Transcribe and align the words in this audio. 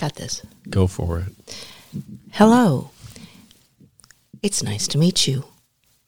got 0.00 0.14
this. 0.16 0.42
Go 0.68 0.86
for 0.86 1.20
it. 1.20 1.64
Hello. 2.32 2.90
It's 4.42 4.62
nice 4.62 4.88
to 4.88 4.98
meet 4.98 5.26
you. 5.28 5.44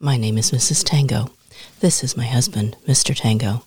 My 0.01 0.17
name 0.17 0.39
is 0.39 0.51
Mrs. 0.51 0.83
Tango. 0.85 1.31
This 1.81 2.03
is 2.03 2.17
my 2.17 2.25
husband, 2.25 2.77
Mr. 2.89 3.15
Tango. 3.15 3.65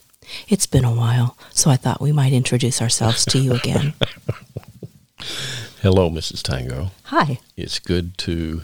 It's 0.48 0.66
been 0.66 0.84
a 0.84 0.94
while, 0.94 1.38
so 1.52 1.70
I 1.70 1.76
thought 1.76 2.02
we 2.02 2.12
might 2.12 2.34
introduce 2.34 2.82
ourselves 2.82 3.24
to 3.26 3.38
you 3.38 3.54
again. 3.54 3.94
Hello, 5.82 6.10
Mrs. 6.10 6.42
Tango. 6.42 6.90
Hi. 7.04 7.40
It's 7.56 7.78
good 7.78 8.18
to 8.20 8.64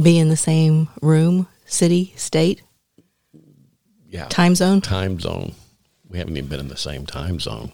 Be 0.00 0.18
in 0.18 0.28
the 0.28 0.36
same 0.36 0.88
room, 1.00 1.46
city, 1.64 2.12
state, 2.16 2.62
yeah 4.08 4.26
time 4.28 4.54
zone? 4.56 4.80
time 4.80 5.20
zone. 5.20 5.52
We 6.08 6.18
haven't 6.18 6.36
even 6.36 6.48
been 6.48 6.60
in 6.60 6.68
the 6.68 6.76
same 6.76 7.06
time 7.06 7.38
zone. 7.38 7.72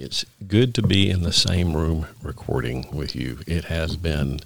It's 0.00 0.24
good 0.48 0.74
to 0.76 0.82
be 0.82 1.10
in 1.10 1.24
the 1.24 1.32
same 1.32 1.76
room 1.76 2.06
recording 2.22 2.86
with 2.90 3.14
you. 3.14 3.40
It 3.46 3.64
has 3.66 3.96
been 3.96 4.40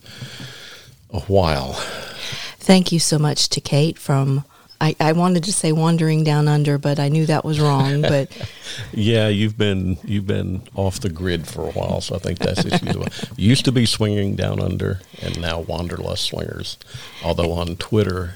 a 1.10 1.20
while. 1.20 1.74
Thank 2.58 2.90
you 2.90 2.98
so 2.98 3.20
much 3.20 3.48
to 3.50 3.60
Kate 3.60 3.96
from. 3.96 4.44
I, 4.80 4.96
I 4.98 5.12
wanted 5.12 5.44
to 5.44 5.52
say 5.52 5.70
wandering 5.70 6.24
down 6.24 6.48
under, 6.48 6.76
but 6.76 6.98
I 6.98 7.08
knew 7.08 7.24
that 7.26 7.44
was 7.44 7.60
wrong. 7.60 8.02
But 8.02 8.36
Yeah, 8.92 9.28
you've 9.28 9.56
been 9.56 9.96
you've 10.02 10.26
been 10.26 10.62
off 10.74 10.98
the 10.98 11.08
grid 11.08 11.46
for 11.46 11.68
a 11.68 11.70
while, 11.70 12.00
so 12.00 12.16
I 12.16 12.18
think 12.18 12.40
that's 12.40 12.64
issues. 12.64 13.30
Used 13.36 13.64
to 13.66 13.72
be 13.72 13.86
swinging 13.86 14.34
down 14.34 14.60
under, 14.60 15.00
and 15.22 15.40
now 15.40 15.60
Wanderlust 15.60 16.24
swingers. 16.24 16.78
Although 17.22 17.52
on 17.52 17.76
Twitter, 17.76 18.34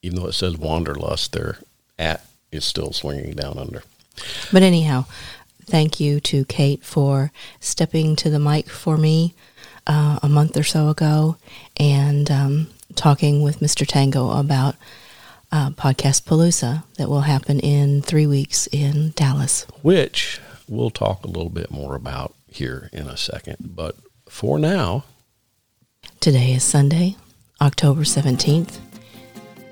even 0.00 0.18
though 0.18 0.28
it 0.28 0.32
says 0.32 0.56
Wanderlust, 0.56 1.32
their 1.34 1.58
at 1.98 2.24
is 2.50 2.64
still 2.64 2.92
swinging 2.94 3.34
down 3.34 3.58
under. 3.58 3.82
but 4.50 4.62
anyhow, 4.62 5.04
thank 5.70 6.00
you 6.00 6.20
to 6.20 6.44
Kate 6.46 6.84
for 6.84 7.32
stepping 7.60 8.16
to 8.16 8.30
the 8.30 8.38
mic 8.38 8.68
for 8.68 8.96
me 8.96 9.34
uh, 9.86 10.18
a 10.22 10.28
month 10.28 10.56
or 10.56 10.62
so 10.62 10.88
ago 10.88 11.36
and 11.76 12.30
um, 12.30 12.68
talking 12.96 13.42
with 13.42 13.60
Mr. 13.60 13.86
Tango 13.86 14.30
about 14.30 14.76
uh, 15.52 15.70
Podcast 15.70 16.22
Palooza 16.22 16.84
that 16.96 17.08
will 17.08 17.22
happen 17.22 17.60
in 17.60 18.02
three 18.02 18.26
weeks 18.26 18.66
in 18.68 19.12
Dallas. 19.16 19.66
which 19.82 20.40
we'll 20.68 20.90
talk 20.90 21.24
a 21.24 21.28
little 21.28 21.50
bit 21.50 21.70
more 21.70 21.94
about 21.94 22.34
here 22.48 22.88
in 22.92 23.06
a 23.08 23.16
second. 23.16 23.56
But 23.60 23.96
for 24.28 24.58
now, 24.58 25.04
Today 26.20 26.52
is 26.52 26.62
Sunday, 26.62 27.16
October 27.62 28.02
17th, 28.02 28.78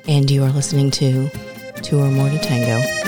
and 0.07 0.31
you 0.31 0.43
are 0.45 0.51
listening 0.51 0.91
to 0.93 1.29
Two 1.83 1.99
or 2.01 2.09
More 2.11 2.29
to 2.31 2.39
Tango. 2.39 3.08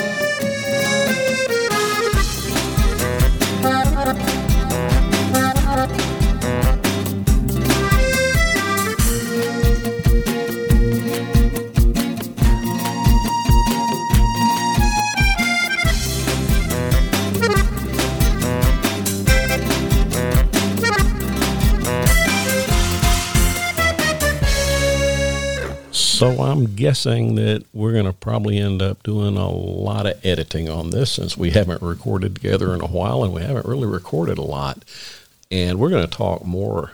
So 26.21 26.39
I'm 26.43 26.75
guessing 26.75 27.33
that 27.37 27.65
we're 27.73 27.93
going 27.93 28.05
to 28.05 28.13
probably 28.13 28.59
end 28.59 28.79
up 28.79 29.01
doing 29.01 29.37
a 29.37 29.49
lot 29.49 30.05
of 30.05 30.23
editing 30.23 30.69
on 30.69 30.91
this 30.91 31.13
since 31.13 31.35
we 31.35 31.49
haven't 31.49 31.81
recorded 31.81 32.35
together 32.35 32.75
in 32.75 32.81
a 32.81 32.85
while 32.85 33.23
and 33.23 33.33
we 33.33 33.41
haven't 33.41 33.65
really 33.65 33.87
recorded 33.87 34.37
a 34.37 34.43
lot. 34.43 34.85
And 35.49 35.79
we're 35.79 35.89
going 35.89 36.07
to 36.07 36.15
talk 36.15 36.45
more 36.45 36.91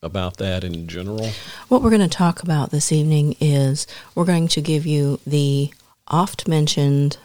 about 0.00 0.36
that 0.36 0.62
in 0.62 0.86
general. 0.86 1.28
What 1.66 1.82
we're 1.82 1.90
going 1.90 2.02
to 2.02 2.08
talk 2.08 2.40
about 2.44 2.70
this 2.70 2.92
evening 2.92 3.34
is 3.40 3.84
we're 4.14 4.24
going 4.24 4.46
to 4.46 4.60
give 4.60 4.86
you 4.86 5.18
the 5.26 5.74
oft 6.06 6.46
mentioned 6.46 7.16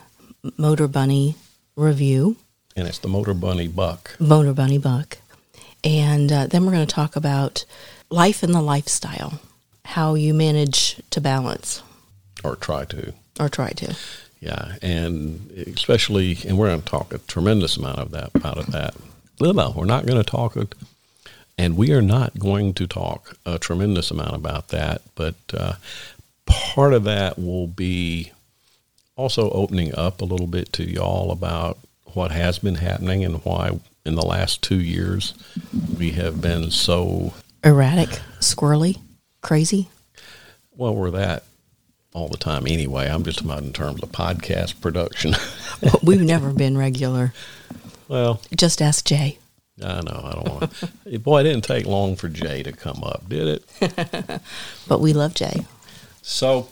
Motor 0.57 0.87
Bunny 0.87 1.35
review, 1.75 2.35
And 2.75 2.87
it's 2.87 2.97
the 2.97 3.07
Motor 3.07 3.35
Bunny 3.35 3.67
Buck. 3.67 4.15
Motor 4.19 4.53
Bunny 4.53 4.79
Buck. 4.79 5.19
And 5.83 6.31
uh, 6.31 6.47
then 6.47 6.65
we're 6.65 6.71
going 6.71 6.87
to 6.87 6.95
talk 6.95 7.15
about 7.15 7.63
life 8.09 8.41
and 8.41 8.55
the 8.55 8.61
lifestyle, 8.61 9.39
how 9.91 10.15
you 10.15 10.33
manage 10.33 11.01
to 11.09 11.19
balance 11.21 11.83
or 12.43 12.55
try 12.55 12.85
to. 12.85 13.13
or 13.39 13.49
try 13.49 13.69
to. 13.71 13.95
Yeah, 14.39 14.75
and 14.81 15.51
especially, 15.51 16.37
and 16.47 16.57
we're 16.57 16.69
going 16.69 16.81
to 16.81 16.87
talk 16.87 17.13
a 17.13 17.19
tremendous 17.19 17.77
amount 17.77 17.99
of 17.99 18.11
that 18.11 18.31
about 18.33 18.57
of 18.57 18.71
that. 18.71 18.95
No, 19.39 19.73
we're 19.75 19.85
not 19.85 20.05
going 20.05 20.21
to 20.21 20.29
talk, 20.29 20.55
it, 20.55 20.73
and 21.57 21.77
we 21.77 21.91
are 21.91 22.01
not 22.01 22.39
going 22.39 22.73
to 22.75 22.87
talk 22.87 23.37
a 23.45 23.59
tremendous 23.59 24.09
amount 24.11 24.35
about 24.35 24.69
that. 24.69 25.01
But 25.13 25.35
uh, 25.53 25.73
part 26.45 26.93
of 26.93 27.03
that 27.03 27.37
will 27.37 27.67
be 27.67 28.31
also 29.15 29.51
opening 29.51 29.93
up 29.95 30.21
a 30.21 30.25
little 30.25 30.47
bit 30.47 30.73
to 30.73 30.89
y'all 30.89 31.31
about 31.31 31.77
what 32.13 32.31
has 32.31 32.59
been 32.59 32.75
happening 32.75 33.23
and 33.23 33.43
why 33.45 33.79
in 34.05 34.15
the 34.15 34.25
last 34.25 34.61
two 34.61 34.79
years 34.79 35.33
we 35.97 36.11
have 36.11 36.41
been 36.41 36.71
so 36.71 37.33
Erratic, 37.63 38.21
squirrely, 38.39 38.97
crazy. 39.41 39.89
well. 40.75 40.95
We're 40.95 41.11
that 41.11 41.43
all 42.13 42.27
the 42.27 42.37
time 42.37 42.67
anyway. 42.67 43.07
I'm 43.07 43.23
just 43.23 43.41
about 43.41 43.63
in 43.63 43.73
terms 43.73 44.01
of 44.03 44.11
podcast 44.11 44.81
production. 44.81 45.33
We've 46.03 46.21
never 46.21 46.51
been 46.51 46.77
regular. 46.77 47.33
well, 48.07 48.41
Just 48.55 48.81
ask 48.81 49.05
Jay. 49.05 49.37
I 49.83 50.01
know. 50.01 50.21
I 50.23 50.31
don't 50.33 50.49
want 50.49 50.73
to. 51.05 51.19
Boy, 51.19 51.39
it 51.39 51.43
didn't 51.43 51.63
take 51.63 51.85
long 51.85 52.15
for 52.15 52.27
Jay 52.29 52.61
to 52.63 52.71
come 52.71 53.03
up, 53.03 53.27
did 53.29 53.47
it? 53.79 54.41
But 54.87 54.99
we 54.99 55.13
love 55.13 55.33
Jay. 55.33 55.65
So 56.21 56.67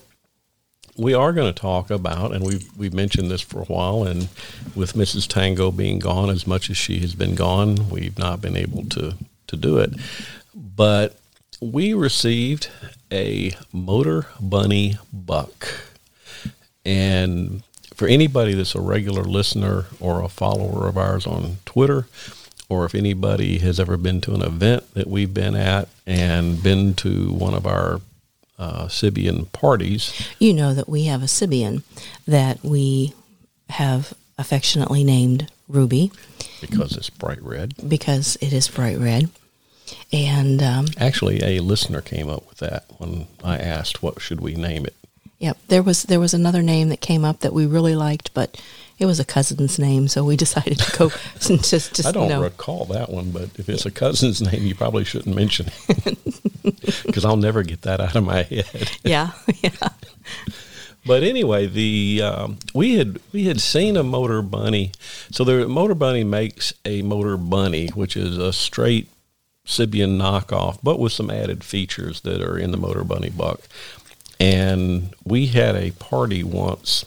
we 0.97 1.13
are 1.13 1.31
going 1.31 1.51
to 1.51 1.59
talk 1.59 1.90
about, 1.90 2.34
and 2.36 2.46
we've 2.46 2.68
we've 2.78 2.94
mentioned 2.94 3.31
this 3.31 3.41
for 3.41 3.62
a 3.62 3.66
while, 3.66 4.03
and 4.03 4.28
with 4.75 4.94
Mrs. 4.94 5.28
Tango 5.28 5.72
being 5.72 5.97
gone 6.00 6.30
as 6.30 6.46
much 6.46 6.69
as 6.69 6.78
she 6.78 7.00
has 7.00 7.16
been 7.16 7.34
gone, 7.36 7.90
we've 7.90 8.19
not 8.19 8.41
been 8.41 8.57
able 8.57 8.84
to 8.90 9.16
to 9.47 9.56
do 9.56 9.78
it. 9.80 9.91
But 10.53 11.19
we 11.62 11.94
received 11.94 12.70
a 13.12 13.53
Motor 13.74 14.28
Bunny 14.40 14.97
buck, 15.12 15.68
and 16.86 17.64
for 17.94 18.08
anybody 18.08 18.53
that's 18.53 18.75
a 18.75 18.81
regular 18.81 19.24
listener 19.24 19.86
or 20.00 20.22
a 20.24 20.30
follower 20.30 20.88
of 20.88 20.98
ours 20.98 21.28
on 21.28 21.58
Twitter, 21.66 22.08
or 22.69 22.86
if 22.86 22.96
anybody 22.96 23.58
has 23.59 23.80
ever 23.80 23.98
been 23.98 24.22
to 24.22 24.34
an 24.34 24.42
event 24.42 24.94
that 24.94 25.08
we've 25.08 25.34
been 25.34 25.56
at 25.56 25.90
and 26.06 26.62
been 26.64 26.94
to 26.96 27.31
one 27.34 27.53
of 27.53 27.66
our 27.66 28.00
uh, 28.58 28.86
Sybian 28.86 29.52
parties, 29.52 30.14
You 30.40 30.53
know 30.53 30.74
that 30.74 30.88
we 30.88 31.06
have 31.06 31.22
a 31.22 31.25
Sybian 31.28 31.84
that 32.28 32.64
we 32.64 33.14
have 33.69 34.14
affectionately 34.38 35.03
named 35.03 35.52
Ruby 35.68 36.12
because 36.62 36.96
it's 36.96 37.09
bright 37.09 37.42
red. 37.42 37.74
because 37.88 38.38
it 38.42 38.53
is 38.53 38.68
bright 38.68 38.98
red. 38.98 39.30
And 40.12 40.62
um, 40.62 40.86
Actually, 40.98 41.42
a 41.44 41.62
listener 41.62 42.02
came 42.02 42.30
up 42.30 42.48
with 42.50 42.60
that 42.60 42.86
when 42.98 43.28
I 43.44 43.58
asked 43.58 44.02
what 44.02 44.22
should 44.22 44.42
we 44.42 44.56
name 44.56 44.86
it. 44.86 44.96
Yep, 45.40 45.58
there 45.70 45.84
was 45.84 46.04
there 46.04 46.20
was 46.20 46.34
another 46.34 46.62
name 46.62 46.90
that 46.90 47.00
came 47.00 47.24
up 47.24 47.40
that 47.40 47.54
we 47.54 47.66
really 47.66 47.96
liked, 47.96 48.34
but 48.34 48.62
it 48.98 49.06
was 49.06 49.22
a 49.22 49.26
cousin's 49.26 49.80
name, 49.80 50.10
so 50.10 50.26
we 50.26 50.36
decided 50.46 50.80
to 50.80 50.98
go 50.98 51.10
just 51.40 51.96
just 51.96 52.06
I 52.06 52.12
don't 52.12 52.28
no. 52.28 52.42
recall 52.42 52.86
that 52.86 53.10
one, 53.10 53.32
but 53.32 53.50
if 53.58 53.70
it's 53.70 53.86
a 53.86 53.92
cousin's 53.92 54.42
name, 54.42 54.66
you 54.66 54.76
probably 54.76 55.06
shouldn't 55.06 55.36
mention 55.36 55.68
it 55.88 56.18
because 57.06 57.24
I'll 57.24 57.38
never 57.38 57.64
get 57.64 57.84
that 57.84 58.02
out 58.02 58.16
of 58.16 58.26
my 58.26 58.44
head. 58.44 58.92
yeah, 59.04 59.32
yeah. 59.62 59.90
But 61.06 61.24
anyway, 61.24 61.68
the 61.68 62.22
um, 62.24 62.60
we 62.74 62.96
had 62.96 63.20
we 63.32 63.46
had 63.46 63.62
seen 63.62 63.96
a 63.96 64.04
motor 64.04 64.42
bunny. 64.42 64.92
So 65.32 65.46
the 65.46 65.68
motor 65.68 65.96
bunny 65.96 66.26
makes 66.26 66.74
a 66.84 67.02
motor 67.02 67.38
bunny, 67.38 67.88
which 67.88 68.18
is 68.18 68.38
a 68.38 68.52
straight 68.52 69.08
Sybian 69.69 70.18
knockoff, 70.18 70.80
but 70.81 71.00
with 71.00 71.13
some 71.13 71.30
added 71.30 71.63
features 71.63 72.21
that 72.21 72.42
are 72.42 72.57
in 72.57 72.71
the 72.71 72.77
motor 72.77 73.04
bunny 73.04 73.30
buck. 73.30 73.62
And 74.39 75.13
we 75.24 75.45
had 75.48 75.75
a 75.75 75.92
party 75.92 76.44
once 76.44 77.06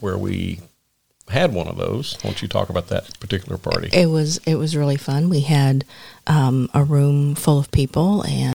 where 0.00 0.18
we 0.18 0.58
had 1.28 1.54
one 1.54 1.68
of 1.68 1.76
those. 1.76 2.14
Why 2.16 2.30
don't 2.30 2.42
you 2.42 2.48
talk 2.48 2.68
about 2.68 2.88
that 2.88 3.18
particular 3.20 3.58
party? 3.58 3.90
It 3.92 4.06
was 4.06 4.38
it 4.38 4.56
was 4.56 4.76
really 4.76 4.96
fun. 4.96 5.28
We 5.28 5.40
had 5.42 5.84
um, 6.26 6.68
a 6.74 6.82
room 6.82 7.36
full 7.36 7.60
of 7.60 7.70
people 7.70 8.24
and 8.26 8.54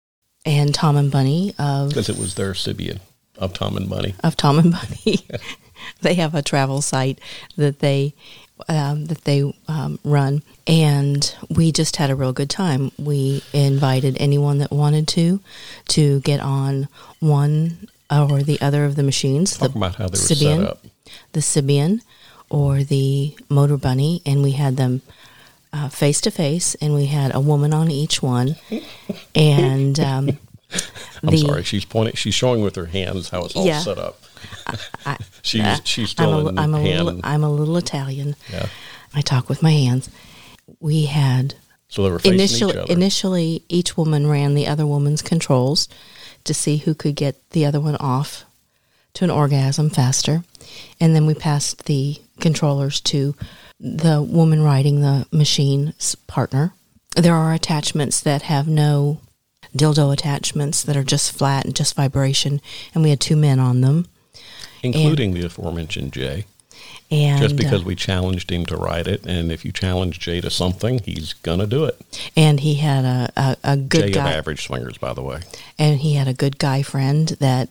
and 0.45 0.73
Tom 0.73 0.95
and 0.95 1.11
Bunny 1.11 1.53
of 1.59 1.89
Because 1.89 2.07
it 2.09 2.17
was 2.17 2.35
their 2.35 2.53
Sybian 2.53 2.99
of 3.38 3.53
Tom 3.53 3.75
and 3.75 3.89
Bunny. 3.89 4.15
of 4.23 4.38
Tom 4.38 4.59
and 4.59 4.71
Bunny. 4.71 5.27
they 6.01 6.13
have 6.13 6.33
a 6.33 6.41
travel 6.41 6.81
site 6.81 7.19
that 7.57 7.79
they 7.79 8.13
um, 8.69 9.05
that 9.05 9.23
they 9.25 9.53
um, 9.67 9.99
run, 10.03 10.41
and 10.67 11.35
we 11.49 11.71
just 11.71 11.95
had 11.97 12.09
a 12.09 12.15
real 12.15 12.33
good 12.33 12.49
time. 12.49 12.91
We 12.97 13.43
invited 13.53 14.17
anyone 14.19 14.57
that 14.59 14.71
wanted 14.71 15.07
to 15.09 15.39
to 15.89 16.19
get 16.21 16.39
on 16.39 16.87
one 17.19 17.87
or 18.09 18.43
the 18.43 18.59
other 18.61 18.85
of 18.85 18.95
the 18.95 19.03
machines. 19.03 19.57
Talk 19.57 19.71
the 19.73 19.77
about 19.77 19.95
how 19.95 20.07
they 20.07 20.11
were 20.17 20.23
Sybian, 20.23 20.59
set 20.61 20.69
up. 20.69 20.79
the 21.33 21.39
Sybian, 21.41 22.01
or 22.49 22.83
the 22.83 23.35
Motor 23.49 23.77
Bunny, 23.77 24.21
and 24.25 24.41
we 24.43 24.51
had 24.51 24.77
them 24.77 25.01
face 25.91 26.21
to 26.21 26.31
face, 26.31 26.75
and 26.75 26.93
we 26.95 27.07
had 27.07 27.35
a 27.35 27.39
woman 27.39 27.73
on 27.73 27.91
each 27.91 28.21
one. 28.23 28.55
And 29.35 29.99
um, 29.99 30.37
I'm 31.21 31.29
the- 31.29 31.37
sorry. 31.39 31.63
She's 31.63 31.83
pointing. 31.85 32.15
She's 32.15 32.33
showing 32.33 32.61
with 32.61 32.75
her 32.77 32.85
hands 32.85 33.29
how 33.29 33.43
it's 33.45 33.55
all 33.55 33.65
Yeah. 33.65 33.79
set 33.79 33.97
up. 33.97 34.21
I, 35.06 35.18
She's 35.42 35.62
uh, 35.62 35.77
she's 35.83 36.09
still 36.09 36.47
I'm 36.47 36.57
a, 36.57 36.62
I'm 36.62 36.74
a 36.74 36.81
little, 36.81 37.21
I'm 37.24 37.44
a 37.44 37.51
little 37.51 37.77
Italian. 37.77 38.36
yeah. 38.51 38.68
I 39.13 39.21
talk 39.21 39.47
with 39.47 39.62
my 39.63 39.71
hands. 39.71 40.09
We 40.80 41.06
had 41.06 41.56
So 41.88 42.03
they 42.03 42.12
were 42.12 42.19
facing 42.19 42.33
initially 42.39 42.83
each 42.83 42.89
initially 42.89 43.63
each 43.69 43.97
woman 43.97 44.27
ran 44.27 44.56
the 44.56 44.68
other 44.68 44.86
woman's 44.86 45.21
controls 45.21 45.88
to 46.44 46.53
see 46.53 46.77
who 46.77 46.94
could 46.94 47.15
get 47.15 47.50
the 47.51 47.65
other 47.65 47.80
one 47.80 47.95
off 47.97 48.45
to 49.13 49.24
an 49.24 49.31
orgasm 49.31 49.89
faster 49.89 50.44
and 51.00 51.15
then 51.15 51.25
we 51.25 51.33
passed 51.33 51.86
the 51.86 52.18
controllers 52.39 53.00
to 53.01 53.36
the 53.80 54.21
woman 54.21 54.62
riding 54.62 55.00
the 55.01 55.25
machine's 55.31 56.15
partner 56.27 56.74
there 57.15 57.33
are 57.36 57.53
attachments 57.53 58.19
that 58.19 58.41
have 58.44 58.68
no 58.68 59.19
dildo 59.75 60.12
attachments 60.12 60.83
that 60.83 60.98
are 60.98 61.03
just 61.03 61.31
flat 61.31 61.65
and 61.65 61.75
just 61.75 61.95
vibration 61.95 62.59
and 62.94 63.03
we 63.03 63.09
had 63.09 63.19
two 63.19 63.36
men 63.38 63.59
on 63.59 63.81
them 63.81 64.06
including 64.93 65.33
the 65.33 65.45
aforementioned 65.45 66.13
Jay. 66.13 66.45
and 67.09 67.41
Just 67.41 67.55
because 67.55 67.81
uh, 67.81 67.85
we 67.85 67.95
challenged 67.95 68.51
him 68.51 68.65
to 68.67 68.77
write 68.77 69.07
it, 69.07 69.25
and 69.25 69.51
if 69.51 69.63
you 69.65 69.71
challenge 69.71 70.19
Jay 70.19 70.41
to 70.41 70.49
something, 70.49 70.99
he's 70.99 71.33
gonna 71.33 71.67
do 71.67 71.85
it. 71.85 71.99
and 72.35 72.59
he 72.59 72.75
had 72.75 73.05
a, 73.05 73.31
a, 73.35 73.57
a 73.63 73.77
good 73.77 74.07
Jay 74.07 74.11
guy 74.11 74.29
of 74.29 74.37
Average 74.37 74.63
Swingers, 74.67 74.97
by 74.97 75.13
the 75.13 75.21
way. 75.21 75.39
and 75.79 75.99
he 75.99 76.13
had 76.15 76.27
a 76.27 76.33
good 76.33 76.57
guy 76.59 76.81
friend 76.83 77.29
that 77.39 77.69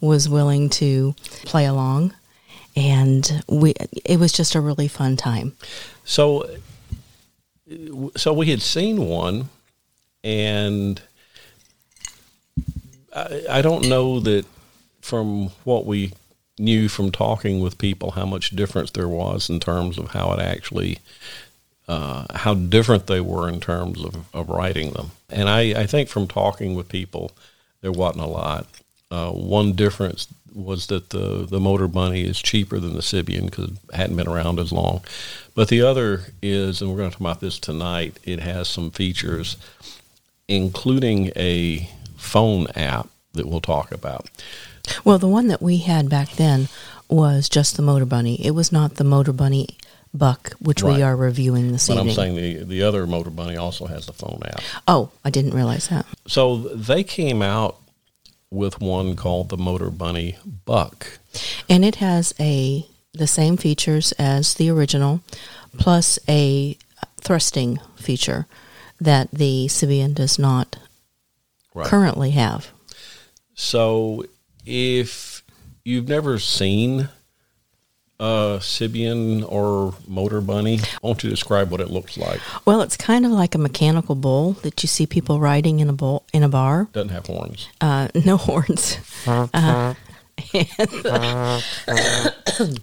was 0.00 0.28
willing 0.28 0.68
to 0.70 1.14
play 1.44 1.66
along 1.66 2.14
and 2.76 3.42
we 3.48 3.72
it 4.04 4.18
was 4.18 4.32
just 4.32 4.54
a 4.54 4.60
really 4.60 4.88
fun 4.88 5.16
time 5.16 5.52
So, 6.04 6.48
so 8.16 8.32
we 8.32 8.50
had 8.50 8.60
seen 8.60 9.06
one, 9.08 9.48
and 10.22 11.00
I, 13.14 13.44
I 13.50 13.62
don't 13.62 13.88
know 13.88 14.20
that 14.20 14.44
from 15.00 15.48
what 15.64 15.86
we 15.86 16.12
knew 16.58 16.88
from 16.88 17.10
talking 17.10 17.60
with 17.60 17.78
people 17.78 18.12
how 18.12 18.26
much 18.26 18.50
difference 18.50 18.90
there 18.92 19.08
was 19.08 19.50
in 19.50 19.58
terms 19.58 19.98
of 19.98 20.10
how 20.10 20.32
it 20.32 20.40
actually 20.40 20.98
uh, 21.86 22.24
how 22.34 22.54
different 22.54 23.06
they 23.06 23.20
were 23.20 23.48
in 23.48 23.60
terms 23.60 24.02
of, 24.02 24.34
of 24.34 24.48
writing 24.48 24.92
them. 24.92 25.10
And 25.28 25.48
I, 25.48 25.82
I 25.82 25.86
think 25.86 26.08
from 26.08 26.26
talking 26.26 26.74
with 26.74 26.88
people, 26.88 27.32
there 27.82 27.92
wasn't 27.92 28.24
a 28.24 28.28
lot. 28.28 28.66
Uh, 29.10 29.30
one 29.30 29.72
difference 29.72 30.28
was 30.54 30.86
that 30.86 31.10
the, 31.10 31.46
the 31.48 31.60
Motor 31.60 31.88
Bunny 31.88 32.22
is 32.22 32.40
cheaper 32.40 32.78
than 32.78 32.94
the 32.94 33.00
Sybian 33.00 33.46
because 33.46 33.70
it 33.70 33.94
hadn't 33.94 34.16
been 34.16 34.28
around 34.28 34.58
as 34.58 34.72
long. 34.72 35.02
But 35.54 35.68
the 35.68 35.82
other 35.82 36.22
is, 36.40 36.80
and 36.80 36.90
we're 36.90 36.96
going 36.96 37.10
to 37.10 37.16
talk 37.16 37.20
about 37.20 37.40
this 37.40 37.58
tonight, 37.58 38.18
it 38.24 38.40
has 38.40 38.68
some 38.68 38.90
features, 38.90 39.56
including 40.48 41.32
a 41.36 41.90
phone 42.16 42.68
app 42.74 43.08
that 43.32 43.46
we'll 43.46 43.60
talk 43.60 43.92
about. 43.92 44.30
Well 45.04 45.18
the 45.18 45.28
one 45.28 45.48
that 45.48 45.62
we 45.62 45.78
had 45.78 46.08
back 46.08 46.32
then 46.32 46.68
was 47.08 47.48
just 47.48 47.76
the 47.76 47.82
motor 47.82 48.06
bunny 48.06 48.44
it 48.44 48.52
was 48.52 48.72
not 48.72 48.94
the 48.96 49.04
motor 49.04 49.32
bunny 49.32 49.68
buck 50.12 50.52
which 50.60 50.82
Right. 50.82 50.96
we 50.96 51.02
are 51.02 51.16
reviewing 51.16 51.72
this 51.72 51.88
evening. 51.90 52.06
But 52.06 52.10
I'm 52.10 52.14
saying 52.16 52.36
the, 52.36 52.64
the 52.64 52.82
other 52.82 53.06
Motor 53.06 53.30
Bunny 53.30 53.56
also 53.56 53.86
has 53.86 54.06
the 54.06 54.12
phone 54.12 54.40
app. 54.46 54.60
oh 54.86 55.10
i 55.24 55.30
didn't 55.30 55.54
realize 55.54 55.88
that 55.88 56.06
So 56.26 56.56
they 56.56 57.02
came 57.04 57.42
out 57.42 57.76
with 58.50 58.80
one 58.80 59.16
called 59.16 59.48
the 59.48 59.56
Motor 59.56 59.90
Bunny 59.90 60.36
Buck. 60.64 61.18
and 61.68 61.84
it 61.84 61.96
has 61.96 62.32
a 62.38 62.86
the 63.12 63.26
same 63.26 63.56
features 63.56 64.12
as 64.12 64.54
the 64.54 64.70
original 64.70 65.20
plus 65.78 66.18
a 66.28 66.76
thrusting 67.20 67.78
feature 67.96 68.46
that 69.00 69.28
the 69.32 69.66
Sybian 69.68 70.14
does 70.14 70.38
not 70.38 70.76
Right. 71.74 71.86
currently 71.86 72.30
have 72.30 72.68
So 73.54 74.24
if 74.66 75.42
you've 75.84 76.08
never 76.08 76.38
seen 76.38 77.08
a 78.20 78.58
Sybian 78.60 79.44
or 79.50 79.94
Motor 80.06 80.40
Bunny, 80.40 80.78
why 80.78 81.10
don't 81.10 81.22
you 81.24 81.30
describe 81.30 81.70
what 81.70 81.80
it 81.80 81.90
looks 81.90 82.16
like? 82.16 82.40
Well, 82.64 82.80
it's 82.80 82.96
kind 82.96 83.26
of 83.26 83.32
like 83.32 83.54
a 83.54 83.58
mechanical 83.58 84.14
bull 84.14 84.52
that 84.62 84.82
you 84.82 84.86
see 84.86 85.06
people 85.06 85.40
riding 85.40 85.80
in 85.80 85.88
a 85.88 85.92
bowl 85.92 86.24
in 86.32 86.42
a 86.42 86.48
bar. 86.48 86.88
Doesn't 86.92 87.10
have 87.10 87.26
horns. 87.26 87.68
Uh, 87.80 88.08
no 88.24 88.36
horns. 88.38 88.98
Uh, 89.26 89.94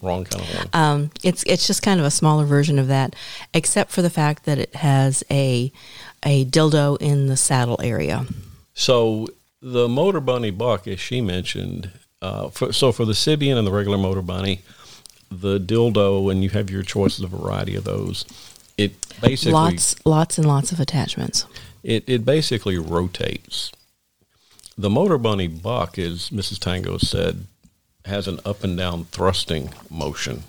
Wrong 0.01 0.25
kind 0.25 0.42
of 0.42 0.50
horn. 0.50 0.69
um, 0.74 1.12
it's 1.24 1.44
it's 1.44 1.68
just 1.68 1.81
kind 1.81 2.00
of 2.00 2.06
a 2.06 2.12
smaller 2.12 2.45
version 2.45 2.80
of 2.80 2.88
that, 2.88 3.16
except 3.54 3.92
for 3.92 4.01
the 4.01 4.10
fact 4.10 4.45
that 4.45 4.57
it 4.57 4.75
has 4.75 5.24
a 5.31 5.72
a 6.24 6.45
dildo 6.45 6.98
in 7.01 7.27
the 7.27 7.38
saddle 7.38 7.80
area. 7.81 8.25
So 8.74 9.27
the 9.62 9.88
Motor 9.88 10.19
Bunny 10.19 10.52
Buck, 10.52 10.88
as 10.88 11.00
she 11.00 11.22
mentioned, 11.22 11.92
uh, 12.22 12.50
for, 12.50 12.74
so 12.74 12.92
for 12.92 13.06
the 13.06 13.13
Sybian 13.13 13.58
and 13.58 13.66
the 13.66 13.72
regular 13.72 13.98
Motor 13.98 14.22
Bunny, 14.22 14.62
the 15.31 15.60
dildo, 15.60 16.31
and 16.31 16.44
you 16.44 16.50
have 16.50 16.69
your 16.69 16.84
choices 16.84 17.24
of 17.24 17.34
a 17.34 17.38
variety 17.38 17.75
of 17.75 17.84
those. 17.84 18.25
It 18.78 18.94
basically 19.22 19.54
lots 19.54 19.96
lots 20.06 20.38
and 20.38 20.48
lots 20.48 20.72
of 20.72 20.80
attachments. 20.80 21.46
it, 21.84 22.04
it 22.08 22.25
basically 22.25 22.78
rotates. 22.78 23.72
The 24.78 24.90
Motor 24.90 25.18
Bunny 25.18 25.48
Buck, 25.48 26.00
as 26.00 26.30
Mrs. 26.31 26.58
Tango 26.60 26.98
said, 26.98 27.46
has 28.06 28.28
an 28.28 28.40
up 28.46 28.63
and 28.63 28.78
down 28.78 29.06
thrusting 29.06 29.74
motion. 29.90 30.44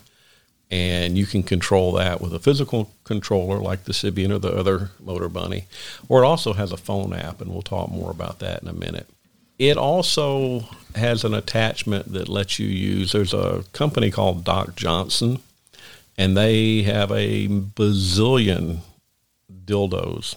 And 0.72 1.18
you 1.18 1.26
can 1.26 1.42
control 1.42 1.92
that 1.92 2.22
with 2.22 2.32
a 2.32 2.38
physical 2.38 2.94
controller 3.04 3.58
like 3.58 3.84
the 3.84 3.92
Sybian 3.92 4.30
or 4.30 4.38
the 4.38 4.56
other 4.56 4.90
Motor 4.98 5.28
Bunny. 5.28 5.66
Or 6.08 6.22
it 6.22 6.26
also 6.26 6.54
has 6.54 6.72
a 6.72 6.78
phone 6.78 7.12
app, 7.12 7.42
and 7.42 7.52
we'll 7.52 7.60
talk 7.60 7.90
more 7.90 8.10
about 8.10 8.38
that 8.38 8.62
in 8.62 8.68
a 8.68 8.72
minute. 8.72 9.06
It 9.58 9.76
also 9.76 10.64
has 10.94 11.24
an 11.24 11.34
attachment 11.34 12.14
that 12.14 12.26
lets 12.26 12.58
you 12.58 12.66
use, 12.66 13.12
there's 13.12 13.34
a 13.34 13.64
company 13.74 14.10
called 14.10 14.44
Doc 14.44 14.74
Johnson, 14.74 15.40
and 16.16 16.36
they 16.36 16.82
have 16.82 17.12
a 17.12 17.48
bazillion 17.48 18.78
dildos. 19.66 20.36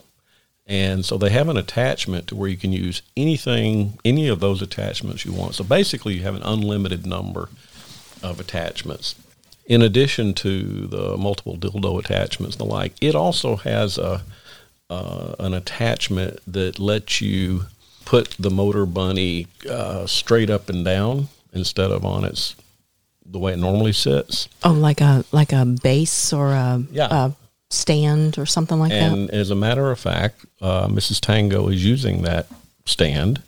And 0.67 1.05
so 1.05 1.17
they 1.17 1.29
have 1.29 1.47
an 1.47 1.57
attachment 1.57 2.27
to 2.27 2.35
where 2.35 2.49
you 2.49 2.57
can 2.57 2.73
use 2.73 3.01
anything, 3.15 3.99
any 4.03 4.27
of 4.27 4.41
those 4.41 4.61
attachments 4.61 5.23
you 5.23 5.31
want. 5.31 5.55
So 5.55 5.63
basically, 5.63 6.15
you 6.15 6.23
have 6.23 6.35
an 6.35 6.43
unlimited 6.43 7.05
number 7.05 7.47
of 8.21 8.41
attachments. 8.41 9.15
In 9.67 9.81
addition 9.81 10.33
to 10.35 10.87
the 10.87 11.17
multiple 11.17 11.57
dildo 11.57 11.99
attachments 11.99 12.55
and 12.57 12.67
the 12.69 12.71
like, 12.73 12.93
it 13.01 13.15
also 13.15 13.55
has 13.57 13.97
a 13.97 14.21
uh, 14.89 15.33
an 15.39 15.53
attachment 15.55 16.39
that 16.45 16.77
lets 16.77 17.19
you 17.19 17.65
put 18.05 18.35
the 18.37 18.51
motor 18.51 18.85
bunny 18.85 19.47
uh, 19.67 20.05
straight 20.05 20.51
up 20.51 20.69
and 20.69 20.85
down 20.85 21.27
instead 21.53 21.89
of 21.89 22.05
on 22.05 22.23
its 22.23 22.55
the 23.25 23.39
way 23.39 23.53
it 23.53 23.57
normally 23.57 23.91
sits. 23.93 24.47
Oh, 24.63 24.71
like 24.71 25.01
a 25.01 25.25
like 25.31 25.51
a 25.51 25.65
base 25.65 26.31
or 26.31 26.51
a, 26.51 26.83
Yeah. 26.91 27.07
a 27.11 27.31
stand 27.71 28.37
or 28.37 28.45
something 28.45 28.77
like 28.79 28.91
that. 28.91 29.11
And 29.11 29.31
as 29.31 29.49
a 29.49 29.55
matter 29.55 29.89
of 29.89 29.97
fact, 29.99 30.45
uh, 30.61 30.87
Mrs. 30.87 31.19
Tango 31.19 31.67
is 31.69 31.83
using 31.83 32.21
that 32.21 32.45
stand 32.85 33.41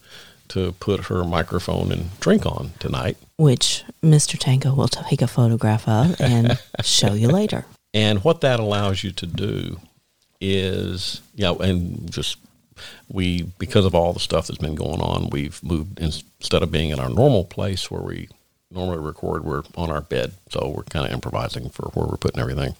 to 0.49 0.73
put 0.73 1.05
her 1.05 1.23
microphone 1.23 1.91
and 1.91 2.19
drink 2.19 2.45
on 2.45 2.71
tonight. 2.79 3.17
Which 3.37 3.83
Mr. 4.03 4.37
Tango 4.37 4.73
will 4.73 4.87
take 4.87 5.21
a 5.21 5.27
photograph 5.27 5.87
of 5.87 6.19
and 6.19 6.59
show 6.83 7.13
you 7.13 7.27
later. 7.27 7.65
And 7.93 8.23
what 8.23 8.41
that 8.41 8.59
allows 8.59 9.03
you 9.03 9.11
to 9.11 9.25
do 9.25 9.79
is, 10.39 11.21
yeah, 11.35 11.53
and 11.59 12.11
just 12.11 12.37
we, 13.09 13.43
because 13.57 13.85
of 13.85 13.95
all 13.95 14.13
the 14.13 14.19
stuff 14.19 14.47
that's 14.47 14.59
been 14.59 14.75
going 14.75 15.01
on, 15.01 15.29
we've 15.29 15.63
moved 15.63 15.99
instead 15.99 16.63
of 16.63 16.71
being 16.71 16.91
in 16.91 16.99
our 16.99 17.09
normal 17.09 17.43
place 17.45 17.89
where 17.89 18.01
we 18.01 18.29
normally 18.71 18.99
record, 18.99 19.43
we're 19.43 19.63
on 19.75 19.89
our 19.89 20.01
bed. 20.01 20.33
So 20.49 20.73
we're 20.75 20.83
kind 20.83 21.05
of 21.05 21.11
improvising 21.11 21.69
for 21.69 21.89
where 21.93 22.07
we're 22.07 22.17
putting 22.17 22.39
everything. 22.41 22.75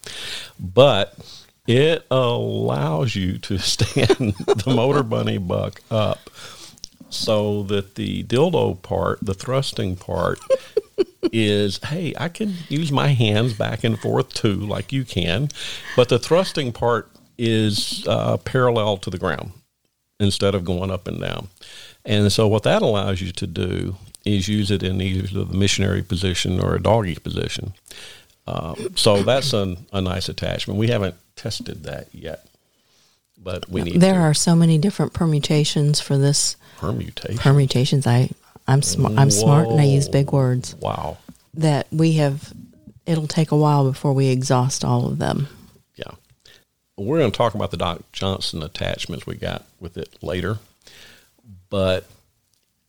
But 0.59 1.17
it 1.65 2.05
allows 2.11 3.15
you 3.15 3.37
to 3.39 3.57
stand 3.57 4.35
the 4.35 4.63
Motor 4.67 5.03
Bunny 5.03 5.37
Buck 5.37 5.81
up 5.91 6.29
so 7.09 7.63
that 7.63 7.95
the 7.95 8.23
dildo 8.23 8.81
part, 8.81 9.19
the 9.21 9.33
thrusting 9.33 9.95
part, 9.95 10.39
is 11.31 11.79
hey, 11.85 12.13
I 12.17 12.29
can 12.29 12.53
use 12.69 12.91
my 12.91 13.09
hands 13.09 13.53
back 13.53 13.83
and 13.83 13.99
forth 13.99 14.33
too, 14.33 14.55
like 14.55 14.91
you 14.91 15.03
can, 15.03 15.49
but 15.95 16.09
the 16.09 16.19
thrusting 16.19 16.71
part 16.71 17.09
is 17.37 18.05
uh, 18.07 18.37
parallel 18.37 18.97
to 18.97 19.09
the 19.09 19.17
ground 19.17 19.51
instead 20.19 20.55
of 20.55 20.65
going 20.65 20.89
up 20.89 21.07
and 21.07 21.21
down. 21.21 21.49
And 22.05 22.31
so, 22.31 22.47
what 22.47 22.63
that 22.63 22.81
allows 22.81 23.21
you 23.21 23.31
to 23.33 23.47
do 23.47 23.95
is 24.25 24.47
use 24.47 24.71
it 24.71 24.83
in 24.83 25.01
either 25.01 25.27
the 25.27 25.53
missionary 25.53 26.01
position 26.01 26.59
or 26.59 26.75
a 26.75 26.81
doggy 26.81 27.15
position. 27.15 27.73
Um, 28.47 28.95
so 28.95 29.23
that's 29.23 29.53
a, 29.53 29.75
a 29.91 30.01
nice 30.01 30.29
attachment. 30.29 30.79
We 30.79 30.87
haven't 30.87 31.15
tested 31.35 31.83
that 31.83 32.07
yet, 32.13 32.45
but 33.41 33.69
we 33.69 33.81
need 33.83 34.01
There 34.01 34.13
to. 34.13 34.19
are 34.19 34.33
so 34.33 34.55
many 34.55 34.77
different 34.77 35.13
permutations 35.13 35.99
for 35.99 36.17
this 36.17 36.55
permutation. 36.77 37.37
permutations. 37.37 38.07
I 38.07 38.29
I'm 38.67 38.81
smart. 38.81 39.17
I'm 39.17 39.31
smart 39.31 39.69
and 39.69 39.79
I 39.79 39.85
use 39.85 40.09
big 40.09 40.31
words 40.31 40.75
wow. 40.75 41.17
that 41.53 41.87
we 41.91 42.13
have. 42.13 42.53
It'll 43.05 43.27
take 43.27 43.51
a 43.51 43.57
while 43.57 43.89
before 43.89 44.11
we 44.13 44.27
exhaust 44.27 44.83
all 44.83 45.07
of 45.07 45.17
them. 45.17 45.47
Yeah. 45.95 46.11
we're 46.97 47.19
going 47.19 47.31
to 47.31 47.37
talk 47.37 47.53
about 47.55 47.71
the 47.71 47.77
Doc 47.77 48.01
Johnson 48.11 48.61
attachments 48.61 49.25
we 49.25 49.35
got 49.35 49.65
with 49.79 49.97
it 49.97 50.21
later, 50.21 50.57
but 51.69 52.05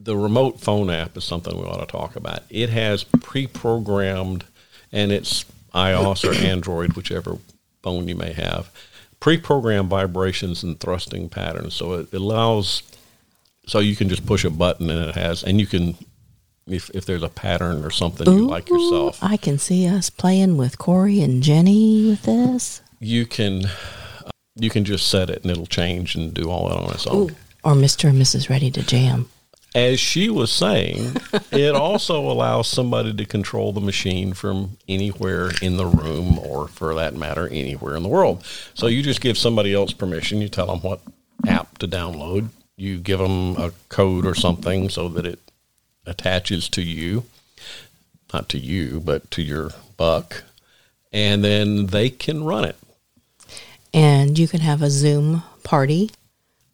the 0.01 0.17
remote 0.17 0.61
phone 0.61 0.91
app 0.91 1.17
is 1.17 1.25
something 1.25 1.57
we 1.57 1.65
ought 1.65 1.81
to 1.81 1.87
talk 1.87 2.17
about. 2.17 2.43
It 2.51 2.71
has 2.71 3.05
pre-programmed, 3.05 4.45
and 4.91 5.13
it's 5.13 5.45
iOS 5.75 6.29
or 6.29 6.35
Android, 6.35 6.95
whichever 6.95 7.39
phone 7.83 8.09
you 8.09 8.17
may 8.17 8.33
have, 8.33 8.71
pre-programmed 9.21 9.89
vibrations 9.89 10.63
and 10.63 10.79
thrusting 10.79 11.29
patterns. 11.29 11.75
So 11.75 11.95
it 11.95 12.13
allows, 12.13 12.83
so 13.67 13.79
you 13.81 13.97
can 13.97 14.09
just 14.09 14.25
push 14.27 14.45
a 14.45 14.51
button 14.51 14.91
and 14.91 15.09
it 15.09 15.15
has, 15.15 15.43
and 15.43 15.61
you 15.61 15.67
can, 15.67 15.97
if 16.67 16.91
if 16.95 17.07
there's 17.07 17.23
a 17.23 17.29
pattern 17.29 17.85
or 17.85 17.91
something 17.91 18.27
you 18.31 18.47
like 18.47 18.69
yourself, 18.69 19.19
I 19.23 19.37
can 19.39 19.59
see 19.59 19.89
us 19.89 20.11
playing 20.11 20.57
with 20.59 20.77
Corey 20.79 21.21
and 21.21 21.43
Jenny 21.43 22.11
with 22.11 22.23
this. 22.25 22.83
you 23.01 23.25
can, 23.27 23.63
you 24.55 24.71
can 24.71 24.85
just 24.85 25.09
set 25.09 25.31
it 25.31 25.43
and 25.43 25.51
it'll 25.51 25.67
change 25.67 26.15
and 26.15 26.35
do 26.35 26.51
all 26.51 26.69
that 26.69 26.77
on 26.77 26.91
its 26.93 27.07
own. 27.07 27.35
Or 27.65 27.73
Mr. 27.73 28.09
and 28.11 28.21
Mrs. 28.21 28.49
Ready 28.49 28.71
to 28.71 28.83
Jam. 28.83 29.29
As 29.75 30.01
she 30.01 30.31
was 30.31 30.51
saying, 30.51 31.17
it 31.53 31.75
also 31.75 32.21
allows 32.21 32.69
somebody 32.69 33.13
to 33.13 33.25
control 33.25 33.73
the 33.73 33.81
machine 33.81 34.33
from 34.33 34.77
anywhere 34.89 35.51
in 35.61 35.77
the 35.77 35.87
room 35.87 36.39
or, 36.39 36.69
for 36.69 36.95
that 36.95 37.15
matter, 37.15 37.49
anywhere 37.49 37.97
in 37.97 38.03
the 38.03 38.09
world. 38.09 38.45
So 38.75 38.87
you 38.87 39.03
just 39.03 39.21
give 39.21 39.37
somebody 39.37 39.75
else 39.75 39.93
permission. 39.93 40.41
You 40.41 40.49
tell 40.49 40.67
them 40.67 40.81
what 40.81 41.01
app 41.47 41.79
to 41.79 41.89
download. 41.89 42.49
You 42.77 42.99
give 42.99 43.19
them 43.19 43.57
a 43.57 43.73
code 43.89 44.25
or 44.25 44.35
something 44.35 44.89
so 44.89 45.09
that 45.09 45.27
it 45.27 45.41
attaches 46.07 46.69
to 46.71 46.83
you, 46.83 47.25
not 48.33 48.49
to 48.51 48.59
you, 48.59 49.01
but 49.01 49.31
to 49.33 49.43
your 49.43 49.71
buck. 49.97 50.45
And 51.13 51.43
then 51.43 51.87
they 51.87 52.11
can 52.11 52.45
run 52.45 52.65
it. 52.65 52.77
And 53.93 54.39
you 54.39 54.47
can 54.47 54.61
have 54.61 54.83
a 54.83 54.91
Zoom 54.91 55.43
party. 55.65 56.11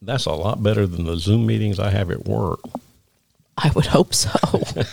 That's 0.03 0.27
a 0.27 0.33
lot 0.33 0.63
better 0.63 0.87
than 0.87 1.05
the 1.05 1.17
Zoom 1.17 1.47
meetings 1.47 1.79
I 1.79 1.91
have 1.91 2.11
at 2.11 2.27
work. 2.27 2.61
I 3.57 3.71
would 3.75 3.87
hope 3.87 4.15
so. 4.15 4.31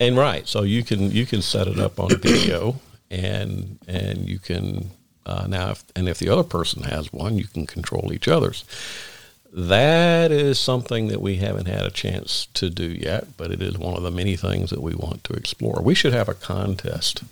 And 0.00 0.16
right, 0.16 0.46
so 0.46 0.62
you 0.62 0.84
can 0.84 1.10
you 1.10 1.26
can 1.26 1.42
set 1.42 1.66
it 1.66 1.78
up 1.78 1.98
on 1.98 2.10
video, 2.20 2.76
and 3.10 3.78
and 3.88 4.28
you 4.28 4.38
can 4.38 4.90
uh, 5.26 5.46
now 5.48 5.70
if, 5.70 5.84
and 5.96 6.08
if 6.08 6.18
the 6.18 6.28
other 6.28 6.44
person 6.44 6.84
has 6.84 7.12
one, 7.12 7.36
you 7.36 7.46
can 7.46 7.66
control 7.66 8.12
each 8.12 8.28
other's. 8.28 8.64
That 9.52 10.30
is 10.30 10.60
something 10.60 11.08
that 11.08 11.20
we 11.20 11.36
haven't 11.36 11.66
had 11.66 11.84
a 11.84 11.90
chance 11.90 12.46
to 12.54 12.70
do 12.70 12.84
yet, 12.84 13.36
but 13.36 13.50
it 13.50 13.62
is 13.62 13.76
one 13.78 13.96
of 13.96 14.02
the 14.02 14.10
many 14.10 14.36
things 14.36 14.70
that 14.70 14.82
we 14.82 14.94
want 14.94 15.24
to 15.24 15.32
explore. 15.32 15.80
We 15.82 15.94
should 15.94 16.12
have 16.12 16.28
a 16.28 16.34
contest. 16.34 17.24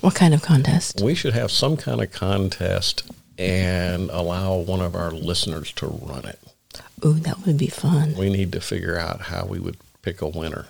what 0.00 0.14
kind 0.16 0.34
of 0.34 0.42
contest? 0.42 1.00
We 1.00 1.14
should 1.14 1.34
have 1.34 1.52
some 1.52 1.76
kind 1.76 2.02
of 2.02 2.10
contest 2.10 3.04
and 3.38 4.10
allow 4.10 4.56
one 4.56 4.80
of 4.80 4.94
our 4.96 5.12
listeners 5.12 5.72
to 5.74 5.86
run 5.86 6.26
it. 6.26 6.40
Ooh, 7.04 7.14
that 7.14 7.44
would 7.46 7.58
be 7.58 7.66
fun. 7.68 8.14
We 8.16 8.30
need 8.30 8.52
to 8.52 8.60
figure 8.60 8.96
out 8.98 9.22
how 9.22 9.44
we 9.46 9.58
would 9.58 9.76
pick 10.02 10.22
a 10.22 10.28
winner. 10.28 10.66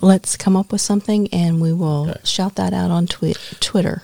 Let's 0.00 0.36
come 0.36 0.56
up 0.56 0.72
with 0.72 0.80
something 0.80 1.28
and 1.32 1.60
we 1.60 1.72
will 1.72 2.10
Okay. 2.10 2.20
shout 2.24 2.54
that 2.56 2.72
out 2.72 2.90
on 2.90 3.06
twi- 3.06 3.34
Twitter. 3.60 4.02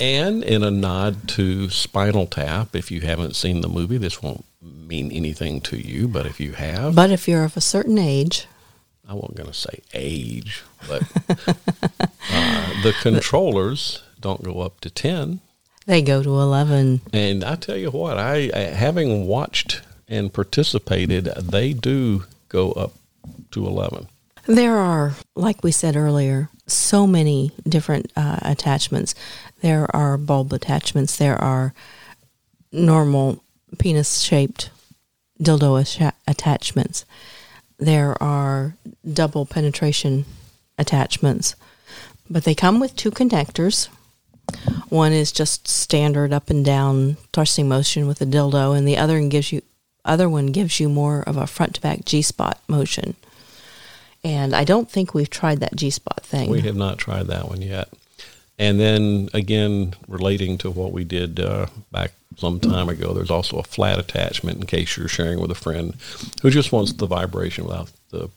And 0.00 0.42
in 0.42 0.62
a 0.64 0.70
nod 0.70 1.28
to 1.28 1.70
Spinal 1.70 2.26
Tap, 2.26 2.74
if 2.74 2.90
you 2.90 3.00
haven't 3.02 3.36
seen 3.36 3.60
the 3.60 3.68
movie, 3.68 3.96
this 3.98 4.22
won't 4.22 4.44
mean 4.60 5.12
anything 5.12 5.60
to 5.62 5.76
you, 5.76 6.08
but 6.08 6.26
if 6.26 6.40
you 6.40 6.52
have, 6.52 6.94
But 6.94 7.10
if 7.10 7.28
you're 7.28 7.44
of 7.44 7.56
a 7.56 7.60
certain 7.60 7.98
age, 7.98 8.46
I 9.08 9.14
wasn't 9.14 9.36
going 9.36 9.48
to 9.50 9.54
say 9.54 9.80
age, 9.92 10.62
but 10.88 11.02
uh, 11.48 12.82
the 12.82 12.94
controllers 13.02 14.02
don't 14.20 14.42
go 14.42 14.60
up 14.60 14.80
to 14.80 14.90
10. 14.90 15.40
they 15.86 16.00
go 16.02 16.22
to 16.22 16.30
11. 16.30 17.02
And 17.12 17.44
I 17.44 17.54
tell 17.56 17.76
you 17.76 17.90
what, 17.90 18.18
I, 18.18 18.50
I 18.54 18.58
having 18.74 19.26
watched 19.26 19.63
and 20.14 20.32
participated, 20.32 21.24
they 21.36 21.72
do 21.72 22.24
go 22.48 22.72
up 22.72 22.92
to 23.50 23.66
11. 23.66 24.06
There 24.46 24.76
are, 24.76 25.14
like 25.34 25.64
we 25.64 25.72
said 25.72 25.96
earlier, 25.96 26.50
so 26.66 27.06
many 27.06 27.52
different 27.68 28.12
uh, 28.16 28.38
attachments. 28.42 29.14
There 29.60 29.94
are 29.94 30.16
bulb 30.16 30.52
attachments. 30.52 31.16
There 31.16 31.40
are 31.40 31.74
normal 32.70 33.42
penis 33.78 34.20
shaped 34.20 34.70
dildo 35.42 36.12
attachments. 36.28 37.04
There 37.78 38.22
are 38.22 38.76
double 39.10 39.46
penetration 39.46 40.26
attachments. 40.78 41.56
But 42.30 42.44
they 42.44 42.54
come 42.54 42.80
with 42.80 42.96
two 42.96 43.10
connectors. 43.10 43.88
One 44.88 45.12
is 45.12 45.32
just 45.32 45.66
standard 45.68 46.32
up 46.32 46.50
and 46.50 46.64
down 46.64 47.16
thrusting 47.32 47.68
motion 47.68 48.06
with 48.06 48.20
a 48.20 48.26
dildo, 48.26 48.76
and 48.76 48.86
the 48.86 48.98
other 48.98 49.14
one 49.14 49.28
gives 49.28 49.52
you 49.52 49.62
other 50.04 50.28
one 50.28 50.46
gives 50.46 50.80
you 50.80 50.88
more 50.88 51.22
of 51.22 51.36
a 51.36 51.46
front 51.46 51.74
to 51.76 51.80
back 51.80 52.04
G 52.04 52.22
spot 52.22 52.60
motion. 52.68 53.14
And 54.22 54.54
I 54.54 54.64
don't 54.64 54.90
think 54.90 55.12
we've 55.14 55.30
tried 55.30 55.60
that 55.60 55.76
G 55.76 55.90
spot 55.90 56.22
thing. 56.22 56.50
We 56.50 56.62
have 56.62 56.76
not 56.76 56.98
tried 56.98 57.26
that 57.26 57.48
one 57.48 57.62
yet. 57.62 57.88
And 58.58 58.78
then 58.78 59.28
again, 59.34 59.94
relating 60.08 60.58
to 60.58 60.70
what 60.70 60.92
we 60.92 61.04
did 61.04 61.40
uh, 61.40 61.66
back 61.90 62.12
some 62.36 62.60
time 62.60 62.88
ago, 62.88 63.12
there's 63.12 63.30
also 63.30 63.58
a 63.58 63.64
flat 63.64 63.98
attachment 63.98 64.58
in 64.58 64.66
case 64.66 64.96
you're 64.96 65.08
sharing 65.08 65.40
with 65.40 65.50
a 65.50 65.56
friend 65.56 65.94
who 66.42 66.50
just 66.50 66.72
wants 66.72 66.92
the 66.92 67.06
vibration 67.06 67.64
without 67.64 67.90
the 68.10 68.30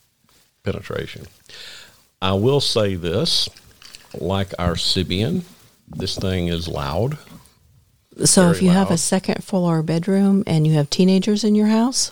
penetration. 0.63 1.27
I 2.21 2.33
will 2.33 2.61
say 2.61 2.95
this 2.95 3.47
like 4.13 4.53
our 4.57 4.73
Sybian, 4.73 5.43
this 5.87 6.17
thing 6.17 6.47
is 6.47 6.67
loud. 6.67 7.17
So 8.25 8.49
if 8.51 8.61
you 8.61 8.69
have 8.69 8.87
a 8.87 8.91
loud. 8.91 8.99
second 8.99 9.43
floor 9.43 9.83
bedroom 9.83 10.43
and 10.47 10.65
you 10.65 10.73
have 10.73 10.89
teenagers 10.89 11.43
in 11.43 11.55
your 11.55 11.67
house, 11.67 12.11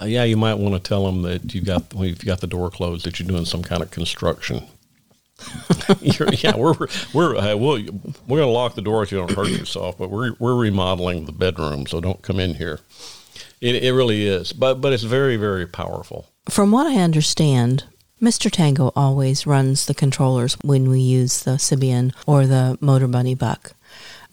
Uh, 0.00 0.06
yeah, 0.06 0.24
you 0.24 0.36
might 0.36 0.54
want 0.54 0.74
to 0.74 0.80
tell 0.88 1.06
them 1.06 1.22
that 1.22 1.54
you 1.54 1.60
got 1.62 1.94
when 1.94 2.08
you've 2.08 2.24
got 2.24 2.40
the 2.40 2.46
door 2.46 2.70
closed 2.70 3.06
that 3.06 3.18
you're 3.18 3.28
doing 3.28 3.44
some 3.46 3.62
kind 3.62 3.82
of 3.82 3.90
construction. 3.90 4.66
Yeah, 6.42 6.56
we're 6.56 6.74
we're 7.12 7.36
uh, 7.36 7.54
we'll, 7.56 7.82
we're 8.26 8.38
going 8.38 8.40
to 8.40 8.46
lock 8.46 8.74
the 8.74 8.82
door 8.82 9.02
if 9.02 9.12
you 9.12 9.18
don't 9.18 9.30
hurt 9.32 9.48
yourself, 9.48 9.96
but 9.98 10.10
we're 10.10 10.32
we're 10.38 10.56
remodeling 10.56 11.26
the 11.26 11.32
bedroom, 11.32 11.86
so 11.86 12.00
don't 12.00 12.22
come 12.22 12.40
in 12.40 12.54
here. 12.54 12.80
It 13.60 13.76
it 13.76 13.92
really 13.92 14.26
is, 14.26 14.52
but 14.52 14.80
but 14.80 14.92
it's 14.92 15.02
very 15.04 15.36
very 15.36 15.66
powerful. 15.66 16.26
from 16.48 16.72
what 16.72 16.86
I 16.86 16.96
understand, 16.96 17.84
Mr. 18.20 18.50
Tango 18.50 18.92
always 18.96 19.46
runs 19.46 19.86
the 19.86 19.94
controllers 19.94 20.54
when 20.64 20.88
we 20.88 21.00
use 21.00 21.42
the 21.44 21.52
Sybian 21.58 22.12
or 22.26 22.46
the 22.46 22.76
Motor 22.80 23.06
Bunny 23.08 23.34
Buck. 23.34 23.72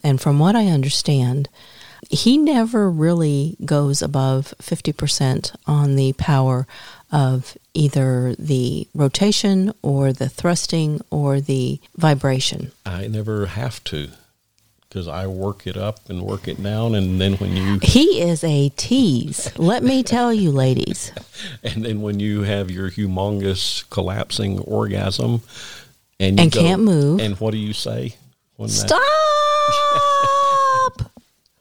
And 0.04 0.20
from 0.20 0.40
what 0.40 0.56
I 0.56 0.68
understand, 0.68 1.50
he 2.10 2.38
never 2.38 2.90
really 2.92 3.56
goes 3.64 4.02
above 4.02 4.54
50% 4.62 5.56
on 5.66 5.96
the 5.96 6.14
power 6.14 6.68
of 7.12 7.58
either 7.74 8.36
the 8.38 8.88
rotation 8.94 9.72
or 9.82 10.12
the 10.12 10.28
thrusting 10.30 11.00
or 11.10 11.40
the 11.40 11.80
vibration. 11.96 12.72
I 12.86 13.08
never 13.08 13.46
have 13.46 13.84
to 13.86 14.10
because 14.90 15.08
I 15.08 15.26
work 15.26 15.66
it 15.66 15.76
up 15.76 16.08
and 16.08 16.22
work 16.22 16.48
it 16.48 16.62
down, 16.62 16.94
and 16.94 17.20
then 17.20 17.34
when 17.38 17.56
you 17.58 17.80
He 17.82 18.22
is 18.22 18.44
a 18.44 18.70
tease. 18.70 19.52
Let 19.58 19.82
me 19.82 20.04
tell 20.04 20.32
you, 20.32 20.52
ladies. 20.52 21.12
and 21.64 21.84
then 21.84 22.02
when 22.04 22.20
you 22.20 22.44
have 22.44 22.70
your 22.70 22.92
humongous 22.92 23.90
collapsing 23.90 24.60
orgasm, 24.60 25.42
and 26.20 26.38
you 26.38 26.44
And 26.44 26.52
can't 26.52 26.84
move. 26.84 27.22
and 27.22 27.40
what 27.40 27.52
do 27.52 27.58
you 27.58 27.74
say? 27.74 28.18
Stop! 28.68 29.02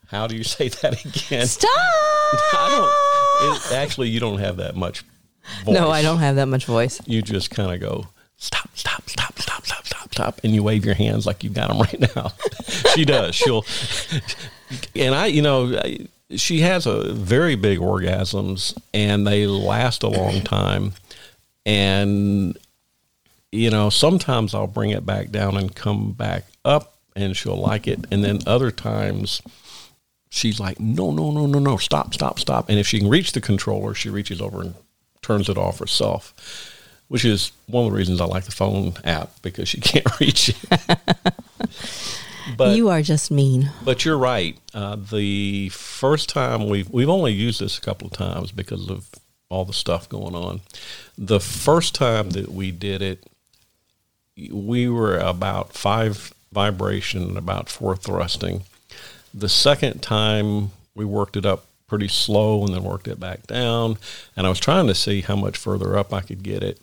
how 0.08 0.26
do 0.26 0.36
you 0.36 0.44
say 0.44 0.68
that 0.68 1.04
again? 1.04 1.46
Stop! 1.46 1.70
I 1.72 2.68
don't. 2.70 3.56
It, 3.56 3.72
actually, 3.72 4.10
you 4.10 4.20
don't 4.20 4.38
have 4.38 4.58
that 4.58 4.76
much. 4.76 5.04
Voice. 5.64 5.74
No, 5.74 5.90
I 5.90 6.02
don't 6.02 6.18
have 6.18 6.36
that 6.36 6.46
much 6.46 6.66
voice. 6.66 7.00
You 7.06 7.22
just 7.22 7.50
kind 7.50 7.72
of 7.72 7.80
go 7.80 8.06
stop, 8.36 8.68
stop, 8.74 9.08
stop, 9.08 9.38
stop, 9.38 9.66
stop, 9.66 9.86
stop, 9.86 10.12
stop, 10.12 10.40
and 10.44 10.54
you 10.54 10.62
wave 10.62 10.84
your 10.84 10.94
hands 10.94 11.26
like 11.26 11.42
you've 11.42 11.54
got 11.54 11.68
them 11.68 11.78
right 11.78 12.14
now. 12.14 12.32
she 12.94 13.04
does. 13.04 13.34
She'll, 13.34 13.64
and 14.94 15.14
I, 15.14 15.26
you 15.26 15.42
know, 15.42 15.80
she 16.36 16.60
has 16.60 16.86
a 16.86 17.12
very 17.12 17.56
big 17.56 17.78
orgasms, 17.78 18.76
and 18.92 19.26
they 19.26 19.46
last 19.46 20.02
a 20.02 20.08
long 20.08 20.42
time. 20.42 20.92
And 21.64 22.58
you 23.52 23.70
know, 23.70 23.90
sometimes 23.90 24.54
I'll 24.54 24.66
bring 24.66 24.90
it 24.90 25.06
back 25.06 25.30
down 25.30 25.56
and 25.56 25.74
come 25.74 26.12
back 26.12 26.46
up, 26.64 26.94
and 27.14 27.36
she'll 27.36 27.56
like 27.56 27.86
it, 27.86 28.06
and 28.10 28.24
then 28.24 28.40
other 28.46 28.70
times 28.70 29.42
she's 30.30 30.58
like, 30.58 30.80
no, 30.80 31.10
no, 31.10 31.30
no, 31.30 31.46
no, 31.46 31.58
no, 31.58 31.76
stop, 31.76 32.14
stop, 32.14 32.40
stop. 32.40 32.70
And 32.70 32.78
if 32.78 32.86
she 32.86 32.98
can 32.98 33.08
reach 33.08 33.32
the 33.32 33.40
controller, 33.40 33.94
she 33.94 34.08
reaches 34.08 34.40
over 34.40 34.62
and 34.62 34.74
turns 35.20 35.50
it 35.50 35.58
off 35.58 35.78
herself, 35.78 36.34
which 37.08 37.24
is 37.24 37.52
one 37.66 37.84
of 37.84 37.92
the 37.92 37.96
reasons 37.96 38.20
I 38.20 38.24
like 38.24 38.44
the 38.44 38.50
phone 38.50 38.94
app 39.04 39.30
because 39.42 39.68
she 39.68 39.80
can't 39.82 40.18
reach 40.18 40.48
it. 40.48 40.56
but 42.56 42.74
you 42.76 42.88
are 42.88 43.02
just 43.02 43.30
mean. 43.30 43.70
but 43.84 44.06
you're 44.06 44.16
right. 44.16 44.58
Uh, 44.72 44.96
the 44.96 45.68
first 45.68 46.30
time 46.30 46.66
we've 46.66 46.88
we've 46.88 47.10
only 47.10 47.32
used 47.32 47.60
this 47.60 47.76
a 47.76 47.82
couple 47.82 48.06
of 48.06 48.14
times 48.14 48.52
because 48.52 48.88
of 48.88 49.10
all 49.50 49.66
the 49.66 49.74
stuff 49.74 50.08
going 50.08 50.34
on. 50.34 50.62
The 51.18 51.40
first 51.40 51.94
time 51.94 52.30
that 52.30 52.50
we 52.50 52.70
did 52.70 53.02
it, 53.02 53.26
we 54.36 54.88
were 54.88 55.18
about 55.18 55.72
five 55.72 56.32
vibration 56.52 57.22
and 57.22 57.36
about 57.36 57.68
four 57.68 57.96
thrusting, 57.96 58.62
The 59.34 59.48
second 59.48 60.02
time 60.02 60.70
we 60.94 61.04
worked 61.04 61.36
it 61.36 61.46
up 61.46 61.66
pretty 61.88 62.08
slow 62.08 62.64
and 62.64 62.74
then 62.74 62.84
worked 62.84 63.08
it 63.08 63.20
back 63.20 63.46
down. 63.46 63.98
And 64.36 64.46
I 64.46 64.50
was 64.50 64.60
trying 64.60 64.86
to 64.86 64.94
see 64.94 65.22
how 65.22 65.36
much 65.36 65.58
further 65.58 65.96
up 65.96 66.12
I 66.12 66.20
could 66.20 66.42
get 66.42 66.62
it. 66.62 66.80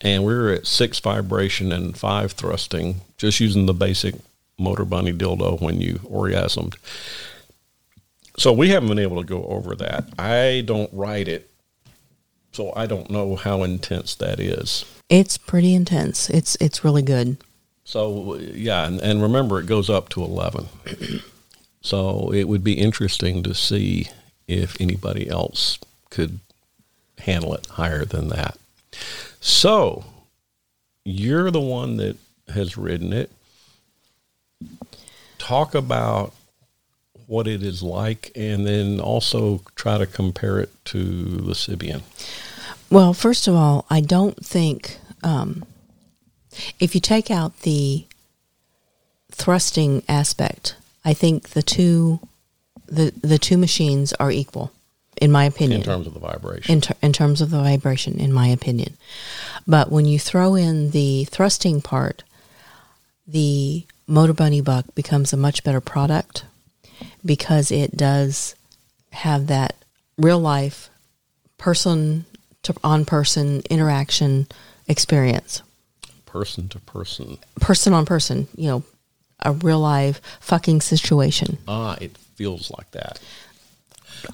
And 0.00 0.24
we 0.24 0.34
were 0.34 0.50
at 0.50 0.66
six 0.66 0.98
vibration 0.98 1.72
and 1.72 1.96
five 1.96 2.32
thrusting, 2.32 3.00
just 3.16 3.40
using 3.40 3.66
the 3.66 3.74
basic 3.74 4.16
motor 4.58 4.84
bunny 4.84 5.12
dildo 5.12 5.60
when 5.60 5.80
you 5.80 5.94
orgasmed. 6.04 6.74
So 8.36 8.52
we 8.52 8.70
haven't 8.70 8.88
been 8.88 8.98
able 8.98 9.20
to 9.20 9.26
go 9.26 9.44
over 9.44 9.74
that. 9.76 10.08
I 10.18 10.62
don't 10.64 10.92
write 10.92 11.28
it, 11.28 11.50
so 12.52 12.72
I 12.76 12.86
don't 12.86 13.10
know 13.10 13.36
how 13.36 13.62
intense 13.62 14.14
that 14.16 14.38
is. 14.38 14.84
It's 15.08 15.38
pretty 15.38 15.74
intense. 15.74 16.30
It's 16.30 16.56
it's 16.56 16.84
really 16.84 17.02
good. 17.02 17.38
So 17.84 18.36
yeah, 18.36 18.86
and, 18.86 19.00
and 19.00 19.22
remember 19.22 19.58
it 19.58 19.66
goes 19.66 19.90
up 19.90 20.08
to 20.10 20.22
eleven. 20.22 20.68
so 21.80 22.32
it 22.32 22.44
would 22.44 22.62
be 22.62 22.74
interesting 22.74 23.42
to 23.42 23.54
see 23.54 24.08
if 24.46 24.80
anybody 24.80 25.28
else 25.28 25.78
could 26.10 26.40
handle 27.18 27.54
it 27.54 27.66
higher 27.66 28.04
than 28.04 28.28
that. 28.28 28.56
So 29.40 30.04
you're 31.04 31.50
the 31.50 31.60
one 31.60 31.96
that 31.96 32.16
has 32.48 32.76
ridden 32.76 33.12
it. 33.12 33.30
Talk 35.38 35.74
about 35.74 36.34
what 37.32 37.48
it 37.48 37.62
is 37.62 37.82
like 37.82 38.30
and 38.36 38.66
then 38.66 39.00
also 39.00 39.62
try 39.74 39.96
to 39.96 40.04
compare 40.04 40.60
it 40.60 40.70
to 40.84 41.02
the 41.02 41.54
Sybian? 41.54 42.02
Well, 42.90 43.14
first 43.14 43.48
of 43.48 43.54
all, 43.54 43.86
I 43.88 44.02
don't 44.02 44.36
think 44.44 44.98
um, 45.24 45.64
if 46.78 46.94
you 46.94 47.00
take 47.00 47.30
out 47.30 47.60
the 47.60 48.04
thrusting 49.30 50.02
aspect, 50.10 50.76
I 51.06 51.14
think 51.14 51.50
the 51.50 51.62
two 51.62 52.20
the 52.86 53.14
the 53.22 53.38
two 53.38 53.56
machines 53.56 54.12
are 54.20 54.30
equal, 54.30 54.70
in 55.16 55.32
my 55.32 55.46
opinion. 55.46 55.80
In 55.80 55.86
terms 55.86 56.06
of 56.06 56.12
the 56.12 56.20
vibration. 56.20 56.70
In, 56.70 56.80
ter- 56.82 57.00
in 57.00 57.14
terms 57.14 57.40
of 57.40 57.50
the 57.50 57.62
vibration, 57.62 58.20
in 58.20 58.30
my 58.30 58.48
opinion. 58.48 58.98
But 59.66 59.90
when 59.90 60.04
you 60.04 60.18
throw 60.18 60.54
in 60.54 60.90
the 60.90 61.24
thrusting 61.24 61.80
part, 61.80 62.24
the 63.26 63.86
Motor 64.06 64.34
Bunny 64.34 64.60
Buck 64.60 64.94
becomes 64.94 65.32
a 65.32 65.38
much 65.38 65.64
better 65.64 65.80
product 65.80 66.44
because 67.24 67.70
it 67.70 67.96
does 67.96 68.54
have 69.10 69.46
that 69.48 69.76
real 70.18 70.38
life 70.38 70.90
person 71.58 72.24
to 72.62 72.74
on 72.82 73.04
person 73.04 73.62
interaction 73.70 74.46
experience. 74.88 75.62
Person 76.26 76.68
to 76.68 76.78
person. 76.80 77.38
Person 77.60 77.92
on 77.92 78.06
person, 78.06 78.48
you 78.56 78.68
know, 78.68 78.82
a 79.40 79.52
real 79.52 79.80
life 79.80 80.20
fucking 80.40 80.80
situation. 80.80 81.58
Ah, 81.68 81.96
it 82.00 82.16
feels 82.16 82.70
like 82.70 82.90
that. 82.92 83.20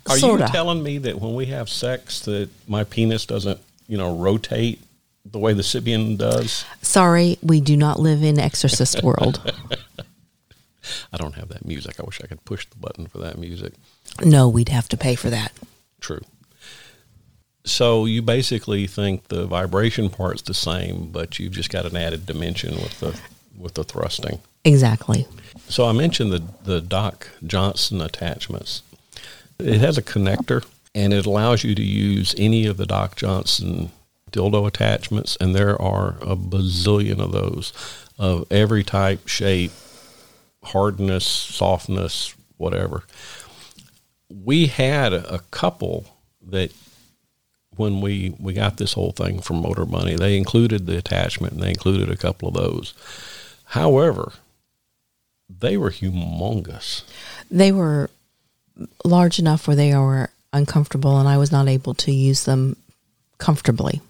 Are 0.08 0.16
Sorta. 0.16 0.44
you 0.44 0.50
telling 0.50 0.82
me 0.82 0.98
that 0.98 1.18
when 1.18 1.34
we 1.34 1.46
have 1.46 1.68
sex 1.68 2.20
that 2.20 2.50
my 2.68 2.84
penis 2.84 3.24
doesn't, 3.26 3.58
you 3.86 3.96
know, 3.96 4.14
rotate 4.16 4.80
the 5.24 5.38
way 5.38 5.54
the 5.54 5.62
Sybian 5.62 6.18
does? 6.18 6.64
Sorry, 6.82 7.38
we 7.42 7.60
do 7.60 7.76
not 7.76 7.98
live 7.98 8.22
in 8.22 8.38
exorcist 8.38 9.02
world. 9.02 9.40
I 11.12 11.16
don't 11.16 11.34
have 11.34 11.48
that 11.48 11.64
music. 11.64 12.00
I 12.00 12.04
wish 12.04 12.20
I 12.22 12.26
could 12.26 12.44
push 12.44 12.66
the 12.66 12.76
button 12.76 13.06
for 13.06 13.18
that 13.18 13.38
music. 13.38 13.74
no, 14.24 14.48
we'd 14.48 14.68
have 14.68 14.88
to 14.88 14.96
pay 14.96 15.14
for 15.14 15.30
that. 15.30 15.52
True. 16.00 16.20
So 17.64 18.06
you 18.06 18.22
basically 18.22 18.86
think 18.86 19.28
the 19.28 19.46
vibration 19.46 20.08
part's 20.08 20.42
the 20.42 20.54
same, 20.54 21.10
but 21.12 21.38
you've 21.38 21.52
just 21.52 21.70
got 21.70 21.84
an 21.84 21.96
added 21.96 22.24
dimension 22.24 22.76
with 22.76 23.00
the 23.00 23.20
with 23.56 23.74
the 23.74 23.84
thrusting. 23.84 24.40
Exactly. 24.64 25.26
So 25.68 25.86
I 25.86 25.92
mentioned 25.92 26.32
the 26.32 26.42
the 26.64 26.80
Doc 26.80 27.28
Johnson 27.46 28.00
attachments. 28.00 28.82
It 29.58 29.80
has 29.80 29.98
a 29.98 30.02
connector 30.02 30.64
and 30.94 31.12
it 31.12 31.26
allows 31.26 31.64
you 31.64 31.74
to 31.74 31.82
use 31.82 32.34
any 32.38 32.66
of 32.66 32.76
the 32.76 32.86
Doc 32.86 33.16
Johnson 33.16 33.90
dildo 34.30 34.66
attachments 34.66 35.36
and 35.40 35.54
there 35.54 35.80
are 35.80 36.16
a 36.20 36.36
bazillion 36.36 37.18
of 37.18 37.32
those 37.32 37.72
of 38.18 38.46
every 38.50 38.84
type, 38.84 39.26
shape, 39.26 39.72
hardness, 40.72 41.26
softness, 41.26 42.34
whatever. 42.56 43.04
We 44.28 44.66
had 44.66 45.12
a 45.12 45.40
couple 45.50 46.06
that 46.42 46.72
when 47.76 48.00
we, 48.00 48.34
we 48.38 48.52
got 48.52 48.76
this 48.76 48.94
whole 48.94 49.12
thing 49.12 49.40
from 49.40 49.62
Motor 49.62 49.84
Bunny, 49.84 50.16
they 50.16 50.36
included 50.36 50.86
the 50.86 50.98
attachment 50.98 51.54
and 51.54 51.62
they 51.62 51.70
included 51.70 52.10
a 52.10 52.16
couple 52.16 52.48
of 52.48 52.54
those. 52.54 52.94
However, 53.66 54.32
they 55.48 55.76
were 55.76 55.90
humongous. 55.90 57.02
They 57.50 57.72
were 57.72 58.10
large 59.04 59.38
enough 59.38 59.66
where 59.66 59.76
they 59.76 59.94
were 59.94 60.30
uncomfortable, 60.52 61.18
and 61.18 61.28
I 61.28 61.38
was 61.38 61.52
not 61.52 61.68
able 61.68 61.94
to 61.94 62.12
use 62.12 62.44
them 62.44 62.76
comfortably. 63.38 64.00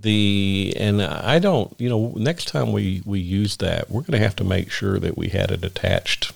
The 0.00 0.74
and 0.78 1.02
I 1.02 1.38
don't, 1.38 1.74
you 1.78 1.88
know, 1.88 2.12
next 2.16 2.48
time 2.48 2.72
we 2.72 3.02
we 3.04 3.20
use 3.20 3.56
that, 3.58 3.90
we're 3.90 4.00
going 4.00 4.18
to 4.18 4.24
have 4.24 4.36
to 4.36 4.44
make 4.44 4.70
sure 4.70 4.98
that 4.98 5.18
we 5.18 5.28
had 5.28 5.50
it 5.50 5.62
attached 5.64 6.32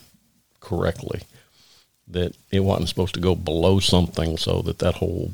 correctly. 0.61 1.23
That 2.07 2.37
it 2.51 2.61
wasn't 2.61 2.89
supposed 2.91 3.15
to 3.15 3.21
go 3.21 3.35
below 3.35 3.81
something, 3.81 4.37
so 4.37 4.61
that 4.63 4.79
that 4.81 4.97
whole 4.97 5.33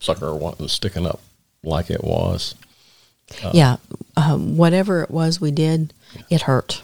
sucker 0.00 0.34
wasn't 0.34 0.70
sticking 0.70 1.06
up 1.06 1.20
like 1.62 1.90
it 1.90 2.02
was. 2.02 2.54
yeah, 3.52 3.76
um, 4.16 4.56
whatever 4.56 5.02
it 5.02 5.10
was 5.10 5.40
we 5.40 5.52
did, 5.52 5.92
it 6.28 6.42
hurt. 6.42 6.82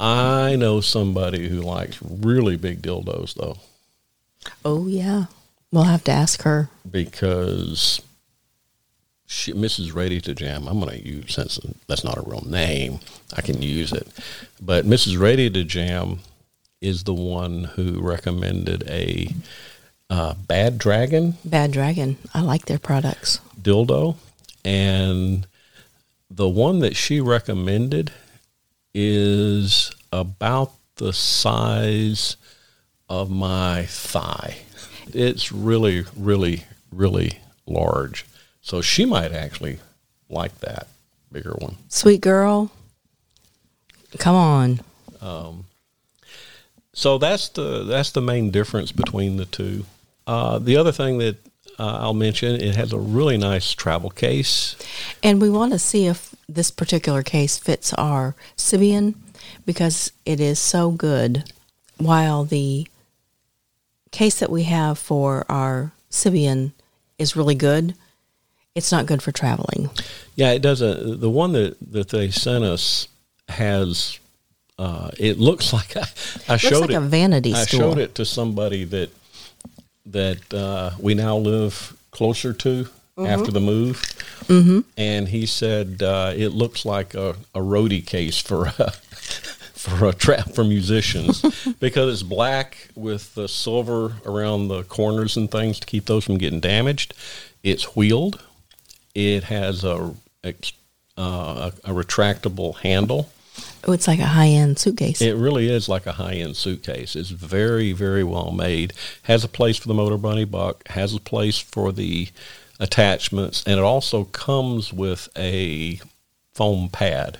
I 0.00 0.56
know 0.56 0.80
somebody 0.80 1.48
who 1.48 1.60
likes 1.60 1.98
really 2.02 2.56
big 2.56 2.82
dildos 2.82 3.34
though, 3.34 3.58
Oh 4.64 4.86
yeah, 4.88 5.26
we'll 5.70 5.84
have 5.84 6.02
to 6.04 6.12
ask 6.12 6.42
her. 6.42 6.68
because 6.90 8.00
she, 9.28 9.52
Mrs. 9.52 9.94
Ready 9.94 10.22
to 10.22 10.34
Jam. 10.34 10.66
I'm 10.66 10.80
going 10.80 10.98
to 10.98 11.06
use 11.06 11.34
since 11.34 11.60
that's 11.86 12.02
not 12.02 12.16
a 12.16 12.22
real 12.22 12.44
name, 12.46 12.98
I 13.36 13.42
can 13.42 13.60
use 13.60 13.92
it. 13.92 14.08
But 14.60 14.86
Mrs. 14.86 15.20
Ready 15.20 15.50
to 15.50 15.64
Jam 15.64 16.20
is 16.80 17.04
the 17.04 17.14
one 17.14 17.64
who 17.64 18.00
recommended 18.00 18.88
a 18.88 19.28
uh, 20.08 20.32
Bad 20.34 20.78
Dragon 20.78 21.36
Bad 21.44 21.72
Dragon, 21.72 22.16
I 22.32 22.40
like 22.40 22.64
their 22.64 22.78
products. 22.78 23.40
dildo, 23.60 24.16
and 24.64 25.46
the 26.30 26.48
one 26.48 26.78
that 26.78 26.96
she 26.96 27.20
recommended 27.20 28.10
is 28.94 29.92
about 30.10 30.72
the 30.96 31.12
size 31.12 32.36
of 33.10 33.30
my 33.30 33.84
thigh. 33.84 34.56
It's 35.12 35.52
really, 35.52 36.06
really, 36.16 36.64
really 36.90 37.40
large. 37.66 38.24
So 38.68 38.82
she 38.82 39.06
might 39.06 39.32
actually 39.32 39.78
like 40.28 40.58
that 40.60 40.88
bigger 41.32 41.54
one. 41.58 41.76
Sweet 41.88 42.20
girl, 42.20 42.70
come 44.18 44.34
on. 44.34 44.80
So 46.92 47.16
that's 47.16 47.48
the 47.48 47.84
that's 47.84 48.10
the 48.10 48.20
main 48.20 48.50
difference 48.50 48.92
between 48.92 49.38
the 49.38 49.46
two. 49.46 49.86
Uh, 50.26 50.58
the 50.58 50.76
other 50.76 50.92
thing 50.92 51.16
that 51.16 51.36
uh, 51.78 51.98
I'll 52.02 52.12
mention, 52.12 52.60
it 52.60 52.76
has 52.76 52.92
a 52.92 52.98
really 52.98 53.38
nice 53.38 53.72
travel 53.72 54.10
case. 54.10 54.76
And 55.22 55.40
we 55.40 55.48
want 55.48 55.72
to 55.72 55.78
see 55.78 56.06
if 56.06 56.34
this 56.46 56.70
particular 56.70 57.22
case 57.22 57.56
fits 57.56 57.94
our 57.94 58.34
Sybian 58.58 59.14
because 59.64 60.12
it 60.26 60.40
is 60.40 60.58
so 60.58 60.90
good. 60.90 61.50
While 61.96 62.44
the 62.44 62.86
case 64.10 64.38
that 64.40 64.50
we 64.50 64.64
have 64.64 64.98
for 64.98 65.46
our 65.48 65.92
Sybian 66.10 66.72
is 67.18 67.34
really 67.34 67.54
good, 67.54 67.94
it's 68.78 68.90
not 68.92 69.06
good 69.06 69.22
for 69.22 69.32
traveling. 69.32 69.90
Yeah, 70.36 70.52
it 70.52 70.62
doesn't. 70.62 71.20
the 71.20 71.30
one 71.30 71.52
that, 71.52 71.76
that 71.92 72.08
they 72.08 72.30
sent 72.30 72.64
us 72.64 73.08
has. 73.48 74.18
Uh, 74.78 75.10
it 75.18 75.38
looks 75.38 75.72
like 75.78 75.96
I, 75.96 76.04
I 76.48 76.56
showed 76.56 76.82
like 76.82 76.90
it. 76.90 76.94
a 76.94 77.00
vanity 77.00 77.52
I 77.52 77.64
stool. 77.64 77.80
showed 77.80 77.98
it 77.98 78.14
to 78.14 78.24
somebody 78.24 78.84
that 78.84 79.10
that 80.06 80.54
uh, 80.54 80.92
we 80.98 81.14
now 81.14 81.36
live 81.36 81.96
closer 82.10 82.52
to 82.54 82.88
Mm-hmm. 83.18 83.26
after 83.32 83.50
the 83.50 83.60
move, 83.60 83.96
mm-hmm. 84.46 84.82
and 84.96 85.26
he 85.26 85.44
said 85.44 86.04
uh, 86.04 86.32
it 86.36 86.50
looks 86.50 86.84
like 86.84 87.14
a, 87.14 87.30
a 87.52 87.58
roadie 87.58 88.06
case 88.06 88.38
for 88.38 88.66
a, 88.66 88.92
for 89.78 90.06
a 90.06 90.12
trap 90.12 90.54
for 90.54 90.62
musicians 90.62 91.42
because 91.80 92.12
it's 92.12 92.22
black 92.22 92.90
with 92.94 93.34
the 93.34 93.48
silver 93.48 94.12
around 94.24 94.68
the 94.68 94.84
corners 94.84 95.36
and 95.36 95.50
things 95.50 95.80
to 95.80 95.86
keep 95.88 96.04
those 96.06 96.24
from 96.24 96.38
getting 96.38 96.60
damaged. 96.60 97.12
It's 97.64 97.96
wheeled. 97.96 98.40
It 99.18 99.44
has 99.44 99.82
a 99.82 100.14
uh, 100.44 100.52
a, 101.16 101.90
a 101.90 101.92
retractable 101.92 102.76
handle. 102.76 103.28
Oh, 103.82 103.90
it's 103.90 104.06
like 104.06 104.20
a 104.20 104.26
high 104.26 104.46
end 104.46 104.78
suitcase. 104.78 105.20
It 105.20 105.34
really 105.34 105.68
is 105.68 105.88
like 105.88 106.06
a 106.06 106.12
high 106.12 106.34
end 106.34 106.56
suitcase. 106.56 107.16
It's 107.16 107.30
very, 107.30 107.92
very 107.92 108.22
well 108.22 108.52
made. 108.52 108.92
Has 109.24 109.42
a 109.42 109.48
place 109.48 109.76
for 109.76 109.88
the 109.88 109.94
Motor 109.94 110.18
Bunny 110.18 110.44
Buck. 110.44 110.86
Has 110.90 111.14
a 111.14 111.18
place 111.18 111.58
for 111.58 111.90
the 111.90 112.28
attachments, 112.78 113.64
and 113.66 113.80
it 113.80 113.82
also 113.82 114.22
comes 114.22 114.92
with 114.92 115.28
a 115.36 116.00
foam 116.54 116.88
pad. 116.88 117.38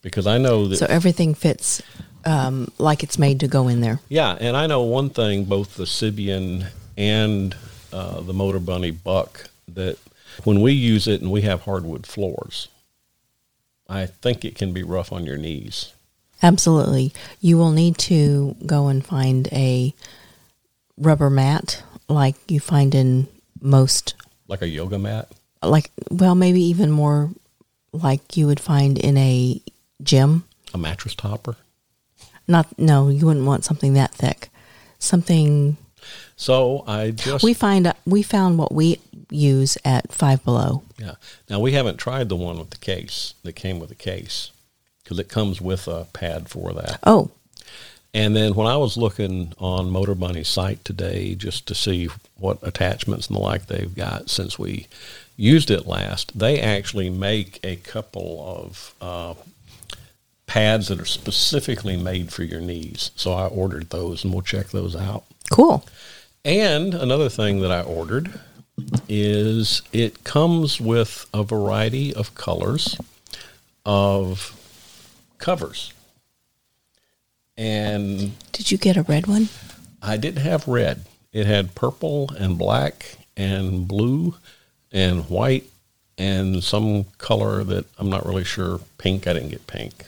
Because 0.00 0.26
I 0.26 0.38
know 0.38 0.66
that 0.66 0.78
so 0.78 0.86
everything 0.88 1.32
fits 1.34 1.80
um, 2.24 2.72
like 2.78 3.04
it's 3.04 3.20
made 3.20 3.38
to 3.38 3.46
go 3.46 3.68
in 3.68 3.82
there. 3.82 4.00
Yeah, 4.08 4.36
and 4.40 4.56
I 4.56 4.66
know 4.66 4.82
one 4.82 5.10
thing: 5.10 5.44
both 5.44 5.76
the 5.76 5.84
Sybian 5.84 6.66
and 6.96 7.54
uh, 7.92 8.20
the 8.20 8.32
Motor 8.32 8.58
Bunny 8.58 8.90
Buck 8.90 9.48
that 9.68 9.96
when 10.44 10.60
we 10.60 10.72
use 10.72 11.06
it 11.08 11.20
and 11.20 11.30
we 11.30 11.42
have 11.42 11.62
hardwood 11.62 12.06
floors, 12.06 12.68
I 13.88 14.06
think 14.06 14.44
it 14.44 14.54
can 14.56 14.72
be 14.72 14.82
rough 14.82 15.12
on 15.12 15.26
your 15.26 15.36
knees. 15.38 15.92
Absolutely. 16.42 17.12
You 17.40 17.56
will 17.58 17.70
need 17.70 17.98
to 17.98 18.56
go 18.66 18.88
and 18.88 19.04
find 19.04 19.48
a 19.52 19.94
rubber 20.98 21.30
mat 21.30 21.82
like 22.08 22.34
you 22.50 22.58
find 22.60 22.94
in 22.94 23.28
most, 23.60 24.14
Like 24.48 24.62
a 24.62 24.68
yoga 24.68 24.98
mat. 24.98 25.28
like, 25.62 25.90
well, 26.10 26.34
maybe 26.34 26.60
even 26.62 26.90
more 26.90 27.30
like 27.92 28.36
you 28.36 28.46
would 28.46 28.60
find 28.60 28.98
in 28.98 29.16
a 29.16 29.60
gym. 30.02 30.44
A 30.74 30.78
mattress 30.78 31.14
topper. 31.14 31.56
Not, 32.48 32.76
no, 32.78 33.08
you 33.08 33.26
wouldn't 33.26 33.46
want 33.46 33.64
something 33.64 33.92
that 33.94 34.12
thick. 34.14 34.48
Something 34.98 35.76
So 36.36 36.84
I 36.86 37.10
just 37.12 37.44
we 37.44 37.54
find, 37.54 37.92
we 38.04 38.22
found 38.22 38.58
what 38.58 38.72
we 38.72 38.98
use 39.30 39.78
at 39.84 40.12
Five 40.12 40.44
Below. 40.44 40.82
yeah. 40.98 41.14
Now 41.48 41.60
we 41.60 41.72
haven't 41.72 41.98
tried 41.98 42.28
the 42.28 42.36
one 42.36 42.58
with 42.58 42.70
the 42.70 42.78
case 42.78 43.34
that 43.44 43.52
came 43.54 43.78
with 43.78 43.88
the 43.88 43.94
case 43.94 44.50
because 45.02 45.18
it 45.18 45.28
comes 45.28 45.60
with 45.60 45.86
a 45.88 46.06
pad 46.12 46.48
for 46.48 46.72
that. 46.72 46.98
Oh, 47.04 47.30
And 48.14 48.36
then 48.36 48.54
when 48.54 48.66
I 48.66 48.76
was 48.76 48.96
looking 48.96 49.52
on 49.58 49.90
Motor 49.90 50.14
Bunny's 50.14 50.48
site 50.48 50.84
today 50.84 51.34
just 51.34 51.66
to 51.68 51.74
see 51.74 52.08
what 52.36 52.58
attachments 52.62 53.28
and 53.28 53.36
the 53.36 53.40
like 53.40 53.66
they've 53.66 53.94
got 53.94 54.28
since 54.30 54.58
we 54.58 54.86
used 55.36 55.70
it 55.70 55.86
last, 55.86 56.38
they 56.38 56.60
actually 56.60 57.08
make 57.10 57.58
a 57.64 57.76
couple 57.76 58.44
of 58.62 58.94
uh, 59.00 59.34
pads 60.46 60.88
that 60.88 61.00
are 61.00 61.06
specifically 61.06 61.96
made 61.96 62.32
for 62.32 62.42
your 62.44 62.60
knees. 62.60 63.10
So 63.16 63.32
I 63.32 63.46
ordered 63.46 63.90
those 63.90 64.24
and 64.24 64.32
we'll 64.32 64.42
check 64.42 64.68
those 64.68 64.94
out. 64.94 65.24
cool. 65.50 65.84
And 66.44 66.94
another 66.94 67.28
thing 67.28 67.60
that 67.60 67.70
I 67.70 67.82
ordered 67.82 68.40
is 69.08 69.82
it 69.92 70.24
comes 70.24 70.80
with 70.80 71.26
a 71.32 71.44
variety 71.44 72.12
of 72.12 72.34
colors 72.34 72.96
of 73.84 74.56
covers. 75.38 75.92
And 77.56 78.32
Did 78.52 78.72
you 78.72 78.78
get 78.78 78.96
a 78.96 79.02
red 79.02 79.26
one? 79.26 79.48
I 80.02 80.16
didn't 80.16 80.42
have 80.42 80.66
red. 80.66 81.04
It 81.32 81.46
had 81.46 81.74
purple 81.74 82.30
and 82.38 82.58
black 82.58 83.18
and 83.36 83.86
blue 83.86 84.34
and 84.90 85.28
white 85.28 85.64
and 86.18 86.62
some 86.62 87.04
color 87.18 87.62
that 87.64 87.86
I'm 87.98 88.10
not 88.10 88.26
really 88.26 88.44
sure. 88.44 88.80
Pink. 88.98 89.26
I 89.26 89.32
didn't 89.32 89.50
get 89.50 89.66
pink. 89.66 90.06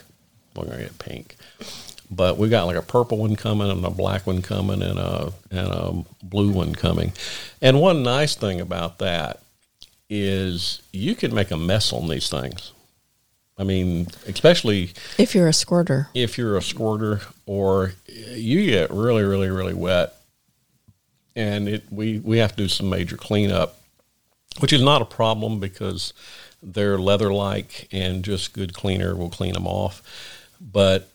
I'm 0.57 0.65
gonna 0.65 0.83
get 0.83 0.99
pink. 0.99 1.37
But 2.15 2.39
we 2.39 2.49
got 2.49 2.67
like 2.67 2.77
a 2.77 2.83
purple 2.83 3.19
one 3.19 3.37
coming 3.37 3.71
and 3.71 3.85
a 3.85 3.91
black 3.91 4.27
one 4.27 4.43
coming 4.43 4.83
and 4.83 4.99
a 4.99 5.33
and 5.51 5.69
a 5.69 6.05
blue 6.23 6.51
one 6.51 6.75
coming. 6.75 7.13
And 7.61 7.81
one 7.81 8.03
nice 8.03 8.35
thing 8.35 8.61
about 8.61 8.99
that 8.99 9.41
is 10.09 10.83
you 10.93 11.15
can 11.15 11.35
make 11.35 11.51
a 11.51 11.57
mess 11.57 11.93
on 11.93 12.09
these 12.09 12.29
things. 12.29 12.73
I 13.57 13.65
mean, 13.65 14.09
especially 14.27 14.93
If 15.17 15.35
you're 15.35 15.49
a 15.49 15.53
squirter. 15.53 16.09
if 16.13 16.37
you're 16.37 16.57
a 16.57 16.63
squirter 16.63 17.21
or 17.47 17.95
you 18.09 18.67
get 18.67 18.91
really, 18.91 19.23
really, 19.23 19.49
really 19.49 19.75
wet, 19.75 20.15
and 21.37 21.69
it 21.69 21.85
we 21.91 22.19
we 22.19 22.39
have 22.39 22.51
to 22.53 22.57
do 22.65 22.69
some 22.69 22.91
major 22.91 23.17
cleanup, 23.17 23.79
which 24.61 24.73
is 24.73 24.83
not 24.83 25.03
a 25.03 25.07
problem 25.07 25.61
because 25.61 26.13
they're 26.63 26.99
leather 26.99 27.33
like 27.33 27.89
and 27.93 28.25
just 28.25 28.53
good 28.53 28.73
cleaner 28.75 29.15
will 29.15 29.31
clean 29.31 29.53
them 29.55 29.67
off. 29.67 30.03
But 30.61 31.11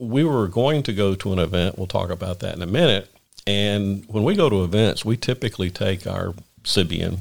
we 0.00 0.24
were 0.24 0.48
going 0.48 0.82
to 0.84 0.92
go 0.92 1.14
to 1.14 1.32
an 1.32 1.38
event. 1.38 1.76
We'll 1.76 1.86
talk 1.86 2.10
about 2.10 2.40
that 2.40 2.56
in 2.56 2.62
a 2.62 2.66
minute. 2.66 3.08
And 3.46 4.04
when 4.08 4.24
we 4.24 4.34
go 4.34 4.48
to 4.48 4.64
events, 4.64 5.04
we 5.04 5.16
typically 5.16 5.70
take 5.70 6.06
our 6.06 6.34
Sybian 6.64 7.18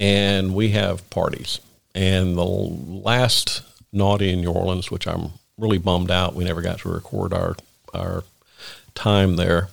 and 0.00 0.54
we 0.54 0.70
have 0.70 1.08
parties. 1.10 1.60
And 1.94 2.36
the 2.36 2.44
last 2.44 3.62
Naughty 3.92 4.32
in 4.32 4.40
New 4.40 4.52
Orleans, 4.52 4.90
which 4.90 5.06
I'm 5.06 5.32
really 5.56 5.78
bummed 5.78 6.10
out, 6.10 6.34
we 6.34 6.44
never 6.44 6.62
got 6.62 6.80
to 6.80 6.88
record 6.88 7.32
our 7.32 7.56
our 7.94 8.24
time 8.94 9.36
there. 9.36 9.68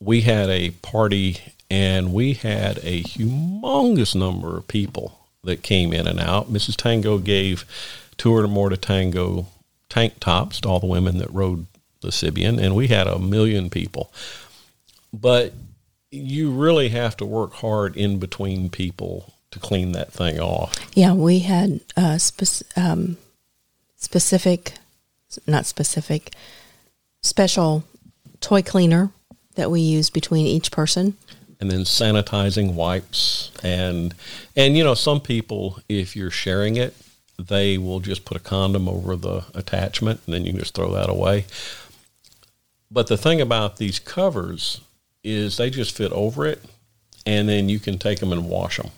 We 0.00 0.22
had 0.22 0.48
a 0.50 0.70
party 0.70 1.38
and 1.70 2.12
we 2.12 2.34
had 2.34 2.78
a 2.78 3.02
humongous 3.02 4.14
number 4.14 4.56
of 4.56 4.68
people 4.68 5.26
that 5.44 5.62
came 5.62 5.92
in 5.92 6.06
and 6.06 6.20
out. 6.20 6.52
Mrs. 6.52 6.76
Tango 6.76 7.18
gave 7.18 7.64
two 8.16 8.34
or 8.34 8.46
more 8.48 8.70
to 8.70 8.76
Tango 8.76 9.46
tank 9.88 10.14
tops 10.20 10.60
to 10.60 10.68
all 10.68 10.80
the 10.80 10.86
women 10.86 11.18
that 11.18 11.32
rode 11.32 11.66
the 12.00 12.08
Sybian, 12.08 12.60
and 12.60 12.74
we 12.74 12.88
had 12.88 13.06
a 13.06 13.18
million 13.18 13.70
people. 13.70 14.12
But 15.12 15.52
you 16.10 16.50
really 16.50 16.90
have 16.90 17.16
to 17.18 17.26
work 17.26 17.54
hard 17.54 17.96
in 17.96 18.18
between 18.18 18.70
people 18.70 19.32
to 19.50 19.58
clean 19.58 19.92
that 19.92 20.12
thing 20.12 20.38
off. 20.38 20.74
Yeah, 20.94 21.14
we 21.14 21.40
had 21.40 21.80
uh, 21.96 22.18
spec- 22.18 22.68
um, 22.76 23.16
specific, 23.96 24.74
not 25.46 25.66
specific, 25.66 26.32
special 27.22 27.84
toy 28.40 28.62
cleaner 28.62 29.10
that 29.54 29.70
we 29.70 29.80
use 29.80 30.10
between 30.10 30.46
each 30.46 30.70
person. 30.70 31.16
and 31.60 31.70
then 31.70 31.80
sanitizing 31.80 32.74
wipes 32.74 33.50
and 33.64 34.14
and 34.54 34.76
you 34.76 34.84
know 34.84 34.94
some 34.94 35.20
people 35.20 35.80
if 35.88 36.14
you're 36.14 36.30
sharing 36.30 36.76
it 36.76 36.94
they 37.38 37.78
will 37.78 38.00
just 38.00 38.24
put 38.24 38.36
a 38.36 38.40
condom 38.40 38.88
over 38.88 39.16
the 39.16 39.44
attachment 39.54 40.20
and 40.26 40.34
then 40.34 40.44
you 40.44 40.52
can 40.52 40.60
just 40.60 40.74
throw 40.74 40.92
that 40.92 41.08
away. 41.08 41.46
But 42.90 43.06
the 43.06 43.16
thing 43.16 43.40
about 43.40 43.76
these 43.76 43.98
covers 43.98 44.80
is 45.22 45.56
they 45.56 45.70
just 45.70 45.96
fit 45.96 46.12
over 46.12 46.46
it 46.46 46.62
and 47.26 47.48
then 47.48 47.68
you 47.68 47.78
can 47.78 47.98
take 47.98 48.20
them 48.20 48.32
and 48.32 48.48
wash 48.48 48.78
them 48.78 48.90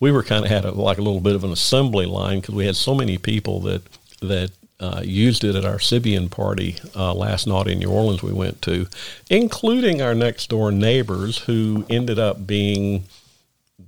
we 0.00 0.12
were 0.12 0.22
kind 0.22 0.44
of 0.44 0.50
had 0.50 0.64
a, 0.64 0.70
like 0.70 0.98
a 0.98 1.02
little 1.02 1.20
bit 1.20 1.34
of 1.34 1.44
an 1.44 1.52
assembly 1.52 2.06
line 2.06 2.40
because 2.40 2.54
we 2.54 2.66
had 2.66 2.76
so 2.76 2.94
many 2.94 3.18
people 3.18 3.60
that 3.60 3.82
that 4.20 4.50
uh, 4.80 5.02
used 5.04 5.42
it 5.42 5.56
at 5.56 5.64
our 5.64 5.78
Sybian 5.78 6.30
party 6.30 6.76
uh, 6.94 7.12
last 7.12 7.48
night 7.48 7.66
in 7.66 7.80
New 7.80 7.90
Orleans 7.90 8.22
we 8.22 8.32
went 8.32 8.62
to, 8.62 8.86
including 9.28 10.00
our 10.00 10.14
next 10.14 10.50
door 10.50 10.70
neighbors 10.70 11.38
who 11.38 11.84
ended 11.90 12.18
up 12.18 12.46
being 12.46 13.04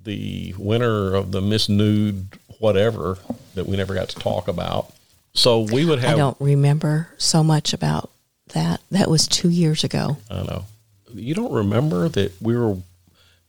the 0.03 0.53
winner 0.59 1.14
of 1.14 1.31
the 1.31 1.40
Miss 1.40 1.68
Nude 1.68 2.39
whatever 2.61 3.18
that 3.55 3.66
we 3.66 3.77
never 3.77 3.94
got 3.94 4.09
to 4.11 4.16
talk 4.20 4.46
about. 4.46 4.92
So 5.33 5.61
we 5.62 5.85
would 5.85 5.99
have. 5.99 6.14
I 6.14 6.16
don't 6.16 6.37
remember 6.40 7.09
so 7.18 7.42
much 7.42 7.73
about 7.73 8.11
that. 8.53 8.81
That 8.90 9.11
was 9.11 9.27
two 9.27 9.49
years 9.49 9.83
ago. 9.83 10.18
I 10.31 10.42
know. 10.42 10.64
You 11.12 11.35
don't 11.35 11.53
remember 11.53 12.09
that 12.09 12.40
we 12.40 12.57
were 12.57 12.77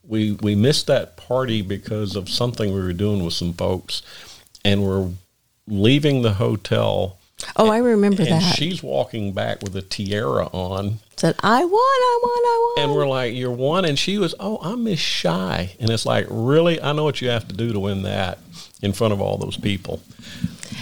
we 0.04 0.32
we 0.32 0.54
missed 0.56 0.88
that 0.88 1.16
party 1.16 1.62
because 1.62 2.16
of 2.16 2.28
something 2.28 2.74
we 2.74 2.80
were 2.80 2.92
doing 2.92 3.24
with 3.24 3.34
some 3.34 3.52
folks, 3.52 4.02
and 4.64 4.82
we're 4.82 5.10
leaving 5.68 6.22
the 6.22 6.34
hotel. 6.34 7.18
Oh, 7.56 7.70
I 7.70 7.78
remember 7.78 8.22
and 8.22 8.30
that. 8.30 8.54
she's 8.54 8.82
walking 8.84 9.32
back 9.32 9.62
with 9.62 9.74
a 9.74 9.82
tiara 9.82 10.46
on, 10.52 11.00
Said, 11.16 11.34
I 11.40 11.64
won, 11.64 11.72
I 11.72 12.20
won, 12.22 12.32
I 12.32 12.74
won. 12.76 12.84
and 12.84 12.96
we're 12.96 13.08
like, 13.08 13.34
"You're 13.34 13.50
one," 13.50 13.84
and 13.84 13.98
she 13.98 14.16
was, 14.18 14.32
"Oh, 14.38 14.58
I'm 14.62 14.84
Miss 14.84 15.00
Shy," 15.00 15.74
and 15.80 15.90
it's 15.90 16.06
like, 16.06 16.26
really, 16.30 16.80
I 16.80 16.92
know 16.92 17.02
what 17.02 17.20
you 17.20 17.30
have 17.30 17.48
to 17.48 17.54
do 17.54 17.72
to 17.72 17.80
win 17.80 18.02
that 18.02 18.38
in 18.82 18.92
front 18.92 19.12
of 19.12 19.20
all 19.20 19.38
those 19.38 19.56
people. 19.56 20.02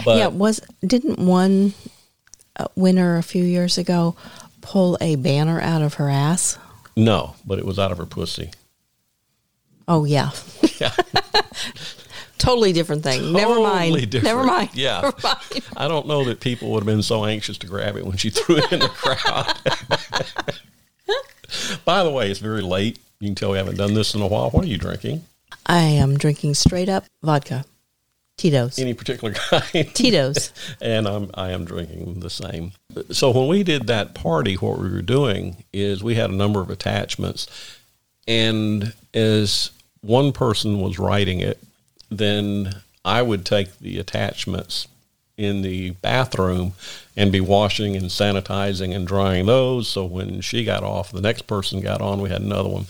But 0.03 0.17
yeah, 0.17 0.27
was 0.27 0.59
didn't 0.85 1.19
one 1.19 1.73
uh, 2.57 2.67
winner 2.75 3.17
a 3.17 3.23
few 3.23 3.43
years 3.43 3.77
ago 3.77 4.15
pull 4.61 4.97
a 4.99 5.15
banner 5.15 5.59
out 5.61 5.81
of 5.81 5.95
her 5.95 6.09
ass? 6.09 6.57
no, 6.95 7.35
but 7.45 7.57
it 7.57 7.65
was 7.65 7.79
out 7.79 7.91
of 7.91 7.97
her 7.97 8.05
pussy. 8.05 8.51
Oh 9.87 10.03
yeah, 10.05 10.31
Yeah. 10.79 10.93
totally 12.37 12.73
different 12.73 13.03
thing. 13.03 13.31
Never 13.33 13.59
mind. 13.59 14.09
Different. 14.09 14.23
Never 14.23 14.43
mind. 14.43 14.69
Yeah. 14.73 15.01
Never 15.01 15.15
mind. 15.23 15.65
I 15.77 15.87
don't 15.87 16.07
know 16.07 16.23
that 16.25 16.39
people 16.39 16.71
would 16.71 16.79
have 16.79 16.85
been 16.87 17.03
so 17.03 17.25
anxious 17.25 17.57
to 17.59 17.67
grab 17.67 17.95
it 17.97 18.05
when 18.05 18.17
she 18.17 18.29
threw 18.31 18.57
it 18.57 18.71
in 18.71 18.79
the 18.79 18.89
crowd. 18.89 19.53
By 21.85 22.03
the 22.03 22.09
way, 22.09 22.31
it's 22.31 22.39
very 22.39 22.61
late. 22.61 22.99
You 23.19 23.27
can 23.27 23.35
tell 23.35 23.51
we 23.51 23.57
haven't 23.57 23.77
done 23.77 23.93
this 23.93 24.15
in 24.15 24.21
a 24.21 24.27
while. 24.27 24.49
What 24.49 24.65
are 24.65 24.67
you 24.67 24.77
drinking? 24.77 25.23
I 25.65 25.81
am 25.81 26.17
drinking 26.17 26.55
straight 26.55 26.89
up 26.89 27.05
vodka, 27.21 27.65
Tito's, 28.41 28.79
Any 28.79 28.95
particular 28.95 29.35
kind? 29.35 29.93
Tito's. 29.93 30.51
and 30.81 31.07
I'm 31.07 31.29
I 31.35 31.51
am 31.51 31.63
drinking 31.63 32.21
the 32.21 32.29
same. 32.31 32.71
So 33.11 33.29
when 33.29 33.47
we 33.47 33.61
did 33.61 33.85
that 33.85 34.15
party, 34.15 34.55
what 34.55 34.79
we 34.79 34.89
were 34.89 35.03
doing 35.03 35.63
is 35.71 36.03
we 36.03 36.15
had 36.15 36.31
a 36.31 36.35
number 36.35 36.59
of 36.59 36.71
attachments, 36.71 37.45
and 38.27 38.93
as 39.13 39.69
one 40.01 40.31
person 40.31 40.81
was 40.81 40.97
writing 40.97 41.39
it, 41.39 41.59
then 42.09 42.81
I 43.05 43.21
would 43.21 43.45
take 43.45 43.77
the 43.77 43.99
attachments 43.99 44.87
in 45.37 45.61
the 45.61 45.91
bathroom 45.91 46.73
and 47.15 47.31
be 47.31 47.41
washing 47.41 47.95
and 47.95 48.07
sanitizing 48.07 48.95
and 48.95 49.05
drying 49.05 49.45
those. 49.45 49.87
So 49.87 50.03
when 50.03 50.41
she 50.41 50.65
got 50.65 50.81
off, 50.81 51.11
the 51.11 51.21
next 51.21 51.43
person 51.43 51.79
got 51.79 52.01
on. 52.01 52.21
We 52.21 52.29
had 52.29 52.41
another 52.41 52.69
one. 52.69 52.85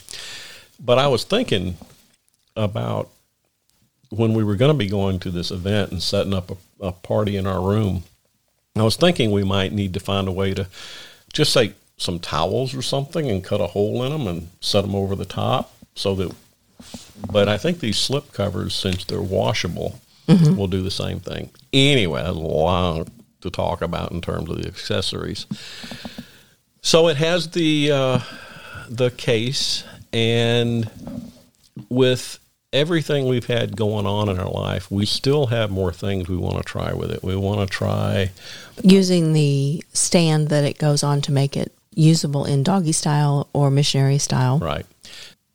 But 0.79 0.97
I 0.97 1.07
was 1.07 1.25
thinking 1.25 1.75
about 2.55 3.09
when 4.12 4.34
we 4.34 4.43
were 4.43 4.56
going 4.56 4.71
to 4.71 4.78
be 4.78 4.88
going 4.88 5.19
to 5.19 5.32
this 5.32 5.52
event 5.52 5.91
and 5.91 6.04
setting 6.04 6.34
up 6.34 6.52
a, 6.52 6.58
a 6.88 6.91
party 6.91 7.38
in 7.38 7.47
our 7.47 7.62
room, 7.62 8.04
I 8.76 8.84
was 8.84 8.97
thinking 8.97 9.32
we 9.32 9.43
might 9.43 9.74
need 9.74 9.93
to 9.95 10.00
find 10.00 10.28
a 10.28 10.32
way 10.32 10.54
to 10.54 10.67
just 11.34 11.52
say 11.52 11.74
some 11.97 12.19
towels 12.19 12.76
or 12.76 12.82
something 12.82 13.30
and 13.30 13.43
cut 13.43 13.62
a 13.62 13.67
hole 13.67 14.04
in 14.04 14.12
them 14.12 14.28
and 14.28 14.50
set 14.60 14.82
them 14.82 14.95
over 14.95 15.15
the 15.15 15.26
top 15.26 15.74
so 15.95 16.13
that. 16.15 16.36
But 17.32 17.47
I 17.47 17.58
think 17.58 17.80
these 17.80 17.97
slip 17.97 18.34
covers, 18.34 18.74
since 18.74 19.06
they're 19.06 19.21
washable, 19.21 20.00
will 20.28 20.67
do 20.67 20.82
the 20.82 20.91
same 20.91 21.19
thing. 21.19 21.52
Anyway, 21.71 22.21
that's 22.21 22.36
a 22.36 22.39
lot 22.39 23.08
to 23.41 23.50
talk 23.50 23.82
about 23.82 24.12
in 24.12 24.21
terms 24.21 24.50
of 24.50 24.62
the 24.62 24.67
accessories. 24.67 25.45
So 26.82 27.08
it 27.10 27.17
has 27.17 27.50
the 27.50 27.91
uh, 27.91 28.19
the 28.89 29.12
case, 29.12 29.84
and 30.12 30.89
with 31.89 32.39
everything 32.73 33.27
we've 33.27 33.47
had 33.47 33.75
going 33.75 34.05
on 34.05 34.29
in 34.29 34.39
our 34.39 34.49
life, 34.49 34.89
we 34.89 35.05
still 35.05 35.47
have 35.47 35.69
more 35.71 35.91
things 35.91 36.27
we 36.29 36.38
want 36.38 36.57
to 36.57 36.63
try 36.63 36.93
with 36.93 37.12
it. 37.12 37.21
We 37.23 37.36
want 37.36 37.60
to 37.60 37.65
try 37.67 38.31
Using 38.84 39.34
the 39.34 39.84
stand 39.93 40.47
that 40.49 40.63
it 40.63 40.77
goes 40.77 41.03
on 41.03 41.21
to 41.23 41.31
make 41.31 41.55
it 41.57 41.71
usable 41.93 42.45
in 42.45 42.63
doggy 42.63 42.93
style 42.93 43.47
or 43.53 43.69
missionary 43.69 44.17
style. 44.17 44.60
right. 44.60 44.86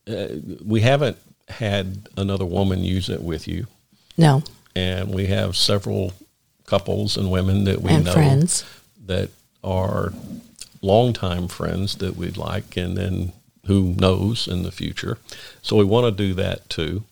Uh, 0.09 0.27
we 0.65 0.83
haven't 0.83 1.17
had 1.49 2.09
another 2.17 2.45
woman 2.45 2.85
use 2.85 3.09
it 3.09 3.23
with 3.23 3.49
you, 3.49 3.67
No, 4.17 4.45
and 4.77 5.13
we 5.13 5.27
have 5.27 5.57
several 5.57 6.13
couples 6.67 7.17
and 7.17 7.31
women 7.31 7.65
that 7.65 7.81
we 7.83 7.91
and 7.91 8.05
know 8.05 8.13
friends. 8.13 8.65
that 9.07 9.31
are 9.65 10.13
longtime 10.83 11.49
friends 11.49 11.97
that 11.97 12.15
we'd 12.17 12.37
like, 12.37 12.77
and 12.77 12.97
then 12.97 13.33
who 13.67 13.95
knows 13.99 14.47
in 14.49 14.63
the 14.63 14.73
future. 14.73 15.19
So 15.63 15.77
we 15.77 15.85
want 15.85 16.07
to 16.07 16.11
do 16.27 16.35
that 16.35 16.69
too. 16.69 17.05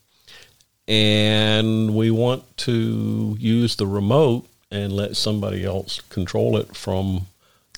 And 0.87 1.95
we 1.97 2.11
want 2.11 2.57
to 2.59 3.37
use 3.39 3.77
the 3.77 3.87
remote 3.87 4.47
and 4.71 4.93
let 4.93 5.17
somebody 5.17 5.65
else 5.65 6.01
control 6.11 6.57
it 6.57 6.77
from 6.77 7.27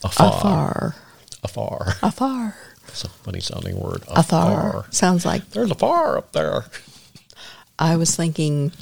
afar. 0.02 0.28
Afar. 0.34 0.94
Afar. 1.42 1.94
Afar. 2.02 2.56
It's 2.88 3.04
a 3.04 3.08
funny 3.08 3.40
sounding 3.40 3.78
word. 3.78 4.02
Afar. 4.08 4.86
Sounds 4.90 5.24
like 5.24 5.50
There's 5.50 5.70
a 5.70 5.74
far 5.74 6.18
up 6.18 6.32
there. 6.32 6.64
I 7.78 7.96
was 7.96 8.16
thinking 8.16 8.72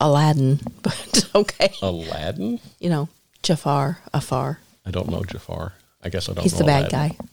Aladdin, 0.00 0.60
but 0.82 1.28
okay. 1.34 1.72
Aladdin? 1.82 2.60
You 2.80 2.90
know, 2.90 3.08
Jafar, 3.42 3.98
Afar. 4.12 4.58
I 4.84 4.90
don't 4.90 5.10
know 5.10 5.22
Jafar. 5.22 5.74
I 6.02 6.08
guess 6.08 6.28
I 6.28 6.34
don't 6.34 6.42
He's 6.42 6.56
the 6.56 6.64
bad 6.64 6.92
Aladdin. 6.92 7.16
guy. 7.18 7.24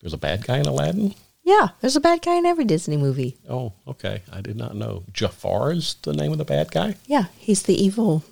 There's 0.00 0.12
a 0.12 0.18
bad 0.18 0.46
guy 0.46 0.58
in 0.58 0.66
Aladdin? 0.66 1.14
Yeah, 1.42 1.68
there's 1.80 1.96
a 1.96 2.00
bad 2.00 2.22
guy 2.22 2.34
in 2.36 2.46
every 2.46 2.64
Disney 2.64 2.96
movie. 2.96 3.36
Oh, 3.48 3.72
okay. 3.86 4.22
I 4.32 4.40
did 4.40 4.56
not 4.56 4.74
know. 4.74 5.04
Jafar 5.12 5.72
is 5.72 5.94
the 6.02 6.12
name 6.12 6.32
of 6.32 6.38
the 6.38 6.44
bad 6.44 6.72
guy? 6.72 6.96
Yeah, 7.06 7.26
he's 7.38 7.62
the 7.62 7.74
evil 7.74 8.24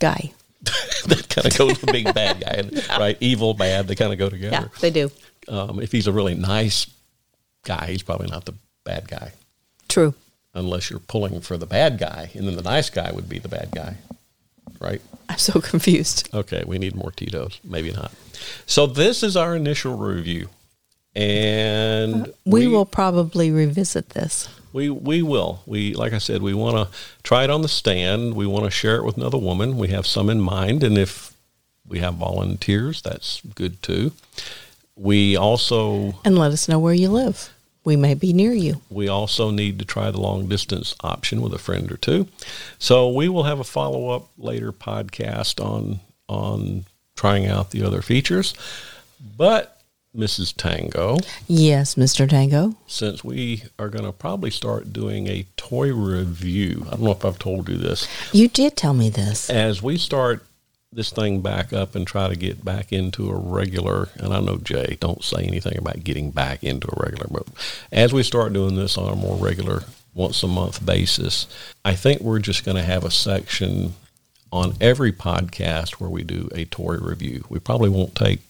guy. 0.00 0.32
that 1.06 1.26
kind 1.28 1.46
of 1.46 1.58
goes 1.58 1.80
with 1.80 1.92
big 1.92 2.12
bad 2.14 2.40
guy, 2.40 2.96
right? 2.98 3.18
Evil, 3.20 3.52
bad, 3.54 3.86
they 3.86 3.94
kind 3.94 4.12
of 4.12 4.18
go 4.18 4.30
together. 4.30 4.70
Yeah, 4.72 4.80
they 4.80 4.90
do. 4.90 5.10
Um, 5.46 5.80
if 5.80 5.92
he's 5.92 6.06
a 6.06 6.12
really 6.12 6.34
nice 6.34 6.86
guy, 7.64 7.86
he's 7.88 8.02
probably 8.02 8.28
not 8.28 8.46
the 8.46 8.54
bad 8.84 9.06
guy, 9.06 9.32
True. 9.88 10.14
unless 10.54 10.88
you're 10.88 11.00
pulling 11.00 11.40
for 11.42 11.58
the 11.58 11.66
bad 11.66 11.98
guy, 11.98 12.30
and 12.34 12.48
then 12.48 12.56
the 12.56 12.62
nice 12.62 12.88
guy 12.88 13.12
would 13.12 13.28
be 13.28 13.38
the 13.38 13.48
bad 13.48 13.72
guy, 13.72 13.96
right? 14.80 15.00
I'm 15.28 15.38
so 15.38 15.60
confused. 15.72 16.28
Okay, 16.34 16.64
we 16.66 16.78
need 16.78 16.94
more 16.94 17.10
Tito's. 17.10 17.60
Maybe 17.64 17.92
not. 17.92 18.12
So 18.66 18.86
this 18.86 19.22
is 19.22 19.36
our 19.36 19.56
initial 19.56 19.96
review, 19.96 20.48
and 21.14 22.28
uh, 22.28 22.32
We, 22.44 22.66
will 22.66 22.86
probably 22.86 23.50
revisit 23.50 24.10
this. 24.10 24.48
We 24.72 24.90
we 24.90 25.22
will. 25.22 25.62
We 25.66 25.94
like 25.94 26.12
I 26.12 26.18
said, 26.18 26.42
we 26.42 26.54
want 26.54 26.76
to 26.76 26.98
try 27.22 27.44
it 27.44 27.50
on 27.50 27.62
the 27.62 27.68
stand. 27.68 28.34
We 28.34 28.46
want 28.46 28.64
to 28.64 28.70
share 28.70 28.96
it 28.96 29.04
with 29.04 29.16
another 29.16 29.38
woman. 29.38 29.78
We 29.78 29.88
have 29.88 30.06
some 30.06 30.28
in 30.28 30.40
mind, 30.40 30.82
and 30.82 30.98
if 30.98 31.32
we 31.86 32.00
have 32.00 32.14
volunteers, 32.14 33.00
that's 33.02 33.40
good 33.54 33.82
too. 33.82 34.12
We 34.96 35.36
also 35.36 36.14
And 36.24 36.38
let 36.38 36.52
us 36.52 36.68
know 36.68 36.78
where 36.78 36.94
you 36.94 37.08
live. 37.08 37.53
We 37.84 37.96
may 37.96 38.14
be 38.14 38.32
near 38.32 38.52
you. 38.52 38.80
we 38.90 39.08
also 39.08 39.50
need 39.50 39.78
to 39.78 39.84
try 39.84 40.10
the 40.10 40.20
long 40.20 40.48
distance 40.48 40.94
option 41.02 41.42
with 41.42 41.52
a 41.52 41.58
friend 41.58 41.92
or 41.92 41.96
two. 41.96 42.28
So 42.78 43.08
we 43.10 43.28
will 43.28 43.42
have 43.44 43.60
a 43.60 43.64
follow 43.64 44.08
up 44.10 44.28
later 44.38 44.72
podcast 44.72 45.62
on 45.64 46.00
on 46.28 46.86
trying 47.16 47.46
out 47.46 47.70
the 47.70 47.82
other 47.82 48.00
features. 48.02 48.54
But 49.36 49.70
Mrs. 50.16 50.54
Tango, 50.56 51.18
Yes, 51.48 51.96
Mr. 51.96 52.28
Tango. 52.28 52.76
since 52.86 53.24
we 53.24 53.64
are 53.78 53.88
going 53.88 54.04
to 54.04 54.12
probably 54.12 54.50
start 54.50 54.92
doing 54.92 55.26
a 55.26 55.44
toy 55.56 55.92
review, 55.92 56.84
I 56.86 56.90
don't 56.92 57.02
know 57.02 57.10
if 57.10 57.24
I've 57.24 57.38
told 57.38 57.68
you 57.68 57.76
this. 57.76 58.06
You 58.32 58.46
did 58.48 58.76
tell 58.76 58.94
me 58.94 59.10
this. 59.10 59.50
As 59.50 59.82
we 59.82 59.98
start 59.98 60.46
this 60.94 61.10
thing 61.10 61.40
back 61.40 61.72
up 61.72 61.94
and 61.94 62.06
try 62.06 62.28
to 62.28 62.36
get 62.36 62.64
back 62.64 62.92
into 62.92 63.30
a 63.30 63.36
regular, 63.36 64.08
and 64.16 64.32
I 64.32 64.40
know 64.40 64.56
Jay, 64.56 64.96
don't 65.00 65.24
say 65.24 65.44
anything 65.44 65.76
about 65.78 66.04
getting 66.04 66.30
back 66.30 66.62
into 66.62 66.88
a 66.88 67.02
regular, 67.02 67.26
but 67.30 67.46
as 67.92 68.12
we 68.12 68.22
start 68.22 68.52
doing 68.52 68.76
this 68.76 68.96
on 68.96 69.12
a 69.12 69.16
more 69.16 69.36
regular, 69.36 69.82
once 70.14 70.42
a 70.42 70.48
month 70.48 70.84
basis, 70.84 71.46
I 71.84 71.94
think 71.94 72.20
we're 72.20 72.38
just 72.38 72.64
going 72.64 72.76
to 72.76 72.82
have 72.82 73.04
a 73.04 73.10
section 73.10 73.94
on 74.52 74.74
every 74.80 75.12
podcast 75.12 75.94
where 75.94 76.10
we 76.10 76.22
do 76.22 76.48
a 76.54 76.64
toy 76.66 76.96
review. 76.96 77.44
We 77.48 77.58
probably 77.58 77.88
won't 77.88 78.14
take 78.14 78.40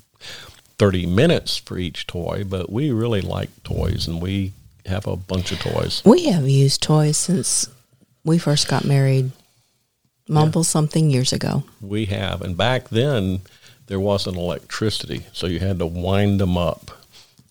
30 0.79 1.07
minutes 1.07 1.57
for 1.57 1.79
each 1.79 2.07
toy, 2.07 2.45
but 2.47 2.71
we 2.71 2.91
really 2.91 3.23
like 3.23 3.49
toys 3.63 4.07
and 4.07 4.21
we 4.21 4.53
have 4.85 5.07
a 5.07 5.17
bunch 5.17 5.51
of 5.51 5.61
toys. 5.61 6.03
We 6.05 6.27
have 6.27 6.47
used 6.47 6.83
toys 6.83 7.17
since 7.17 7.69
we 8.25 8.39
first 8.39 8.69
got 8.69 8.85
married. 8.85 9.33
Mumble 10.29 10.65
something 10.65 11.11
years 11.11 11.33
ago. 11.33 11.65
We 11.81 12.07
have. 12.07 12.41
And 12.43 12.57
back 12.57 12.89
then, 12.89 13.41
there 13.87 14.01
wasn't 14.01 14.37
electricity, 14.37 15.27
so 15.33 15.47
you 15.47 15.59
had 15.61 15.79
to 15.81 15.87
wind 15.87 16.41
them 16.41 16.57
up. 16.57 16.91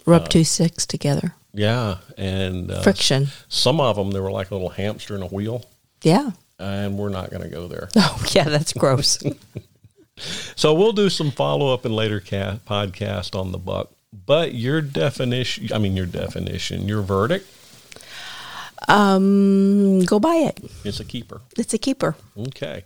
Rub 0.05 0.27
two 0.29 0.43
sticks 0.43 0.85
together. 0.85 1.35
Yeah. 1.53 1.97
And 2.17 2.71
uh, 2.71 2.81
Friction. 2.81 3.27
some 3.47 3.79
of 3.79 3.95
them, 3.95 4.11
they 4.11 4.19
were 4.19 4.31
like 4.31 4.49
a 4.51 4.55
little 4.55 4.69
hamster 4.69 5.15
in 5.15 5.21
a 5.21 5.27
wheel, 5.27 5.63
Yeah. 6.01 6.31
and 6.57 6.97
we're 6.97 7.09
not 7.09 7.29
going 7.29 7.43
to 7.43 7.49
go 7.49 7.67
there. 7.67 7.89
Oh, 7.95 8.23
yeah, 8.31 8.45
that's 8.45 8.73
gross. 8.73 9.21
So 10.55 10.73
we'll 10.75 10.93
do 10.93 11.09
some 11.09 11.31
follow 11.31 11.73
up 11.73 11.85
in 11.87 11.91
later 11.95 12.19
ca- 12.19 12.57
podcast 12.67 13.37
on 13.37 13.51
the 13.51 13.57
buck. 13.57 13.89
But 14.27 14.53
your 14.53 14.79
definition, 14.79 15.73
I 15.73 15.79
mean, 15.79 15.97
your 15.97 16.05
definition, 16.05 16.87
your 16.87 17.01
verdict, 17.01 17.47
um, 18.87 20.03
go 20.05 20.19
buy 20.19 20.35
it. 20.35 20.59
it. 20.63 20.71
is 20.85 20.99
a 20.99 21.05
keeper. 21.05 21.41
It's 21.57 21.73
a 21.73 21.77
keeper. 21.77 22.15
Okay. 22.37 22.85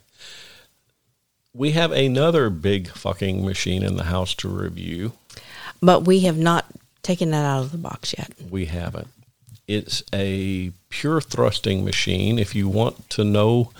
We 1.53 1.71
have 1.71 1.91
another 1.91 2.49
big 2.49 2.89
fucking 2.89 3.43
machine 3.43 3.83
in 3.83 3.97
the 3.97 4.03
house 4.05 4.35
to 4.35 4.47
review. 4.47 5.13
But 5.81 6.05
we 6.05 6.21
have 6.21 6.37
not 6.37 6.65
taken 7.01 7.31
that 7.31 7.45
out 7.45 7.63
of 7.63 7.71
the 7.71 7.77
box 7.77 8.13
yet. 8.17 8.31
We 8.49 8.65
haven't. 8.65 9.07
It's 9.67 10.03
a 10.13 10.71
pure 10.89 11.19
thrusting 11.19 11.83
machine. 11.83 12.39
If 12.39 12.55
you 12.55 12.69
want 12.69 13.09
to 13.11 13.23
know 13.23 13.71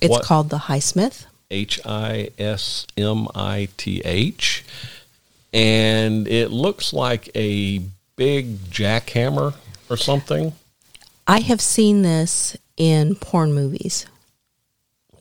It's 0.00 0.26
called 0.26 0.50
the 0.50 0.58
Hismith. 0.58 1.26
H 1.50 1.80
I 1.84 2.30
S 2.38 2.86
M 2.96 3.28
I 3.34 3.68
T 3.76 4.02
H, 4.04 4.64
and 5.52 6.26
it 6.26 6.50
looks 6.50 6.92
like 6.92 7.30
a 7.34 7.80
big 8.16 8.56
jackhammer 8.70 9.54
or 9.88 9.96
something. 9.96 10.52
I 11.26 11.40
have 11.40 11.60
seen 11.60 12.02
this 12.02 12.56
in 12.76 13.14
porn 13.14 13.52
movies. 13.52 14.06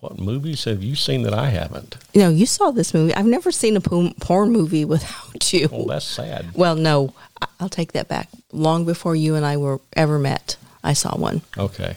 What 0.02 0.20
movies 0.20 0.66
have 0.66 0.84
you 0.84 0.96
seen 0.96 1.22
that 1.24 1.34
I 1.34 1.50
haven't? 1.50 1.96
Know, 2.14 2.30
you 2.30 2.46
saw 2.46 2.72
this 2.72 2.94
movie. 2.94 3.16
I've 3.16 3.26
never 3.26 3.54
seen 3.54 3.78
a 3.78 3.82
porn 3.82 4.52
movie 4.52 4.84
without 4.96 5.54
you. 5.54 5.70
Well, 5.72 5.86
that's 5.86 6.06
sad. 6.06 6.54
Well, 6.54 6.76
no, 6.76 7.14
I'll 7.60 7.70
take 7.70 7.94
that 7.94 8.10
back. 8.10 8.28
Long 8.52 8.84
before 8.84 9.16
you 9.16 9.36
and 9.36 9.46
I 9.46 9.56
were 9.56 9.80
ever 9.94 10.20
met, 10.20 10.58
I 10.84 10.92
saw 10.92 11.16
one. 11.16 11.42
Okay. 11.58 11.96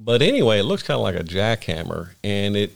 But 0.00 0.22
anyway, 0.22 0.58
it 0.58 0.64
looks 0.64 0.82
kind 0.82 0.96
of 0.96 1.02
like 1.02 1.14
a 1.14 1.22
jackhammer, 1.22 2.10
and 2.24 2.56
it 2.56 2.72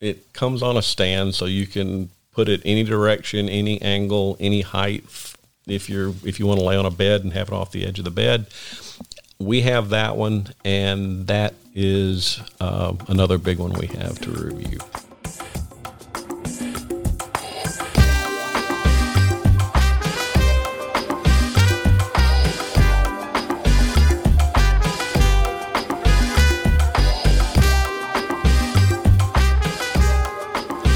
it 0.00 0.32
comes 0.32 0.62
on 0.62 0.78
a 0.78 0.82
stand, 0.82 1.34
so 1.34 1.44
you 1.44 1.66
can 1.66 2.08
put 2.32 2.48
it 2.48 2.62
any 2.64 2.82
direction, 2.84 3.50
any 3.50 3.80
angle, 3.82 4.38
any 4.40 4.62
height. 4.62 5.04
If 5.66 5.90
you're 5.90 6.14
if 6.24 6.40
you 6.40 6.46
want 6.46 6.60
to 6.60 6.64
lay 6.64 6.76
on 6.76 6.86
a 6.86 6.90
bed 6.90 7.22
and 7.22 7.34
have 7.34 7.48
it 7.48 7.54
off 7.54 7.72
the 7.72 7.86
edge 7.86 7.98
of 7.98 8.06
the 8.06 8.10
bed, 8.10 8.46
we 9.40 9.62
have 9.62 9.88
that 9.88 10.16
one, 10.16 10.46
and 10.64 11.26
that 11.26 11.54
is 11.74 12.40
uh, 12.60 12.94
another 13.08 13.38
big 13.38 13.58
one 13.58 13.72
we 13.72 13.86
have 13.86 14.20
to 14.20 14.30
review. 14.30 14.78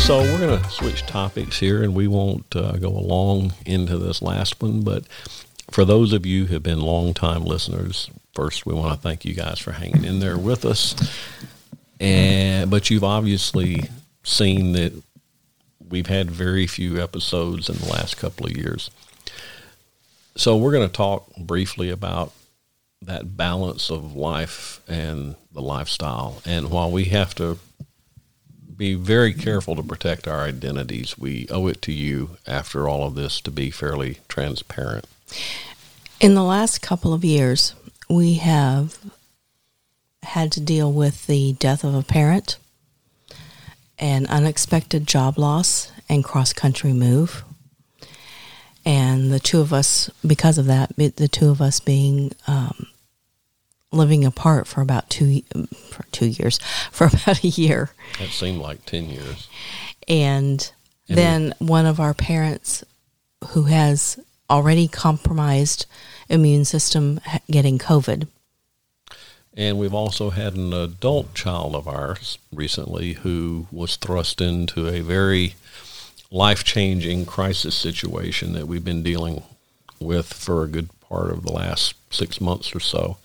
So 0.01 0.19
we're 0.19 0.39
going 0.39 0.63
to 0.63 0.69
switch 0.69 1.07
topics 1.07 1.59
here, 1.59 1.83
and 1.83 1.95
we 1.95 2.09
won't 2.09 2.55
uh, 2.55 2.73
go 2.73 2.89
along 2.89 3.55
into 3.65 3.97
this 3.97 4.21
last 4.21 4.61
one. 4.61 4.83
But 4.83 5.05
for 5.71 5.87
those 5.87 6.13
of 6.13 6.27
you 6.27 6.45
who 6.45 6.53
have 6.53 6.63
been 6.63 6.83
longtime 6.83 7.43
listeners, 7.43 8.11
first 8.35 8.67
we 8.67 8.75
want 8.75 8.93
to 8.95 9.01
thank 9.01 9.25
you 9.25 9.35
guys 9.35 9.59
for 9.59 9.73
hanging 9.73 10.05
in 10.05 10.21
there 10.21 10.39
with 10.39 10.65
us. 10.65 10.95
And 12.01 12.71
but 12.71 12.91
you've 12.91 13.05
obviously 13.05 13.89
seen 14.23 14.73
that 14.73 14.93
we've 15.89 16.07
had 16.07 16.31
very 16.31 16.67
few 16.67 17.01
episodes 17.01 17.69
in 17.69 17.77
the 17.77 17.89
last 17.89 18.17
couple 18.17 18.47
of 18.47 18.57
years. 18.57 18.91
So 20.37 20.57
we're 20.57 20.73
going 20.73 20.89
to 20.89 20.93
talk 20.93 21.35
briefly 21.37 21.91
about 21.91 22.33
that 23.03 23.37
balance 23.37 23.91
of 23.91 24.17
life 24.17 24.81
and 24.89 25.37
the 25.53 25.61
lifestyle. 25.63 26.43
And 26.45 26.71
while 26.71 26.91
we 26.91 27.05
have 27.05 27.35
to 27.37 27.59
be 28.77 28.95
very 28.95 29.33
careful 29.33 29.77
to 29.77 29.83
protect 29.83 30.27
our 30.27 30.43
identities, 30.43 31.17
we 31.17 31.47
owe 31.51 31.69
it 31.69 31.81
to 31.83 31.93
you 31.93 32.37
after 32.47 32.89
all 32.89 33.07
of 33.07 33.15
this 33.15 33.41
to 33.43 33.51
be 33.51 33.71
fairly 33.71 34.19
transparent. 34.29 35.07
In 36.21 36.35
the 36.35 36.43
last 36.43 36.83
couple 36.83 37.13
of 37.13 37.25
years, 37.25 37.75
we 38.09 38.35
have 38.35 38.99
had 40.23 40.53
to 40.53 40.61
deal 40.61 40.93
with 40.93 41.27
the 41.27 41.55
death 41.55 41.85
of 41.85 41.95
a 41.95 42.03
parent, 42.03 42.59
an 43.99 44.27
unexpected 44.27 45.07
job 45.07 45.39
loss, 45.39 45.93
and 46.09 46.25
cross 46.25 46.53
country 46.53 46.93
move. 46.93 47.45
And 48.85 49.33
the 49.33 49.41
two 49.41 49.61
of 49.61 49.73
us, 49.73 50.11
because 50.27 50.59
of 50.59 50.67
that, 50.67 50.95
the 50.97 51.29
two 51.29 51.49
of 51.49 51.63
us 51.63 51.81
being 51.81 52.33
um, 52.47 52.87
living 53.93 54.25
apart 54.25 54.67
for 54.67 54.83
about 54.83 55.09
two 55.09 55.43
for 55.89 56.05
two 56.13 56.27
years, 56.27 56.59
for 56.91 57.07
about 57.07 57.43
a 57.43 57.49
year. 57.49 57.91
That 58.19 58.29
seemed 58.29 58.61
like 58.61 58.85
ten 58.85 59.09
years. 59.09 59.49
And, 60.07 60.71
and 61.09 61.19
then 61.19 61.55
one 61.59 61.87
of 61.87 62.01
our 62.01 62.13
parents, 62.13 62.85
who 63.49 63.65
has 63.65 64.19
already 64.51 64.89
compromised 64.89 65.87
immune 66.35 66.65
system, 66.65 67.21
getting 67.51 67.79
COVID. 67.79 68.29
And 69.57 69.79
we've 69.79 69.95
also 69.95 70.31
had 70.31 70.55
an 70.55 70.73
adult 70.73 71.35
child 71.35 71.75
of 71.75 71.87
ours 71.87 72.39
recently 72.53 73.15
who 73.15 73.67
was 73.71 73.97
thrust 73.97 74.41
into 74.41 74.89
a 74.89 75.01
very 75.01 75.55
life 76.31 76.65
changing 76.65 77.25
crisis 77.25 77.77
situation 77.77 78.53
that 78.55 78.67
we've 78.67 78.85
been 78.85 79.05
dealing 79.05 79.45
with 80.01 80.33
for 80.33 80.65
a 80.65 80.69
good 80.69 80.89
part 81.01 81.31
of 81.31 81.45
the 81.45 81.53
last 81.53 81.95
six 82.11 82.41
months 82.41 82.75
or 82.75 82.81
so. 82.81 83.17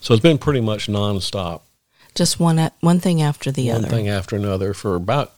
So 0.00 0.14
it's 0.14 0.22
been 0.22 0.38
pretty 0.38 0.60
much 0.60 0.86
nonstop. 0.86 1.62
Just 2.14 2.38
one 2.38 2.70
one 2.80 3.00
thing 3.00 3.20
after 3.20 3.50
the 3.50 3.68
one 3.68 3.76
other. 3.76 3.82
One 3.82 3.90
thing 3.90 4.08
after 4.08 4.36
another 4.36 4.72
for 4.72 4.94
about 4.94 5.32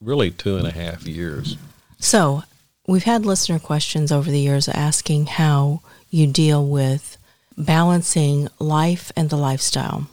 really 0.00 0.30
two 0.30 0.58
and 0.58 0.66
a 0.66 0.72
half 0.72 1.06
years. 1.06 1.56
So 1.98 2.42
we've 2.86 3.04
had 3.04 3.24
listener 3.24 3.58
questions 3.58 4.12
over 4.12 4.30
the 4.30 4.40
years 4.40 4.68
asking 4.68 5.26
how 5.26 5.80
you 6.10 6.26
deal 6.26 6.66
with 6.66 7.16
balancing 7.56 8.48
life 8.58 9.10
and 9.16 9.30
the 9.30 9.36
lifestyle. 9.36 10.08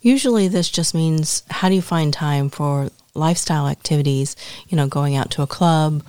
Usually, 0.00 0.48
this 0.48 0.70
just 0.70 0.94
means 0.94 1.42
how 1.50 1.68
do 1.68 1.74
you 1.74 1.82
find 1.82 2.12
time 2.12 2.50
for 2.50 2.90
lifestyle 3.14 3.68
activities, 3.68 4.36
you 4.68 4.76
know, 4.76 4.86
going 4.86 5.16
out 5.16 5.30
to 5.32 5.42
a 5.42 5.46
club 5.46 6.02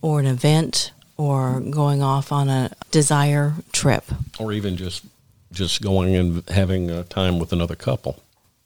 or 0.00 0.20
an 0.20 0.26
event 0.26 0.92
or 1.16 1.60
going 1.60 2.02
off 2.02 2.32
on 2.32 2.48
a 2.48 2.70
desire 2.90 3.54
trip 3.72 4.04
or 4.38 4.52
even 4.52 4.76
just 4.76 5.04
just 5.52 5.82
going 5.82 6.16
and 6.16 6.48
having 6.48 6.90
a 6.90 7.04
time 7.04 7.38
with 7.38 7.52
another 7.52 7.76
couple. 7.76 8.22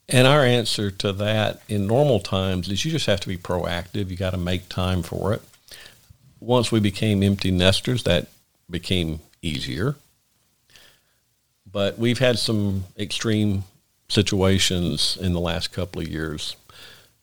And 0.09 0.25
our 0.25 0.43
answer 0.43 0.89
to 0.89 1.11
that 1.13 1.61
in 1.67 1.85
normal 1.85 2.21
times 2.21 2.69
is 2.69 2.85
you 2.85 2.91
just 2.91 3.07
have 3.07 3.19
to 3.21 3.27
be 3.27 3.37
proactive. 3.37 4.09
You 4.09 4.15
got 4.15 4.31
to 4.31 4.37
make 4.37 4.69
time 4.69 5.03
for 5.03 5.33
it. 5.33 5.41
Once 6.39 6.71
we 6.71 6.79
became 6.79 7.21
empty 7.23 7.51
nesters, 7.51 8.03
that 8.03 8.27
became 8.69 9.19
easier. 9.47 9.95
But 11.69 11.97
we've 11.97 12.19
had 12.19 12.39
some 12.39 12.85
extreme 12.97 13.63
situations 14.09 15.17
in 15.19 15.33
the 15.33 15.39
last 15.39 15.73
couple 15.73 16.01
of 16.01 16.07
years 16.07 16.55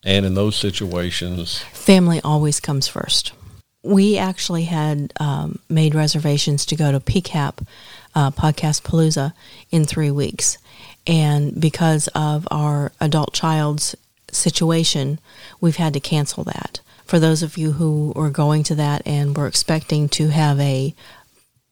and 0.05 0.23
in 0.23 0.35
those 0.35 0.55
situations, 0.55 1.59
family 1.73 2.21
always 2.23 2.59
comes 2.59 2.87
first. 2.87 3.33
We 3.81 4.17
actually 4.17 4.65
had 4.65 5.11
um, 5.19 5.59
made 5.67 5.95
reservations 5.95 6.65
to 6.67 6.75
go 6.75 6.91
to 6.91 6.99
PCAP, 6.99 7.65
uh, 8.13 8.31
Podcast 8.31 8.83
Palooza, 8.83 9.33
in 9.71 9.85
three 9.85 10.11
weeks. 10.11 10.59
And 11.07 11.59
because 11.59 12.07
of 12.09 12.47
our 12.51 12.91
adult 13.01 13.33
child's 13.33 13.95
situation, 14.31 15.19
we've 15.59 15.75
had 15.77 15.93
to 15.93 15.99
cancel 15.99 16.43
that. 16.45 16.81
For 17.05 17.19
those 17.19 17.43
of 17.43 17.57
you 17.57 17.73
who 17.73 18.13
were 18.15 18.31
going 18.31 18.63
to 18.63 18.75
that 18.75 19.01
and 19.05 19.35
were 19.35 19.47
expecting 19.47 20.07
to 20.09 20.29
have 20.29 20.59
a 20.59 20.93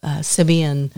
uh, 0.03 0.19
Sybian 0.19 0.91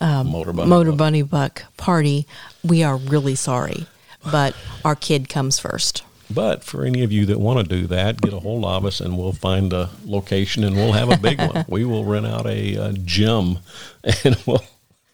um, 0.00 0.30
Motor, 0.30 0.52
Bunny, 0.52 0.68
Motor 0.68 0.90
Buck. 0.90 0.98
Bunny 0.98 1.22
Buck 1.22 1.62
party, 1.76 2.26
we 2.64 2.82
are 2.82 2.96
really 2.96 3.34
sorry. 3.34 3.86
But 4.30 4.56
our 4.84 4.96
kid 4.96 5.28
comes 5.28 5.58
first. 5.58 6.02
But 6.28 6.64
for 6.64 6.84
any 6.84 7.04
of 7.04 7.12
you 7.12 7.26
that 7.26 7.38
want 7.38 7.60
to 7.60 7.64
do 7.64 7.86
that, 7.86 8.20
get 8.20 8.32
a 8.32 8.40
hold 8.40 8.64
of 8.64 8.84
us 8.84 9.00
and 9.00 9.16
we'll 9.16 9.32
find 9.32 9.72
a 9.72 9.90
location 10.04 10.64
and 10.64 10.74
we'll 10.74 10.92
have 10.92 11.10
a 11.10 11.16
big 11.16 11.38
one. 11.38 11.64
We 11.68 11.84
will 11.84 12.04
rent 12.04 12.26
out 12.26 12.46
a, 12.46 12.74
a 12.74 12.92
gym 12.92 13.58
and 14.24 14.36
we'll 14.46 14.64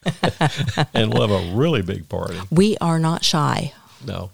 and 0.95 1.13
we'll 1.13 1.29
have 1.29 1.31
a 1.31 1.55
really 1.55 1.83
big 1.83 2.09
party. 2.09 2.39
We 2.51 2.77
are 2.81 2.99
not 2.99 3.25
shy. 3.25 3.73
No. 4.05 4.31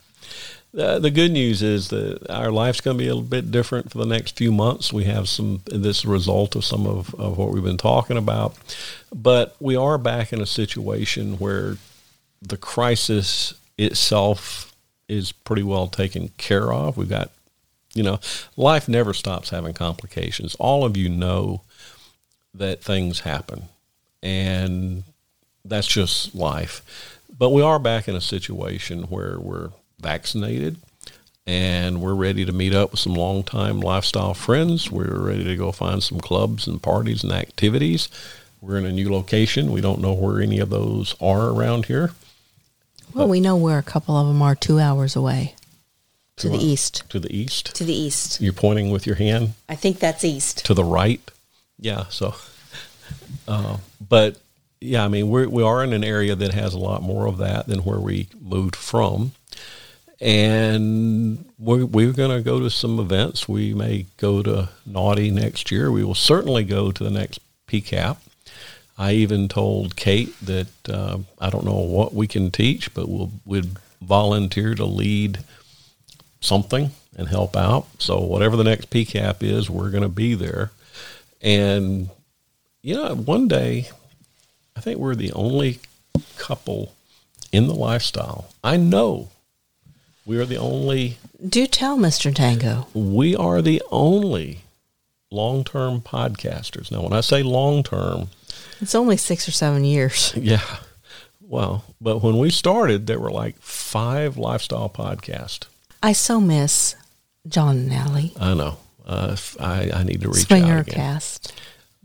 Uh, 0.76 0.98
the 0.98 1.10
good 1.10 1.32
news 1.32 1.62
is 1.62 1.88
that 1.88 2.30
our 2.30 2.52
life's 2.52 2.82
going 2.82 2.96
to 2.96 3.02
be 3.02 3.08
a 3.08 3.14
little 3.14 3.28
bit 3.28 3.50
different 3.50 3.90
for 3.90 3.98
the 3.98 4.06
next 4.06 4.36
few 4.36 4.52
months. 4.52 4.92
We 4.92 5.04
have 5.04 5.28
some 5.28 5.62
this 5.66 6.04
result 6.04 6.54
of 6.56 6.64
some 6.64 6.86
of, 6.86 7.14
of 7.14 7.38
what 7.38 7.50
we've 7.50 7.64
been 7.64 7.78
talking 7.78 8.18
about, 8.18 8.54
but 9.14 9.56
we 9.60 9.76
are 9.76 9.96
back 9.96 10.32
in 10.32 10.42
a 10.42 10.46
situation 10.46 11.38
where 11.38 11.78
the 12.42 12.58
crisis 12.58 13.54
itself 13.78 14.74
is 15.08 15.32
pretty 15.32 15.62
well 15.62 15.86
taken 15.86 16.28
care 16.36 16.70
of. 16.70 16.98
We've 16.98 17.08
got, 17.08 17.30
you 17.94 18.02
know, 18.02 18.20
life 18.56 18.88
never 18.88 19.14
stops 19.14 19.48
having 19.48 19.72
complications. 19.72 20.54
All 20.56 20.84
of 20.84 20.98
you 20.98 21.08
know 21.08 21.62
that 22.52 22.84
things 22.84 23.20
happen, 23.20 23.64
and 24.22 25.04
that's 25.64 25.86
just 25.86 26.34
life. 26.34 27.16
But 27.38 27.50
we 27.50 27.62
are 27.62 27.78
back 27.78 28.06
in 28.06 28.14
a 28.14 28.20
situation 28.20 29.04
where 29.04 29.38
we're 29.38 29.70
vaccinated 30.00 30.76
and 31.48 32.02
we're 32.02 32.14
ready 32.14 32.44
to 32.44 32.52
meet 32.52 32.74
up 32.74 32.90
with 32.90 33.00
some 33.00 33.14
longtime 33.14 33.80
lifestyle 33.80 34.34
friends. 34.34 34.90
We're 34.90 35.18
ready 35.18 35.44
to 35.44 35.56
go 35.56 35.72
find 35.72 36.02
some 36.02 36.20
clubs 36.20 36.66
and 36.66 36.82
parties 36.82 37.24
and 37.24 37.32
activities. 37.32 38.10
We're 38.60 38.76
in 38.76 38.84
a 38.84 38.92
new 38.92 39.10
location. 39.10 39.72
We 39.72 39.80
don't 39.80 40.02
know 40.02 40.12
where 40.12 40.42
any 40.42 40.58
of 40.58 40.68
those 40.68 41.14
are 41.22 41.48
around 41.48 41.86
here. 41.86 42.10
Well, 43.14 43.28
we 43.28 43.40
know 43.40 43.56
where 43.56 43.78
a 43.78 43.82
couple 43.82 44.14
of 44.14 44.28
them 44.28 44.42
are 44.42 44.54
two 44.54 44.78
hours 44.78 45.16
away 45.16 45.54
to, 46.36 46.42
to 46.42 46.48
the 46.50 46.62
east. 46.62 47.08
To 47.08 47.18
the 47.18 47.34
east? 47.34 47.74
To 47.76 47.84
the 47.84 47.94
east. 47.94 48.42
You're 48.42 48.52
pointing 48.52 48.90
with 48.90 49.06
your 49.06 49.16
hand? 49.16 49.54
I 49.70 49.74
think 49.74 50.00
that's 50.00 50.24
east. 50.24 50.66
To 50.66 50.74
the 50.74 50.84
right? 50.84 51.20
Yeah, 51.78 52.04
so. 52.10 52.34
Uh, 53.46 53.78
but 54.06 54.36
yeah, 54.78 55.02
I 55.02 55.08
mean, 55.08 55.30
we're, 55.30 55.48
we 55.48 55.62
are 55.62 55.82
in 55.82 55.94
an 55.94 56.04
area 56.04 56.34
that 56.34 56.52
has 56.52 56.74
a 56.74 56.78
lot 56.78 57.02
more 57.02 57.26
of 57.26 57.38
that 57.38 57.66
than 57.66 57.78
where 57.78 57.98
we 57.98 58.28
moved 58.38 58.76
from. 58.76 59.32
And 60.20 61.44
we're, 61.58 61.86
we're 61.86 62.12
going 62.12 62.36
to 62.36 62.42
go 62.42 62.60
to 62.60 62.70
some 62.70 62.98
events. 62.98 63.48
We 63.48 63.72
may 63.74 64.06
go 64.16 64.42
to 64.42 64.68
Naughty 64.84 65.30
next 65.30 65.70
year. 65.70 65.92
We 65.92 66.04
will 66.04 66.14
certainly 66.14 66.64
go 66.64 66.90
to 66.90 67.04
the 67.04 67.10
next 67.10 67.38
PCAP. 67.68 68.16
I 68.96 69.12
even 69.12 69.46
told 69.46 69.94
Kate 69.94 70.34
that 70.42 70.88
uh, 70.88 71.18
I 71.38 71.50
don't 71.50 71.64
know 71.64 71.78
what 71.78 72.14
we 72.14 72.26
can 72.26 72.50
teach, 72.50 72.92
but 72.94 73.08
we'll 73.08 73.30
we'd 73.46 73.76
volunteer 74.02 74.74
to 74.74 74.84
lead 74.84 75.38
something 76.40 76.90
and 77.16 77.28
help 77.28 77.56
out. 77.56 77.86
So 77.98 78.20
whatever 78.20 78.56
the 78.56 78.64
next 78.64 78.90
PCAP 78.90 79.42
is, 79.42 79.70
we're 79.70 79.90
going 79.90 80.02
to 80.02 80.08
be 80.08 80.34
there. 80.34 80.72
And 81.40 82.10
you 82.82 82.94
know, 82.94 83.14
one 83.14 83.46
day, 83.46 83.88
I 84.76 84.80
think 84.80 84.98
we're 84.98 85.14
the 85.14 85.32
only 85.32 85.78
couple 86.36 86.92
in 87.52 87.68
the 87.68 87.74
lifestyle. 87.74 88.50
I 88.64 88.76
know 88.76 89.28
we 90.28 90.38
are 90.38 90.44
the 90.44 90.58
only. 90.58 91.16
Do 91.48 91.66
tell, 91.66 91.96
Mr. 91.96 92.32
Tango. 92.32 92.86
We 92.92 93.34
are 93.34 93.62
the 93.62 93.82
only 93.90 94.60
long 95.30 95.64
term 95.64 96.02
podcasters. 96.02 96.92
Now, 96.92 97.02
when 97.02 97.14
I 97.14 97.22
say 97.22 97.42
long 97.42 97.82
term, 97.82 98.28
it's 98.80 98.94
only 98.94 99.16
six 99.16 99.48
or 99.48 99.52
seven 99.52 99.84
years. 99.84 100.32
Yeah. 100.40 100.60
Well, 101.40 101.82
but 101.98 102.22
when 102.22 102.36
we 102.36 102.50
started, 102.50 103.06
there 103.06 103.18
were 103.18 103.30
like 103.30 103.56
five 103.58 104.36
lifestyle 104.36 104.90
podcasts. 104.90 105.64
I 106.02 106.12
so 106.12 106.42
miss 106.42 106.94
John 107.48 107.78
and 107.78 107.92
Allie. 107.94 108.34
I 108.38 108.52
know. 108.52 108.76
Uh, 109.06 109.34
I, 109.58 109.90
I 109.94 110.02
need 110.02 110.20
to 110.20 110.28
reach 110.28 110.46
Swinger 110.46 110.74
out 110.80 110.88
again. 110.88 110.94
cast. 110.94 111.54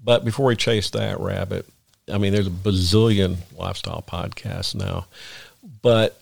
But 0.02 0.24
before 0.24 0.46
we 0.46 0.56
chase 0.56 0.92
that 0.92 1.20
rabbit, 1.20 1.66
I 2.10 2.20
mean, 2.20 2.32
there's 2.32 2.48
a 2.48 2.52
bazillion 2.52 3.36
lifestyle 3.58 4.02
podcasts 4.08 4.76
now. 4.76 5.08
But 5.82 6.18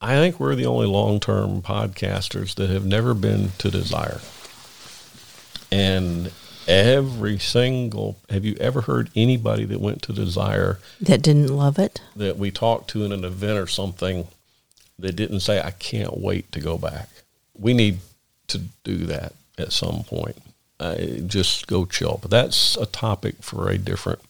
I 0.00 0.14
think 0.16 0.38
we're 0.38 0.54
the 0.54 0.66
only 0.66 0.86
long 0.86 1.20
term 1.20 1.62
podcasters 1.62 2.54
that 2.56 2.70
have 2.70 2.84
never 2.84 3.14
been 3.14 3.50
to 3.58 3.70
Desire. 3.70 4.20
And 5.72 6.32
every 6.68 7.38
single 7.38 8.16
have 8.28 8.44
you 8.44 8.56
ever 8.60 8.82
heard 8.82 9.10
anybody 9.14 9.64
that 9.64 9.80
went 9.80 10.02
to 10.02 10.12
desire 10.12 10.80
that 11.00 11.22
didn't 11.22 11.46
love 11.46 11.78
it 11.78 12.00
that 12.16 12.36
we 12.36 12.50
talked 12.50 12.90
to 12.90 13.04
in 13.04 13.12
an 13.12 13.24
event 13.24 13.56
or 13.56 13.68
something 13.68 14.26
that 14.98 15.14
didn't 15.14 15.38
say 15.38 15.60
i 15.60 15.70
can't 15.70 16.18
wait 16.18 16.50
to 16.50 16.58
go 16.58 16.76
back 16.76 17.08
we 17.56 17.72
need 17.72 18.00
to 18.48 18.58
do 18.82 18.96
that 18.96 19.32
at 19.56 19.72
some 19.72 20.02
point 20.02 20.36
uh, 20.78 20.96
just 21.26 21.66
go 21.66 21.84
chill. 21.84 22.18
But 22.20 22.30
that's 22.30 22.76
a 22.76 22.86
topic 22.86 23.36
for 23.40 23.70
a 23.70 23.78
different 23.78 24.20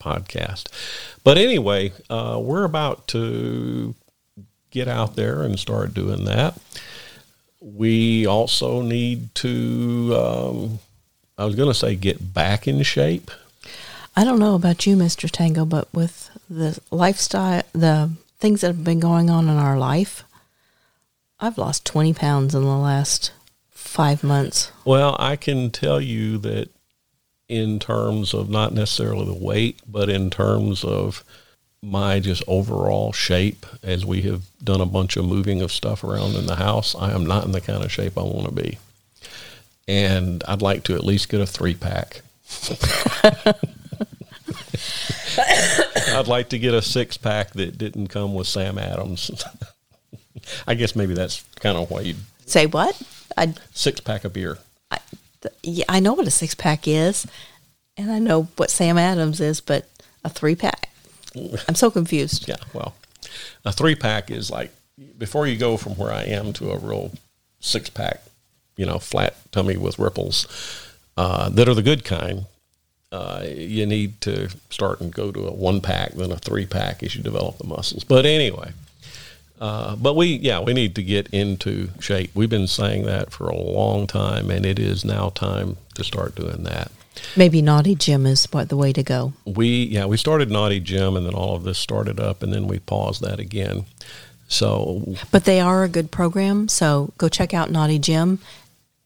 podcast. 0.00 0.66
But 1.24 1.36
anyway, 1.36 1.92
uh, 2.08 2.40
we're 2.42 2.64
about 2.64 3.06
to 3.08 3.94
get 4.70 4.88
out 4.88 5.16
there 5.16 5.42
and 5.42 5.58
start 5.58 5.94
doing 5.94 6.24
that. 6.24 6.58
We 7.60 8.26
also 8.26 8.82
need 8.82 9.34
to, 9.36 10.16
um, 10.16 10.78
I 11.36 11.44
was 11.44 11.54
going 11.54 11.68
to 11.68 11.74
say, 11.74 11.94
get 11.94 12.32
back 12.32 12.66
in 12.66 12.82
shape. 12.82 13.30
I 14.16 14.24
don't 14.24 14.38
know 14.38 14.54
about 14.54 14.86
you, 14.86 14.96
Mr. 14.96 15.30
Tango, 15.30 15.64
but 15.64 15.92
with 15.92 16.30
the 16.48 16.78
lifestyle, 16.90 17.62
the 17.72 18.10
things 18.38 18.62
that 18.62 18.68
have 18.68 18.84
been 18.84 19.00
going 19.00 19.30
on 19.30 19.48
in 19.48 19.56
our 19.56 19.78
life, 19.78 20.24
I've 21.38 21.58
lost 21.58 21.84
20 21.86 22.14
pounds 22.14 22.54
in 22.54 22.62
the 22.62 22.76
last 22.76 23.32
five 23.70 24.22
months. 24.24 24.72
Well, 24.84 25.16
I 25.18 25.36
can 25.36 25.70
tell 25.70 26.00
you 26.00 26.38
that 26.38 26.70
in 27.48 27.78
terms 27.78 28.32
of 28.32 28.48
not 28.48 28.72
necessarily 28.72 29.26
the 29.26 29.34
weight, 29.34 29.80
but 29.86 30.08
in 30.08 30.30
terms 30.30 30.84
of 30.84 31.24
my 31.82 32.20
just 32.20 32.42
overall 32.46 33.12
shape 33.12 33.64
as 33.82 34.04
we 34.04 34.22
have 34.22 34.42
done 34.62 34.80
a 34.80 34.86
bunch 34.86 35.16
of 35.16 35.24
moving 35.24 35.62
of 35.62 35.72
stuff 35.72 36.04
around 36.04 36.36
in 36.36 36.46
the 36.46 36.56
house, 36.56 36.94
I 36.94 37.12
am 37.12 37.24
not 37.24 37.44
in 37.44 37.52
the 37.52 37.60
kind 37.60 37.82
of 37.82 37.90
shape 37.90 38.18
I 38.18 38.22
want 38.22 38.46
to 38.46 38.52
be. 38.52 38.78
And 39.88 40.44
I'd 40.46 40.62
like 40.62 40.84
to 40.84 40.94
at 40.94 41.04
least 41.04 41.28
get 41.28 41.40
a 41.40 41.46
three 41.46 41.74
pack. 41.74 42.22
I'd 46.12 46.28
like 46.28 46.50
to 46.50 46.58
get 46.58 46.74
a 46.74 46.82
six 46.82 47.16
pack 47.16 47.52
that 47.52 47.78
didn't 47.78 48.08
come 48.08 48.34
with 48.34 48.46
Sam 48.46 48.78
Adams. 48.78 49.30
I 50.66 50.74
guess 50.74 50.94
maybe 50.94 51.14
that's 51.14 51.44
kind 51.60 51.78
of 51.78 51.90
why 51.90 52.00
you 52.02 52.14
Say 52.46 52.66
what? 52.66 53.00
I, 53.36 53.54
six 53.72 54.00
pack 54.00 54.24
of 54.24 54.32
beer. 54.32 54.58
I, 54.90 54.98
th- 55.40 55.54
yeah, 55.62 55.84
I 55.88 56.00
know 56.00 56.14
what 56.14 56.26
a 56.26 56.32
six 56.32 56.54
pack 56.54 56.88
is, 56.88 57.26
and 57.96 58.10
I 58.10 58.18
know 58.18 58.48
what 58.56 58.70
Sam 58.70 58.98
Adams 58.98 59.40
is, 59.40 59.60
but 59.60 59.88
a 60.24 60.28
three 60.28 60.56
pack. 60.56 60.89
I'm 61.34 61.74
so 61.74 61.90
confused. 61.90 62.48
Yeah, 62.48 62.56
well, 62.72 62.94
a 63.64 63.72
three 63.72 63.94
pack 63.94 64.30
is 64.30 64.50
like 64.50 64.72
before 65.18 65.46
you 65.46 65.56
go 65.56 65.76
from 65.76 65.92
where 65.96 66.12
I 66.12 66.24
am 66.24 66.52
to 66.54 66.72
a 66.72 66.78
real 66.78 67.12
six 67.60 67.88
pack, 67.90 68.22
you 68.76 68.86
know, 68.86 68.98
flat 68.98 69.36
tummy 69.52 69.76
with 69.76 69.98
ripples 69.98 70.46
uh, 71.16 71.48
that 71.50 71.68
are 71.68 71.74
the 71.74 71.82
good 71.82 72.04
kind. 72.04 72.46
Uh, 73.12 73.44
you 73.44 73.86
need 73.86 74.20
to 74.20 74.48
start 74.70 75.00
and 75.00 75.12
go 75.12 75.32
to 75.32 75.48
a 75.48 75.52
one 75.52 75.80
pack, 75.80 76.12
then 76.12 76.30
a 76.30 76.36
three 76.36 76.66
pack 76.66 77.02
as 77.02 77.16
you 77.16 77.22
develop 77.22 77.58
the 77.58 77.66
muscles. 77.66 78.04
But 78.04 78.24
anyway, 78.24 78.72
uh, 79.60 79.96
but 79.96 80.14
we, 80.14 80.28
yeah, 80.28 80.60
we 80.60 80.72
need 80.72 80.94
to 80.94 81.02
get 81.02 81.28
into 81.28 81.90
shape. 81.98 82.30
We've 82.34 82.48
been 82.48 82.68
saying 82.68 83.04
that 83.04 83.32
for 83.32 83.48
a 83.48 83.56
long 83.56 84.06
time, 84.06 84.50
and 84.50 84.64
it 84.64 84.78
is 84.78 85.04
now 85.04 85.30
time 85.30 85.76
to 85.94 86.04
start 86.04 86.34
doing 86.34 86.62
that. 86.64 86.92
Maybe 87.36 87.60
Naughty 87.62 87.94
Gym 87.94 88.26
is 88.26 88.46
what 88.52 88.68
the 88.68 88.76
way 88.76 88.92
to 88.92 89.02
go. 89.02 89.32
We, 89.44 89.84
yeah, 89.84 90.06
we 90.06 90.16
started 90.16 90.50
Naughty 90.50 90.80
Gym, 90.80 91.16
and 91.16 91.26
then 91.26 91.34
all 91.34 91.54
of 91.56 91.64
this 91.64 91.78
started 91.78 92.18
up, 92.20 92.42
and 92.42 92.52
then 92.52 92.66
we 92.66 92.78
paused 92.78 93.20
that 93.22 93.38
again. 93.40 93.84
So, 94.48 95.14
But 95.30 95.44
they 95.44 95.60
are 95.60 95.84
a 95.84 95.88
good 95.88 96.10
program, 96.10 96.68
so 96.68 97.12
go 97.18 97.28
check 97.28 97.54
out 97.54 97.70
Naughty 97.70 97.98
Gym. 97.98 98.38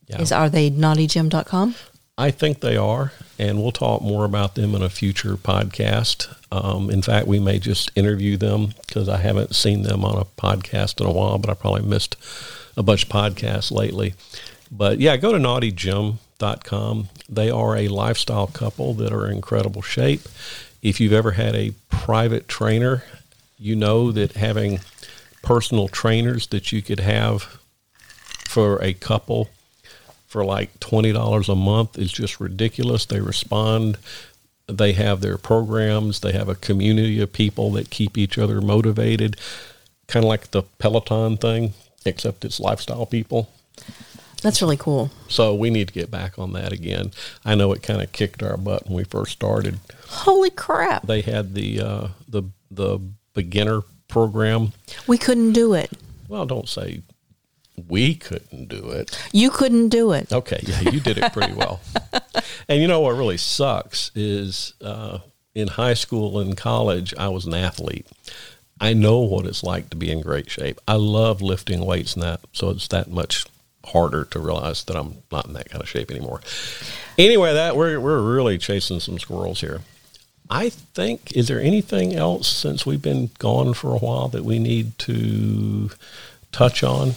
yeah. 0.07 0.21
Is 0.21 0.33
are 0.33 0.49
they 0.49 0.71
naughtygym.com? 0.71 1.75
I 2.17 2.31
think 2.31 2.61
they 2.61 2.77
are, 2.77 3.13
and 3.39 3.61
we'll 3.61 3.73
talk 3.73 4.01
more 4.01 4.25
about 4.25 4.55
them 4.55 4.75
in 4.75 4.83
a 4.83 4.89
future 4.89 5.37
podcast. 5.37 6.33
Um, 6.53 6.89
in 6.89 7.03
fact, 7.03 7.27
we 7.27 7.41
may 7.41 7.59
just 7.59 7.91
interview 7.97 8.37
them 8.37 8.73
because 8.87 9.09
I 9.09 9.17
haven't 9.17 9.55
seen 9.57 9.83
them 9.83 10.05
on 10.05 10.17
a 10.17 10.25
podcast 10.25 11.01
in 11.01 11.07
a 11.07 11.13
while, 11.13 11.39
but 11.39 11.51
I 11.51 11.55
probably 11.55 11.83
missed 11.83 12.17
a 12.77 12.83
bunch 12.85 13.03
of 13.05 13.09
podcasts 13.09 13.73
lately. 13.73 14.15
But 14.71 15.01
yeah, 15.01 15.17
go 15.17 15.33
to 15.33 15.39
They 17.29 17.51
are 17.51 17.77
a 17.77 17.89
lifestyle 17.89 18.47
couple 18.47 18.95
that 18.95 19.13
are 19.13 19.27
in 19.27 19.37
incredible 19.37 19.83
shape. 19.83 20.23
If 20.83 21.01
you've 21.01 21.13
ever 21.13 21.33
had 21.33 21.55
a 21.55 21.73
private 21.89 22.49
trainer, 22.49 23.05
you 23.59 23.75
know 23.75 24.13
that 24.13 24.33
having 24.33 24.81
personal 25.43 25.89
trainers 25.89 26.47
that 26.49 26.73
you 26.73 26.83
could 26.83 27.01
have 27.01 27.59
for 28.49 28.83
a 28.83 28.95
couple 28.95 29.51
for 30.27 30.45
like 30.45 30.81
$20 30.81 31.49
a 31.49 31.55
month 31.55 31.99
is 31.99 32.11
just 32.11 32.41
ridiculous. 32.41 33.07
They 33.07 33.21
respond. 33.21 33.99
They 34.67 34.93
have 34.93 35.21
their 35.21 35.39
programs. 35.39 36.21
They 36.21 36.33
have 36.33 36.49
a 36.49 36.55
community 36.55 37.21
of 37.21 37.33
people 37.33 37.71
that 37.73 37.91
keep 37.91 38.19
each 38.19 38.37
other 38.37 38.61
motivated, 38.61 39.37
kind 40.09 40.25
of 40.25 40.29
like 40.29 40.51
the 40.51 40.63
Peloton 40.79 41.37
thing, 41.37 41.75
except 42.05 42.45
it's 42.45 42.59
lifestyle 42.59 43.07
people. 43.07 43.49
That's 44.45 44.61
really 44.61 44.77
cool. 44.77 45.11
So 45.27 45.55
we 45.55 45.71
need 45.71 45.89
to 45.89 45.95
get 45.95 46.11
back 46.11 46.39
on 46.39 46.53
that 46.53 46.71
again. 46.71 47.13
I 47.47 47.55
know 47.55 47.73
it 47.73 47.83
kind 47.83 48.03
of 48.03 48.13
kicked 48.13 48.43
our 48.43 48.59
butt 48.59 48.85
when 48.85 48.95
we 48.95 49.05
first 49.05 49.33
started. 49.33 49.79
Holy 50.07 50.51
crap. 50.51 51.07
They 51.07 51.23
had 51.23 51.55
the 51.55 51.81
uh, 51.81 52.09
the 52.29 52.43
the 52.71 53.01
beginner 53.33 53.81
program. 54.07 54.75
We 55.07 55.17
couldn't 55.17 55.53
do 55.53 55.73
it. 55.73 55.91
Well, 56.29 56.45
don't 56.45 56.69
say 56.69 57.01
we 57.89 58.15
couldn't 58.17 58.69
do 58.69 58.91
it. 58.91 59.19
You 59.33 59.49
couldn't 59.49 59.89
do 59.89 60.13
it. 60.13 60.31
Okay, 60.31 60.61
yeah, 60.63 60.91
you 60.91 61.01
did 61.01 61.17
it 61.17 61.33
pretty 61.33 61.55
well. 61.55 61.81
and 62.69 62.83
you 62.83 62.87
know 62.87 63.01
what 63.01 63.17
really 63.17 63.39
sucks 63.39 64.11
is 64.15 64.75
uh, 64.83 65.21
in 65.55 65.69
high 65.69 65.95
school 65.95 66.39
and 66.39 66.55
college, 66.55 67.15
I 67.17 67.29
was 67.29 67.47
an 67.47 67.55
athlete. 67.55 68.07
I 68.79 68.93
know 68.93 69.21
what 69.21 69.47
it's 69.47 69.63
like 69.63 69.89
to 69.89 69.97
be 69.97 70.11
in 70.11 70.21
great 70.21 70.51
shape. 70.51 70.83
I 70.87 70.97
love 70.97 71.41
lifting 71.41 71.87
weights 71.87 72.13
and 72.13 72.23
that, 72.23 72.41
so 72.53 72.69
it's 72.69 72.89
that 72.89 73.11
much 73.11 73.47
harder 73.87 74.25
to 74.27 74.39
realize 74.39 74.85
that 74.85 74.97
I'm 74.97 75.23
not 75.31 75.47
in 75.47 75.53
that 75.55 75.71
kind 75.71 75.83
of 75.83 75.89
shape 75.89 76.11
anymore. 76.11 76.41
Anyway, 77.19 77.53
that 77.53 77.77
we're 77.77 78.01
we're 78.01 78.23
really 78.23 78.59
chasing 78.59 79.01
some 79.01 79.19
squirrels 79.19 79.61
here. 79.61 79.81
I 80.51 80.69
think 80.69 81.33
is 81.37 81.49
there 81.49 81.61
anything 81.61 82.15
else 82.15 82.49
since 82.49 82.85
we've 82.85 83.03
been 83.03 83.31
gone 83.39 83.75
for 83.75 83.95
a 83.95 83.99
while 83.99 84.29
that 84.29 84.45
we 84.45 84.59
need 84.59 84.99
to 85.01 85.91
touch 86.53 86.83
on? 86.83 87.15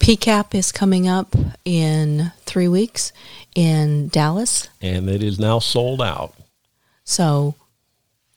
PCAP 0.00 0.54
is 0.54 0.72
coming 0.72 1.08
up 1.08 1.34
in 1.64 2.32
three 2.40 2.68
weeks 2.68 3.12
in 3.54 4.08
Dallas. 4.08 4.68
And 4.82 5.08
it 5.08 5.22
is 5.22 5.38
now 5.38 5.60
sold 5.60 6.02
out. 6.02 6.34
So 7.04 7.54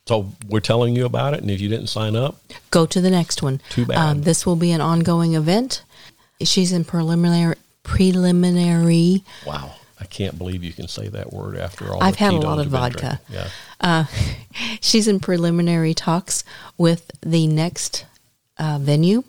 So 0.07 0.31
we're 0.47 0.61
telling 0.61 0.95
you 0.95 1.05
about 1.05 1.33
it, 1.33 1.41
and 1.41 1.51
if 1.51 1.59
you 1.59 1.67
didn't 1.67 1.87
sign 1.87 2.15
up, 2.15 2.39
go 2.71 2.85
to 2.85 3.01
the 3.01 3.09
next 3.09 3.41
one. 3.41 3.59
Too 3.69 3.85
bad. 3.85 3.97
Um, 3.97 4.21
this 4.21 4.45
will 4.45 4.55
be 4.55 4.71
an 4.71 4.81
ongoing 4.81 5.33
event. 5.33 5.83
She's 6.41 6.71
in 6.71 6.85
preliminary 6.85 7.55
preliminary. 7.87 9.23
wow, 9.45 9.71
I 9.99 10.05
can't 10.05 10.37
believe 10.37 10.63
you 10.63 10.73
can 10.73 10.87
say 10.87 11.07
that 11.07 11.33
word 11.33 11.57
after 11.57 11.91
all. 11.91 12.03
I've 12.03 12.17
had 12.17 12.33
a 12.33 12.37
lot 12.37 12.59
of 12.59 12.67
vodka. 12.67 13.19
drinking. 13.29 13.51
Yeah, 13.81 14.05
She's 14.81 15.07
in 15.07 15.19
preliminary 15.19 15.93
talks 15.93 16.43
with 16.77 17.09
the 17.21 17.47
next 17.47 18.05
uh, 18.57 18.77
venue. 18.79 19.23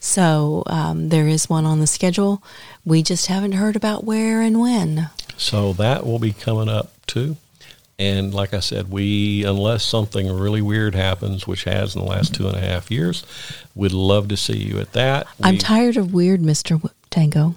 So 0.00 0.62
um, 0.66 1.08
there 1.08 1.26
is 1.26 1.48
one 1.48 1.64
on 1.64 1.80
the 1.80 1.86
schedule. 1.86 2.42
We 2.84 3.02
just 3.02 3.26
haven't 3.26 3.52
heard 3.52 3.76
about 3.76 4.04
where 4.04 4.40
and 4.42 4.60
when. 4.60 5.10
so 5.36 5.72
that 5.74 6.04
will 6.06 6.18
be 6.18 6.32
coming 6.32 6.68
up 6.68 6.92
too. 7.06 7.36
And 7.98 8.34
like 8.34 8.52
I 8.52 8.60
said, 8.60 8.90
we 8.90 9.42
unless 9.44 9.82
something 9.82 10.30
really 10.30 10.60
weird 10.60 10.94
happens, 10.94 11.46
which 11.46 11.64
has 11.64 11.96
in 11.96 12.02
the 12.02 12.06
last 12.06 12.34
two 12.34 12.46
and 12.46 12.56
a 12.56 12.60
half 12.60 12.90
years, 12.90 13.24
we'd 13.74 13.92
love 13.92 14.28
to 14.28 14.36
see 14.36 14.58
you 14.58 14.78
at 14.80 14.92
that. 14.92 15.26
I'm 15.42 15.54
We- 15.54 15.58
tired 15.58 15.96
of 15.96 16.12
weird, 16.12 16.42
Mister 16.42 16.78
Tango, 17.10 17.54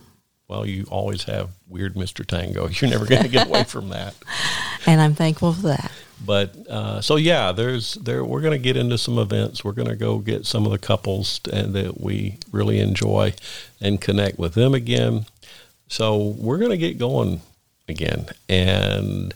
Well, 0.49 0.65
you 0.65 0.85
always 0.89 1.23
have 1.23 1.51
weird 1.67 1.93
Mr. 1.93 2.25
Tango. 2.25 2.67
You're 2.71 2.89
never 2.89 3.05
going 3.05 3.21
to 3.21 3.29
get 3.29 3.47
away 3.47 3.63
from 3.63 3.89
that. 3.89 4.15
and 4.85 4.99
I'm 4.99 5.13
thankful 5.13 5.53
for 5.53 5.67
that. 5.67 5.91
But 6.25 6.55
uh, 6.67 6.99
so 6.99 7.15
yeah, 7.15 7.53
there's 7.53 7.93
there. 7.93 8.25
We're 8.25 8.41
going 8.41 8.59
to 8.59 8.63
get 8.63 8.75
into 8.75 8.97
some 8.97 9.17
events. 9.17 9.63
We're 9.63 9.71
going 9.71 9.87
to 9.87 9.95
go 9.95 10.17
get 10.17 10.45
some 10.45 10.65
of 10.65 10.71
the 10.73 10.77
couples 10.77 11.39
and 11.53 11.73
that 11.75 12.01
we 12.01 12.39
really 12.51 12.79
enjoy 12.79 13.35
and 13.79 14.01
connect 14.01 14.37
with 14.37 14.53
them 14.53 14.73
again. 14.73 15.27
So 15.87 16.17
we're 16.37 16.57
going 16.57 16.71
to 16.71 16.77
get 16.77 16.97
going 16.97 17.41
again, 17.87 18.27
and 18.49 19.33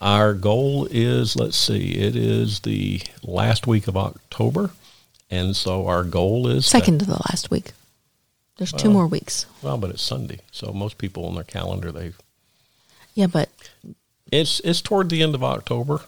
our 0.00 0.34
goal 0.34 0.88
is 0.90 1.36
let's 1.36 1.56
see, 1.56 1.92
it 1.92 2.16
is 2.16 2.60
the 2.60 3.00
last 3.22 3.66
week 3.66 3.86
of 3.86 3.96
October, 3.96 4.70
and 5.30 5.54
so 5.54 5.86
our 5.86 6.02
goal 6.02 6.48
is 6.48 6.64
to- 6.64 6.70
Second 6.70 6.98
to 7.00 7.06
the 7.06 7.22
last 7.30 7.50
week. 7.50 7.72
There's 8.56 8.72
two 8.72 8.90
more 8.90 9.04
uh, 9.04 9.08
weeks. 9.08 9.46
well, 9.62 9.76
but 9.76 9.90
it's 9.90 10.02
Sunday, 10.02 10.40
so 10.50 10.72
most 10.72 10.98
people 10.98 11.26
on 11.26 11.34
their 11.34 11.44
calendar 11.44 11.92
they 11.92 12.12
Yeah, 13.14 13.26
but 13.26 13.50
It's 14.32 14.60
it's 14.60 14.80
toward 14.80 15.10
the 15.10 15.22
end 15.22 15.34
of 15.34 15.44
October. 15.44 16.00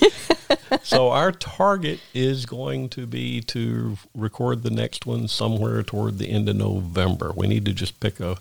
so 0.82 1.10
our 1.10 1.32
target 1.32 2.00
is 2.12 2.44
going 2.44 2.90
to 2.90 3.06
be 3.06 3.40
to 3.40 3.96
record 4.14 4.62
the 4.62 4.70
next 4.70 5.06
one 5.06 5.26
somewhere 5.26 5.82
toward 5.82 6.18
the 6.18 6.30
end 6.30 6.48
of 6.48 6.56
November. 6.56 7.32
We 7.34 7.46
need 7.46 7.64
to 7.64 7.72
just 7.72 7.98
pick 8.00 8.20
a 8.20 8.36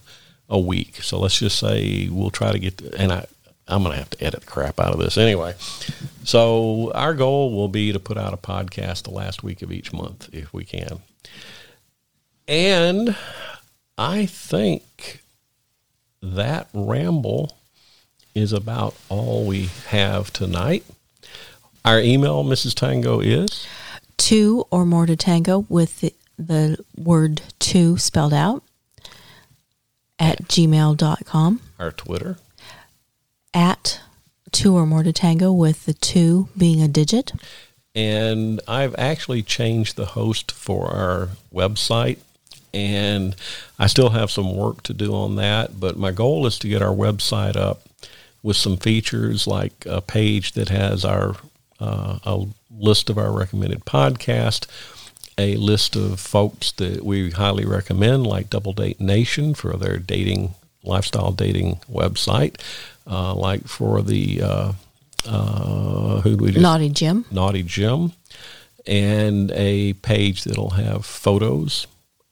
a 0.49 0.59
week. 0.59 1.01
So 1.01 1.19
let's 1.19 1.39
just 1.39 1.57
say 1.57 2.09
we'll 2.11 2.29
try 2.29 2.51
to 2.51 2.59
get 2.59 2.77
to, 2.79 2.93
and 2.99 3.11
I 3.11 3.25
I'm 3.67 3.81
going 3.81 3.93
to 3.93 3.99
have 3.99 4.11
to 4.11 4.23
edit 4.23 4.41
the 4.41 4.45
crap 4.45 4.79
out 4.79 4.93
of 4.93 4.99
this 4.99 5.17
anyway. 5.17 5.55
So 6.23 6.91
our 6.93 7.13
goal 7.13 7.55
will 7.55 7.67
be 7.67 7.91
to 7.93 7.99
put 7.99 8.17
out 8.17 8.33
a 8.33 8.37
podcast 8.37 9.03
the 9.03 9.11
last 9.11 9.43
week 9.43 9.61
of 9.61 9.71
each 9.71 9.91
month 9.91 10.29
if 10.31 10.53
we 10.53 10.63
can. 10.65 10.99
And 12.47 13.15
I 13.97 14.25
think 14.25 15.21
that 16.21 16.67
ramble 16.73 17.57
is 18.33 18.53
about 18.53 18.95
all 19.09 19.45
we 19.45 19.69
have 19.87 20.31
tonight. 20.31 20.83
Our 21.83 21.99
email, 21.99 22.43
Mrs. 22.43 22.73
Tango, 22.73 23.19
is 23.19 23.65
Two 24.17 24.65
or 24.71 24.85
more 24.85 25.05
to 25.05 25.15
tango 25.15 25.65
with 25.69 26.01
the, 26.01 26.13
the 26.37 26.77
word 26.97 27.41
two 27.59 27.97
spelled 27.97 28.33
out 28.33 28.63
at 30.17 30.43
gmail.com. 30.43 31.61
our 31.79 31.91
Twitter. 31.91 32.37
At 33.53 34.01
two 34.51 34.75
or 34.75 34.85
more 34.85 35.03
to 35.03 35.13
tango 35.13 35.51
with 35.51 35.85
the 35.85 35.93
two 35.93 36.47
being 36.57 36.81
a 36.81 36.87
digit. 36.87 37.33
and 37.93 38.61
I've 38.67 38.95
actually 38.97 39.41
changed 39.43 39.95
the 39.95 40.07
host 40.07 40.51
for 40.51 40.87
our 40.91 41.29
website 41.53 42.17
and 42.75 43.35
I 43.79 43.87
still 43.87 44.09
have 44.09 44.29
some 44.29 44.55
work 44.55 44.83
to 44.83 44.93
do 44.93 45.15
on 45.15 45.37
that, 45.37 45.79
but 45.79 45.97
my 45.97 46.11
goal 46.11 46.45
is 46.45 46.59
to 46.59 46.67
get 46.67 46.81
our 46.81 46.93
website 46.93 47.55
up 47.55 47.81
with 48.43 48.57
some 48.57 48.75
features 48.75 49.47
like 49.47 49.85
a 49.85 50.01
page 50.01 50.51
that 50.51 50.69
has 50.69 51.05
our 51.05 51.37
uh, 51.79 52.19
a 52.23 52.45
list 52.69 53.09
of 53.09 53.17
our 53.17 53.31
recommended 53.31 53.85
podcast, 53.85 54.67
a 55.37 55.55
list 55.55 55.95
of 55.95 56.19
folks 56.19 56.73
that 56.73 57.03
we 57.03 57.31
highly 57.31 57.65
recommend, 57.65 58.27
like 58.27 58.49
Double 58.49 58.73
Date 58.73 58.99
Nation 58.99 59.53
for 59.53 59.77
their 59.77 59.97
dating 59.97 60.53
lifestyle 60.83 61.31
dating 61.31 61.79
website, 61.89 62.59
uh, 63.07 63.33
like 63.33 63.67
for 63.67 64.01
the 64.01 64.41
uh, 64.41 64.73
uh, 65.25 66.21
who 66.21 66.35
do 66.35 66.43
we 66.43 66.51
just 66.51 66.61
Naughty 66.61 66.89
Gym. 66.89 67.25
Naughty 67.31 67.63
Gym, 67.63 68.11
and 68.85 69.51
a 69.51 69.93
page 69.93 70.43
that'll 70.43 70.71
have 70.71 71.05
photos. 71.05 71.87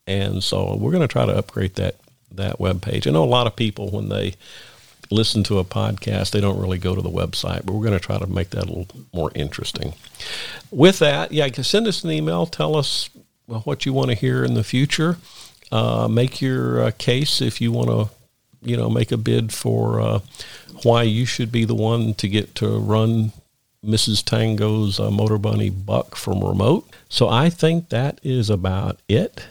And 0.07 0.43
so 0.43 0.75
we're 0.75 0.91
going 0.91 1.07
to 1.07 1.11
try 1.11 1.25
to 1.25 1.37
upgrade 1.37 1.75
that 1.75 1.95
that 2.31 2.59
web 2.59 2.81
page. 2.81 3.07
I 3.07 3.11
know 3.11 3.23
a 3.23 3.25
lot 3.25 3.47
of 3.47 3.55
people 3.55 3.91
when 3.91 4.09
they 4.09 4.35
listen 5.11 5.43
to 5.43 5.59
a 5.59 5.63
podcast, 5.63 6.31
they 6.31 6.41
don't 6.41 6.59
really 6.59 6.79
go 6.79 6.95
to 6.95 7.01
the 7.01 7.09
website, 7.09 7.65
but 7.65 7.73
we're 7.73 7.85
going 7.85 7.99
to 7.99 8.05
try 8.05 8.17
to 8.17 8.27
make 8.27 8.49
that 8.51 8.65
a 8.65 8.73
little 8.73 8.87
more 9.13 9.31
interesting. 9.35 9.93
With 10.71 10.99
that, 10.99 11.31
yeah, 11.31 11.47
send 11.61 11.87
us 11.87 12.03
an 12.03 12.11
email. 12.11 12.45
Tell 12.45 12.75
us 12.75 13.09
what 13.45 13.85
you 13.85 13.93
want 13.93 14.09
to 14.09 14.15
hear 14.15 14.43
in 14.43 14.55
the 14.55 14.63
future. 14.63 15.17
Uh, 15.71 16.07
make 16.07 16.41
your 16.41 16.83
uh, 16.83 16.91
case 16.97 17.41
if 17.41 17.61
you 17.61 17.71
want 17.71 17.89
to, 17.89 18.09
you 18.61 18.77
know, 18.77 18.89
make 18.89 19.11
a 19.11 19.17
bid 19.17 19.53
for 19.53 19.99
uh, 20.01 20.19
why 20.83 21.03
you 21.03 21.25
should 21.25 21.51
be 21.51 21.65
the 21.65 21.75
one 21.75 22.13
to 22.15 22.27
get 22.27 22.55
to 22.55 22.79
run 22.79 23.31
Mrs. 23.85 24.23
Tango's 24.23 24.99
uh, 24.99 25.11
Motor 25.11 25.37
Bunny 25.37 25.69
Buck 25.69 26.15
from 26.15 26.43
remote. 26.43 26.89
So 27.09 27.27
I 27.27 27.49
think 27.49 27.89
that 27.89 28.19
is 28.23 28.49
about 28.49 28.99
it. 29.09 29.45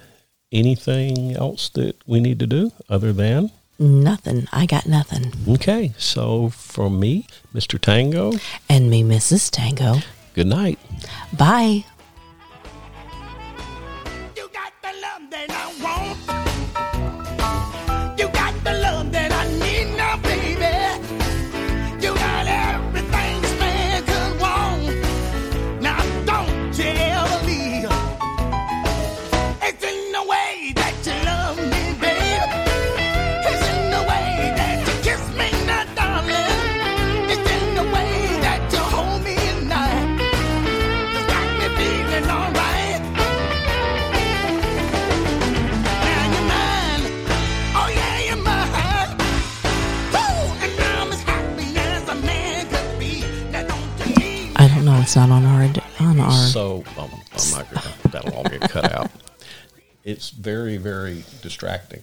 Anything 0.52 1.34
else 1.34 1.68
that 1.70 1.96
we 2.06 2.20
need 2.20 2.38
to 2.40 2.46
do 2.46 2.72
other 2.88 3.12
than? 3.12 3.50
Nothing. 3.78 4.46
I 4.52 4.66
got 4.66 4.86
nothing. 4.86 5.32
Okay, 5.54 5.92
so 5.96 6.50
from 6.50 7.00
me, 7.00 7.26
Mr. 7.54 7.80
Tango, 7.80 8.32
And 8.68 8.90
me, 8.90 9.02
Mrs. 9.02 9.50
Tango. 9.50 9.96
good 10.34 10.46
night. 10.46 10.78
Bye. 11.32 11.84
It's 55.12 55.16
not 55.18 55.28
on 55.28 55.44
our 55.44 55.70
on 56.00 56.20
our. 56.20 56.30
So 56.32 56.82
um, 56.96 57.10
I'm 57.34 57.50
not 57.50 57.70
gonna, 57.70 57.94
that'll 58.12 58.34
all 58.34 58.44
get 58.44 58.62
cut 58.62 58.90
out. 58.90 59.10
It's 60.04 60.30
very, 60.30 60.78
very 60.78 61.22
distracting. 61.42 62.00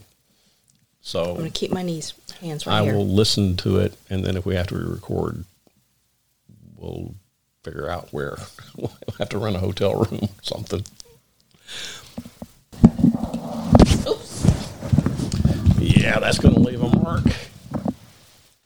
So 1.02 1.32
I'm 1.32 1.38
gonna 1.38 1.50
keep 1.50 1.72
my 1.72 1.82
knees 1.82 2.14
hands 2.40 2.68
right 2.68 2.82
I 2.82 2.84
here. 2.84 2.94
will 2.94 3.08
listen 3.08 3.58
to 3.58 3.80
it, 3.80 3.98
and 4.12 4.24
then 4.24 4.38
if 4.38 4.46
we 4.46 4.54
have 4.54 4.68
to 4.68 4.78
re-record, 4.78 5.44
we'll 6.78 7.16
figure 7.64 7.90
out 7.90 8.14
where. 8.14 8.38
We'll 8.78 8.92
have 9.18 9.30
to 9.30 9.40
rent 9.40 9.56
a 9.56 9.60
hotel 9.60 9.96
room, 9.96 10.26
or 10.26 10.44
something. 10.44 10.86
Yeah, 15.80 16.20
that's 16.20 16.38
going 16.38 16.54
to 16.54 16.60
leave 16.60 16.84
a 16.84 16.96
mark. 17.00 17.24